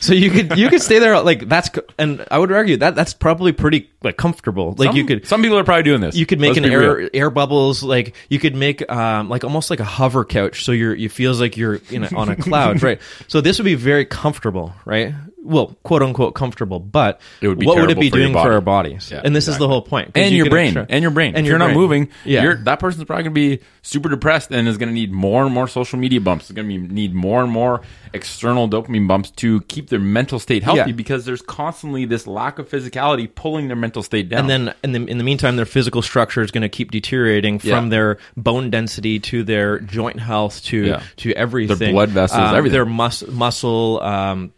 so 0.00 0.12
you 0.12 0.30
could 0.30 0.58
you 0.58 0.68
could 0.68 0.82
stay 0.82 0.98
there 0.98 1.20
like 1.20 1.48
that's 1.48 1.70
and 1.98 2.24
I 2.30 2.38
would 2.38 2.50
argue 2.50 2.76
that 2.78 2.94
that's 2.94 3.14
probably 3.14 3.52
pretty 3.52 3.90
like 4.02 4.16
comfortable. 4.16 4.74
Like 4.76 4.88
Some, 4.88 4.96
you 4.96 5.04
could 5.04 5.26
Some 5.26 5.42
people 5.42 5.58
are 5.58 5.64
probably 5.64 5.84
doing 5.84 6.00
this. 6.00 6.16
you 6.16 6.26
could 6.26 6.40
make 6.40 6.56
Let's 6.56 6.66
an 6.66 6.71
be 6.72 6.86
real. 6.86 6.90
air 6.90 7.10
air 7.14 7.30
bubbles 7.30 7.82
like 7.82 8.14
you 8.28 8.38
could 8.38 8.54
make 8.54 8.88
um 8.90 9.28
like 9.28 9.44
almost 9.44 9.70
like 9.70 9.80
a 9.80 9.84
hover 9.84 10.24
couch 10.24 10.64
so 10.64 10.72
you're 10.72 10.94
it 10.94 11.12
feels 11.12 11.40
like 11.40 11.56
you're 11.56 11.80
in 11.90 12.04
a, 12.04 12.14
on 12.14 12.28
a 12.28 12.36
cloud 12.36 12.82
right 12.84 13.00
so 13.28 13.40
this 13.40 13.58
would 13.58 13.64
be 13.64 13.74
very 13.74 14.04
comfortable 14.04 14.72
right 14.84 15.14
well 15.44 15.76
quote 15.82 16.02
unquote 16.02 16.34
comfortable 16.34 16.78
but 16.78 17.20
It 17.40 17.48
would 17.48 17.58
be 17.58 17.66
what 17.66 17.76
would 17.78 17.90
it 17.90 17.98
be 17.98 18.10
for 18.10 18.16
doing 18.16 18.32
for 18.32 18.52
our 18.52 18.60
bodies 18.60 19.10
Yeah, 19.10 19.22
and 19.24 19.34
this 19.34 19.48
is 19.48 19.58
the 19.58 19.66
whole 19.66 19.82
point. 19.82 20.12
and 20.14 20.30
you 20.30 20.38
your 20.44 20.50
brain 20.50 20.66
extra- 20.68 20.86
and 20.88 21.02
your 21.02 21.10
brain. 21.10 21.34
and 21.34 21.38
if 21.38 21.50
your 21.50 21.58
you're 21.58 21.68
not 21.68 21.74
moving, 21.74 22.08
yeah 22.24 22.42
you're, 22.44 22.56
that 22.64 22.78
person's 22.78 23.04
probably 23.04 23.24
going 23.24 23.34
to 23.34 23.58
be 23.58 23.64
super 23.82 24.08
depressed 24.08 24.50
and 24.52 24.68
is 24.68 24.78
going 24.78 24.88
to 24.88 24.94
need 24.94 25.10
more 25.10 25.44
and 25.44 25.52
more 25.52 25.66
social 25.66 25.98
media 25.98 26.20
bumps. 26.20 26.48
It's 26.48 26.52
going 26.56 26.68
to 26.68 26.78
need 26.94 27.12
more 27.14 27.42
and 27.42 27.50
more 27.50 27.82
external 28.12 28.68
dopamine 28.68 29.08
bumps 29.08 29.30
to 29.32 29.60
keep 29.62 29.88
their 29.88 29.98
mental 29.98 30.38
state 30.38 30.62
healthy 30.62 30.78
Yeah. 30.90 30.92
because 30.92 31.24
there's 31.24 31.42
constantly 31.42 32.04
this 32.04 32.26
lack 32.28 32.58
of 32.60 32.68
physicality 32.68 33.28
pulling 33.34 33.66
their 33.66 33.76
mental 33.76 34.02
state 34.04 34.28
down. 34.28 34.40
and 34.40 34.50
then 34.50 34.74
in 34.84 34.92
the, 34.92 35.04
in 35.10 35.18
the 35.18 35.24
meantime 35.24 35.56
their 35.56 35.64
physical 35.66 36.02
structure 36.02 36.42
is 36.42 36.50
going 36.52 36.62
to 36.62 36.68
keep 36.68 36.90
deteriorating 36.92 37.58
from 37.58 37.68
Yeah. 37.68 37.88
their 37.88 38.18
bone 38.36 38.70
density 38.70 39.18
to 39.20 39.42
their 39.42 39.80
joint 39.80 40.20
health 40.20 40.62
to 40.66 40.98
to 41.16 41.32
everything 41.32 41.78
Their 41.78 41.92
blood 41.92 42.10
vessels, 42.10 42.38
um, 42.40 42.54
everything. 42.54 42.74
their 42.74 42.86
mus- 42.86 43.26
muscle 43.26 44.00
um 44.02 44.52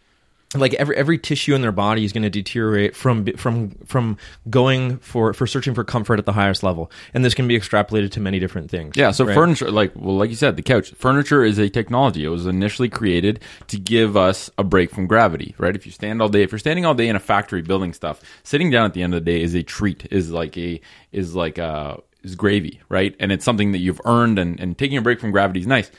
like 0.55 0.75
every 0.75 0.97
every 0.97 1.19
tissue 1.19 1.55
in 1.55 1.61
their 1.63 1.73
body 1.73 2.05
is 2.05 2.13
going 2.13 2.23
to 2.23 2.31
deteriorate 2.31 2.95
from 2.97 3.27
from 3.37 3.71
from 3.85 4.17
going 4.51 4.99
for 4.99 5.33
for 5.33 5.47
searching 5.47 5.75
for 5.75 5.85
comfort 5.85 6.19
at 6.19 6.27
the 6.27 6.33
highest 6.33 6.63
level 6.63 6.91
and 7.13 7.25
this 7.25 7.35
can 7.35 7.49
be 7.49 7.59
extrapolated 7.59 8.11
to 8.13 8.21
many 8.21 8.39
different 8.39 8.71
things 8.71 8.97
Yeah, 8.97 9.11
so 9.11 9.25
right? 9.25 9.35
furniture, 9.35 9.71
like 9.71 9.93
well, 9.95 10.17
like 10.17 10.31
you 10.31 10.37
said, 10.37 10.57
the 10.57 10.63
couch. 10.63 10.93
Furniture 10.93 11.45
is 11.45 11.59
a 11.59 11.69
technology. 11.69 12.25
It 12.25 12.29
was 12.29 12.47
initially 12.47 12.89
created 12.89 13.41
to 13.69 13.79
give 13.79 14.17
us 14.17 14.51
a 14.59 14.65
break 14.65 14.91
from 14.91 15.07
gravity, 15.07 15.55
right? 15.59 15.75
If 15.75 15.87
you 15.87 15.93
stand 15.93 16.21
all 16.23 16.29
day, 16.29 16.43
if 16.43 16.53
you're 16.53 16.59
standing 16.59 16.85
all 16.85 16.95
day 16.95 17.09
in 17.09 17.17
a 17.17 17.21
factory 17.21 17.63
building 17.63 17.93
stuff, 17.93 18.21
sitting 18.43 18.71
down 18.71 18.87
at 18.87 18.95
the 18.95 19.03
end 19.03 19.15
of 19.15 19.25
the 19.25 19.31
day 19.31 19.43
is 19.43 19.55
a 19.55 19.63
treat. 19.63 20.07
Is 20.11 20.31
like 20.31 20.57
a 20.57 20.81
is 21.13 21.35
like 21.35 21.59
a 21.59 22.01
is 22.23 22.35
gravy, 22.37 22.81
right? 22.89 23.15
And 23.21 23.33
it's 23.33 23.45
something 23.45 23.73
that 23.73 23.79
you've 23.79 24.01
earned, 24.05 24.39
and 24.39 24.59
and 24.61 24.77
taking 24.79 24.97
a 24.99 25.03
break 25.03 25.21
from 25.21 25.31
gravity 25.31 25.61
is 25.61 25.67
nice. 25.67 25.91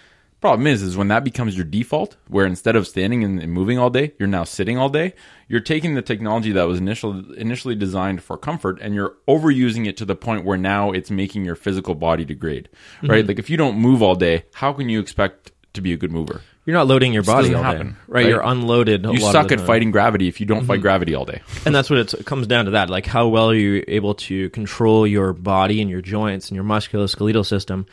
Problem 0.45 0.67
is, 0.67 0.83
is 0.83 0.95
when 0.95 1.07
that 1.07 1.23
becomes 1.23 1.55
your 1.55 1.65
default, 1.65 2.17
where 2.27 2.45
instead 2.45 2.75
of 2.75 2.85
standing 2.87 3.23
and, 3.23 3.51
moving 3.51 3.79
all 3.79 3.89
day, 3.89 4.13
you're 4.19 4.27
now 4.27 4.43
sitting 4.43 4.77
all 4.77 4.89
day. 4.89 5.15
You're 5.47 5.59
taking 5.59 5.95
the 5.95 6.03
technology 6.03 6.51
that 6.51 6.65
was 6.67 6.77
initially 6.77 7.23
initially 7.39 7.73
designed 7.73 8.21
for 8.21 8.37
comfort, 8.37 8.77
and 8.79 8.93
you're 8.93 9.15
overusing 9.27 9.87
it 9.87 9.97
to 9.97 10.05
the 10.05 10.15
point 10.15 10.45
where 10.45 10.55
now 10.55 10.91
it's 10.91 11.09
making 11.09 11.45
your 11.45 11.55
physical 11.55 11.95
body 11.95 12.25
degrade. 12.25 12.69
Right? 13.01 13.25
Like 13.25 13.39
if 13.39 13.49
you 13.49 13.57
don't 13.57 13.77
move 13.79 14.03
all 14.03 14.13
day, 14.13 14.43
how 14.53 14.71
can 14.71 14.87
you 14.87 14.99
expect 14.99 15.51
to 15.73 15.81
be 15.81 15.93
a 15.93 15.97
good 15.97 16.11
mover? 16.11 16.41
you're 16.65 16.75
not 16.75 16.87
loading 16.87 17.13
your 17.13 17.23
body 17.23 17.53
all 17.53 17.61
day 17.61 17.67
happen, 17.67 17.87
right? 18.07 18.21
right? 18.23 18.27
you're 18.27 18.41
unloaded 18.41 19.05
a 19.05 19.13
You 19.13 19.19
lot 19.19 19.31
suck 19.31 19.51
at 19.51 19.59
time. 19.59 19.67
fighting 19.67 19.91
gravity 19.91 20.27
if 20.27 20.39
you 20.39 20.47
don't 20.47 20.65
fight 20.65 20.81
gravity 20.81 21.13
all 21.13 21.23
day. 21.25 21.41
and 21.63 21.75
that's 21.75 21.91
what 21.91 21.99
it's, 21.99 22.15
it 22.15 22.25
comes 22.25 22.47
down 22.47 22.65
to 22.65 22.71
that 22.71 22.89
like 22.89 23.05
how 23.05 23.27
well 23.27 23.51
are 23.51 23.55
you 23.55 23.83
able 23.87 24.15
to 24.15 24.49
control 24.49 25.05
your 25.05 25.31
body 25.31 25.79
and 25.79 25.91
your 25.91 26.01
joints 26.01 26.49
and 26.49 26.55
your 26.55 26.65
musculoskeletal 26.65 27.45
system 27.45 27.85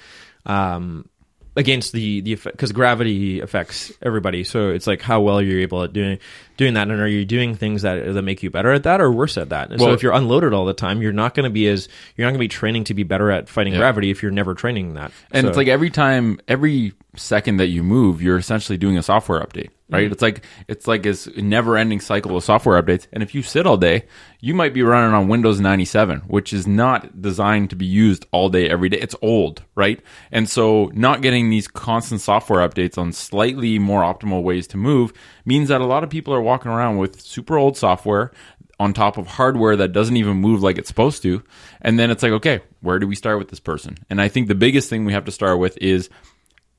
um, 0.47 1.09
against 1.55 1.93
the 1.93 2.21
the 2.23 2.33
effect 2.33 2.57
because 2.57 2.73
gravity 2.73 3.41
affects 3.41 3.93
everybody. 4.01 4.43
So 4.45 4.71
it's 4.71 4.87
like 4.87 5.03
how 5.03 5.21
well 5.21 5.39
are 5.39 5.43
you're 5.43 5.61
able 5.61 5.83
at 5.83 5.93
doing 5.93 6.19
doing 6.57 6.75
that. 6.75 6.89
And 6.89 7.01
are 7.01 7.07
you 7.09 7.25
doing 7.25 7.55
things 7.55 7.83
that 7.83 8.15
that 8.15 8.23
make 8.23 8.43
you 8.43 8.51
better 8.51 8.73
at 8.73 8.85
that 8.85 9.01
or 9.01 9.11
worse 9.13 9.37
at 9.37 9.51
that? 9.51 9.71
And 9.71 9.79
so 9.79 9.87
Well- 9.87 9.95
if 9.95 10.03
you're 10.03 10.15
unloaded 10.15 10.53
all 10.55 10.65
the 10.65 10.73
time 10.73 11.03
you're 11.03 11.13
not 11.13 11.35
going 11.35 11.45
to 11.45 11.51
be 11.51 11.69
as 11.69 11.89
you're 12.17 12.27
not 12.27 12.31
going 12.31 12.39
to 12.39 12.45
be 12.45 12.49
training 12.49 12.85
to 12.85 12.95
be 12.95 13.03
better 13.03 13.31
at 13.31 13.49
fighting 13.49 13.75
Yeah. 13.75 13.81
gravity 13.81 14.11
if 14.11 14.23
you're 14.23 14.33
never 14.33 14.55
training 14.55 14.95
that. 14.95 15.13
And 15.31 15.43
So- 15.45 15.49
it's 15.49 15.57
like 15.57 15.69
every 15.69 15.91
time, 15.91 16.41
every 16.49 16.93
second 17.17 17.59
that 17.59 17.69
you 17.69 17.83
move, 17.83 18.23
you're 18.23 18.39
essentially 18.39 18.79
doing 18.79 18.97
a 18.97 19.03
software 19.03 19.41
update, 19.41 19.69
right? 19.91 20.05
Mm-hmm. 20.05 20.13
It's 20.13 20.23
like 20.23 20.45
it's 20.67 20.87
like 20.87 21.03
this 21.03 21.29
never-ending 21.37 22.01
cycle 22.01 22.37
of 22.37 22.45
software 22.45 22.83
updates. 22.83 23.07
And 23.13 23.23
if 23.23 23.35
you 23.35 23.43
sit 23.43 23.67
all 23.67 23.77
day, 23.77 24.07
you 24.41 24.55
might 24.55 24.73
be 24.73 24.83
running 24.83 25.15
on 25.15 25.29
Windows 25.29 25.61
97, 25.61 26.21
which 26.21 26.53
is 26.53 26.67
not 26.67 27.21
designed 27.21 27.71
to 27.71 27.77
be 27.77 27.85
used 27.85 28.27
all 28.33 28.49
day 28.49 28.69
every 28.69 28.89
day. 28.89 28.99
It's 28.99 29.15
old, 29.21 29.63
right? 29.75 30.01
And 30.31 30.49
so, 30.49 30.91
not 30.95 31.21
getting 31.21 31.51
these 31.51 31.69
constant 31.69 32.23
software 32.23 32.67
updates 32.67 32.97
on 32.97 33.13
slightly 33.13 33.79
more 33.79 34.03
optimal 34.03 34.43
ways 34.43 34.67
to 34.69 34.79
move 34.79 35.13
means 35.45 35.69
that 35.69 35.83
a 35.83 35.87
lot 35.87 36.05
of 36.05 36.11
people 36.11 36.33
are 36.33 36.43
walking 36.43 36.71
around 36.71 36.97
with 36.97 37.21
super 37.21 37.59
old 37.59 37.77
software 37.77 38.33
on 38.81 38.93
top 38.93 39.17
of 39.17 39.27
hardware 39.29 39.77
that 39.77 39.93
doesn't 39.93 40.17
even 40.17 40.39
move 40.39 40.63
like 40.63 40.77
it's 40.77 40.89
supposed 40.89 41.23
to. 41.23 41.43
And 41.83 41.99
then 41.99 42.11
it's 42.11 42.23
like, 42.23 42.33
okay, 42.33 42.63
where 42.81 42.99
do 42.99 43.07
we 43.07 43.15
start 43.15 43.39
with 43.39 43.49
this 43.49 43.61
person? 43.61 43.97
And 44.11 44.21
I 44.21 44.27
think 44.27 44.49
the 44.49 44.57
biggest 44.57 44.91
thing 44.91 45.05
we 45.05 45.13
have 45.13 45.27
to 45.27 45.31
start 45.31 45.61
with 45.61 45.79
is 45.79 46.09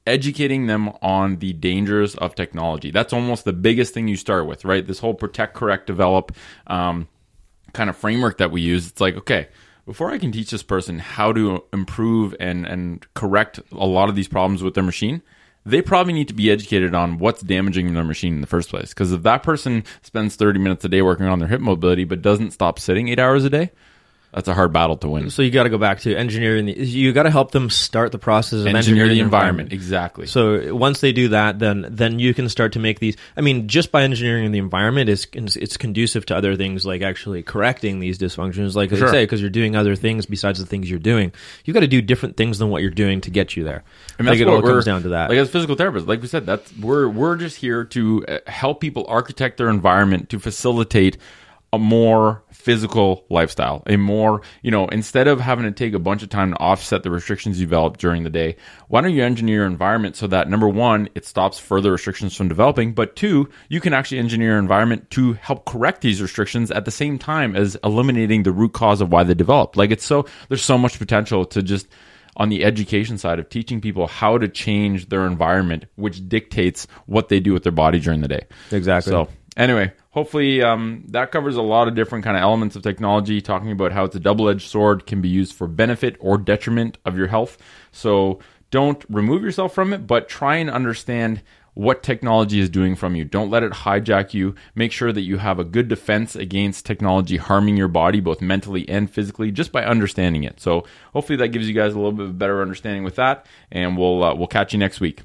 educating 0.06 0.68
them 0.68 0.89
on 1.01 1.38
the 1.38 1.54
dangers 1.54 2.16
of 2.16 2.36
technology. 2.36 2.91
That's 2.91 3.14
almost 3.14 3.45
the 3.45 3.54
biggest 3.54 3.93
thing 3.93 4.08
you 4.08 4.18
start 4.18 4.47
with, 4.47 4.66
right? 4.66 4.86
This 4.86 4.99
whole 4.99 5.14
protect, 5.14 5.54
correct, 5.54 5.88
develop 5.88 6.34
um, 6.68 7.08
kind 7.74 7.89
of 7.89 7.97
framework 7.97 8.38
that 8.38 8.51
we 8.51 8.62
use. 8.62 8.88
It's 8.88 9.01
like, 9.01 9.16
okay, 9.16 9.47
before 9.86 10.12
I 10.12 10.18
can 10.18 10.32
teach 10.32 10.51
this 10.51 10.64
person 10.64 10.99
how 10.99 11.34
to 11.34 11.64
improve 11.72 12.36
and, 12.39 12.66
and 12.66 13.06
correct 13.14 13.60
a 13.72 13.86
lot 13.86 14.10
of 14.10 14.16
these 14.16 14.28
problems 14.28 14.64
with 14.64 14.74
their 14.74 14.84
machine, 14.84 15.22
they 15.66 15.82
probably 15.82 16.14
need 16.14 16.28
to 16.28 16.34
be 16.34 16.51
educated 16.51 16.93
on 16.93 17.18
what's 17.18 17.41
damaging 17.41 17.93
their 17.93 18.04
machine 18.04 18.36
in 18.36 18.41
the 18.41 18.47
first 18.47 18.70
place. 18.70 18.89
Because 18.89 19.12
if 19.12 19.24
that 19.24 19.43
person 19.43 19.84
spends 20.01 20.36
30 20.36 20.60
minutes 20.60 20.84
a 20.84 20.89
day 20.89 21.01
working 21.01 21.26
on 21.26 21.39
their 21.39 21.47
hip 21.47 21.62
mobility 21.62 22.04
but 22.04 22.22
doesn't 22.22 22.51
stop 22.51 22.80
sitting 22.80 23.08
eight 23.08 23.20
hours 23.20 23.45
a 23.45 23.49
day, 23.49 23.72
that's 24.34 24.48
a 24.48 24.54
hard 24.54 24.74
battle 24.74 24.98
to 24.98 25.08
win. 25.08 25.30
so 25.30 25.42
you 25.42 25.52
got 25.52 25.64
to 25.64 25.70
go 25.70 25.78
back 25.78 26.00
to 26.02 26.16
engineering 26.16 26.66
the, 26.66 26.74
you 26.74 27.14
got 27.14 27.24
to 27.24 27.32
help 27.32 27.52
them 27.52 27.70
start 27.70 28.12
the 28.12 28.18
process 28.18 28.62
of 28.62 28.68
Engineer 28.68 28.78
engineering 28.78 29.10
the 29.12 29.20
environment. 29.20 29.72
Exactly. 29.74 30.26
So 30.26 30.74
once 30.76 31.02
they 31.02 31.12
do 31.12 31.30
that, 31.30 31.60
then 31.60 31.86
then 31.90 32.20
you 32.20 32.34
can 32.34 32.50
start 32.50 32.74
to 32.74 32.80
make 32.80 33.00
these. 33.00 33.16
I 33.38 33.42
mean, 33.42 33.68
just 33.68 33.92
by 33.92 34.04
engineering 34.04 34.52
the 34.52 34.60
environment 34.60 35.10
is 35.10 35.28
it's 35.34 35.78
conducive 35.78 36.26
to 36.28 36.36
other 36.36 36.56
things 36.56 36.86
like 36.86 37.02
actually 37.02 37.44
correcting 37.44 38.00
these 38.00 38.18
dysfunctions. 38.18 38.76
Like 38.76 38.90
Sure. 38.90 39.08
I 39.08 39.12
say, 39.12 39.24
because 39.24 39.42
you're 39.42 39.50
doing 39.50 39.76
other 39.76 39.96
things 39.96 40.26
besides 40.26 40.60
the 40.60 40.66
things 40.66 40.90
you're 40.90 41.00
doing. 41.00 41.32
You 41.66 41.74
got 41.74 41.82
to 41.82 41.88
do 41.88 42.02
different 42.02 42.38
things 42.38 42.60
than 42.60 42.70
what 42.70 42.82
you're 42.82 42.92
doing 42.92 43.22
to 43.22 43.32
get 43.32 43.56
you 43.56 43.64
there. 43.64 43.84
And 44.18 44.28
like 44.28 44.40
that's 44.40 44.42
it 44.42 44.52
all 44.52 44.62
comes 44.62 44.86
down 44.86 45.04
to 45.04 45.10
that. 45.10 45.30
Like 45.30 45.38
as 45.38 45.50
physical 45.50 45.76
therapists, 45.76 46.08
like 46.08 46.22
we 46.22 46.28
said, 46.28 46.46
that's 46.46 46.76
we're 46.78 47.08
we're 47.08 47.36
just 47.36 47.58
here 47.58 47.84
to 47.86 48.26
uh, 48.28 48.40
help 48.48 48.82
people 48.82 49.06
architect 49.08 49.58
their 49.58 49.70
environment 49.70 50.30
to 50.30 50.40
facilitate 50.40 51.18
a 51.72 51.80
more 51.80 52.44
physical 52.64 53.26
lifestyle. 53.30 53.84
A 53.88 53.97
more, 53.97 54.41
you 54.61 54.72
know, 54.72 54.88
instead 54.88 55.28
of 55.28 55.41
having 55.41 55.66
to 55.66 55.72
take 55.72 55.93
a 55.93 55.99
bunch 55.99 56.24
of 56.24 56.30
time 56.30 56.51
to 56.51 56.59
offset 56.59 57.03
the 57.03 57.11
restrictions 57.11 57.59
you 57.59 57.66
develop 57.66 57.97
during 57.97 58.24
the 58.24 58.30
day, 58.30 58.55
why 58.88 59.01
don't 59.01 59.14
you 59.14 59.24
engineer 59.24 59.57
your 59.57 59.66
environment 59.66 60.16
so 60.16 60.28
that 60.28 60.49
number 60.49 60.70
one, 60.70 61.09
it 61.14 61.26
stops 61.26 61.59
further 61.59 61.91
restrictions 61.91 62.36
from 62.36 62.47
developing, 62.47 62.93
but 62.93 63.18
two, 63.18 63.49
you 63.68 63.82
can 63.82 63.93
actually 63.93 64.20
engineer 64.20 64.51
your 64.51 64.59
environment 64.59 65.11
to 65.11 65.34
help 65.34 65.66
correct 65.66 66.01
these 66.01 66.22
restrictions 66.22 66.72
at 66.72 66.86
the 66.86 66.91
same 66.91 67.20
time 67.20 67.53
as 67.53 67.76
eliminating 67.84 68.43
the 68.43 68.51
root 68.51 68.72
cause 68.72 69.01
of 69.01 69.11
why 69.11 69.24
they 69.24 69.34
developed. 69.34 69.76
Like 69.76 69.91
it's 69.91 70.05
so 70.05 70.26
there's 70.47 70.64
so 70.64 70.78
much 70.78 70.97
potential 70.97 71.43
to 71.45 71.61
just 71.61 71.88
on 72.36 72.49
the 72.49 72.64
education 72.64 73.18
side 73.18 73.39
of 73.39 73.49
teaching 73.49 73.82
people 73.82 74.07
how 74.07 74.38
to 74.38 74.47
change 74.47 75.09
their 75.09 75.26
environment, 75.26 75.86
which 75.95 76.28
dictates 76.28 76.88
what 77.05 77.30
they 77.30 77.39
do 77.39 77.53
with 77.53 77.64
their 77.64 77.72
body 77.72 77.99
during 77.99 78.22
the 78.22 78.28
day. 78.28 78.45
Exactly. 78.72 79.11
So 79.11 79.28
anyway, 79.58 79.93
hopefully 80.12 80.62
um, 80.62 81.04
that 81.10 81.32
covers 81.32 81.56
a 81.56 81.62
lot 81.62 81.88
of 81.88 81.95
different 81.95 82.24
kind 82.24 82.38
of 82.38 82.43
elements 82.43 82.76
of 82.76 82.82
technology, 82.82 83.41
talking 83.41 83.72
about 83.72 83.91
how 83.91 84.04
it's 84.04 84.16
a 84.16 84.20
double-edged 84.20 84.70
sword, 84.70 85.06
can 85.06 85.22
be 85.22 85.30
used 85.30 85.54
for 85.54 85.68
benefit 85.68 86.16
or 86.20 86.38
detriment 86.38 86.97
of 87.06 87.18
your 87.18 87.28
health. 87.28 87.58
So 87.91 88.39
don't 88.72 89.04
remove 89.10 89.43
yourself 89.43 89.74
from 89.74 89.93
it, 89.93 90.08
but 90.08 90.28
try 90.28 90.56
and 90.58 90.70
understand 90.70 91.41
what 91.76 92.04
technology 92.04 92.60
is 92.60 92.70
doing 92.70 92.95
from 92.95 93.16
you. 93.16 93.26
Don't 93.26 93.49
let 93.49 93.64
it 93.64 93.72
hijack 93.72 94.34
you. 94.34 94.54
Make 94.76 94.91
sure 94.91 95.12
that 95.12 95.22
you 95.22 95.38
have 95.38 95.58
a 95.58 95.64
good 95.64 95.88
defense 95.88 96.36
against 96.36 96.86
technology 96.86 97.38
harming 97.38 97.78
your 97.78 97.88
body, 97.88 98.20
both 98.20 98.41
mentally 98.41 98.88
and 98.88 99.10
physically, 99.10 99.51
just 99.51 99.72
by 99.72 99.84
understanding 99.84 100.43
it. 100.43 100.60
So 100.60 100.86
hopefully 101.14 101.38
that 101.38 101.47
gives 101.47 101.68
you 101.68 101.74
guys 101.74 101.93
a 101.93 101.97
little 101.97 102.12
bit 102.12 102.38
better 102.38 102.62
understanding 102.62 103.04
with 103.04 103.16
that. 103.16 103.47
And 103.72 103.97
we'll 103.97 104.24
uh, 104.24 104.36
we'll 104.36 104.47
catch 104.47 104.74
you 104.74 104.80
next 104.80 104.99
week. 104.99 105.22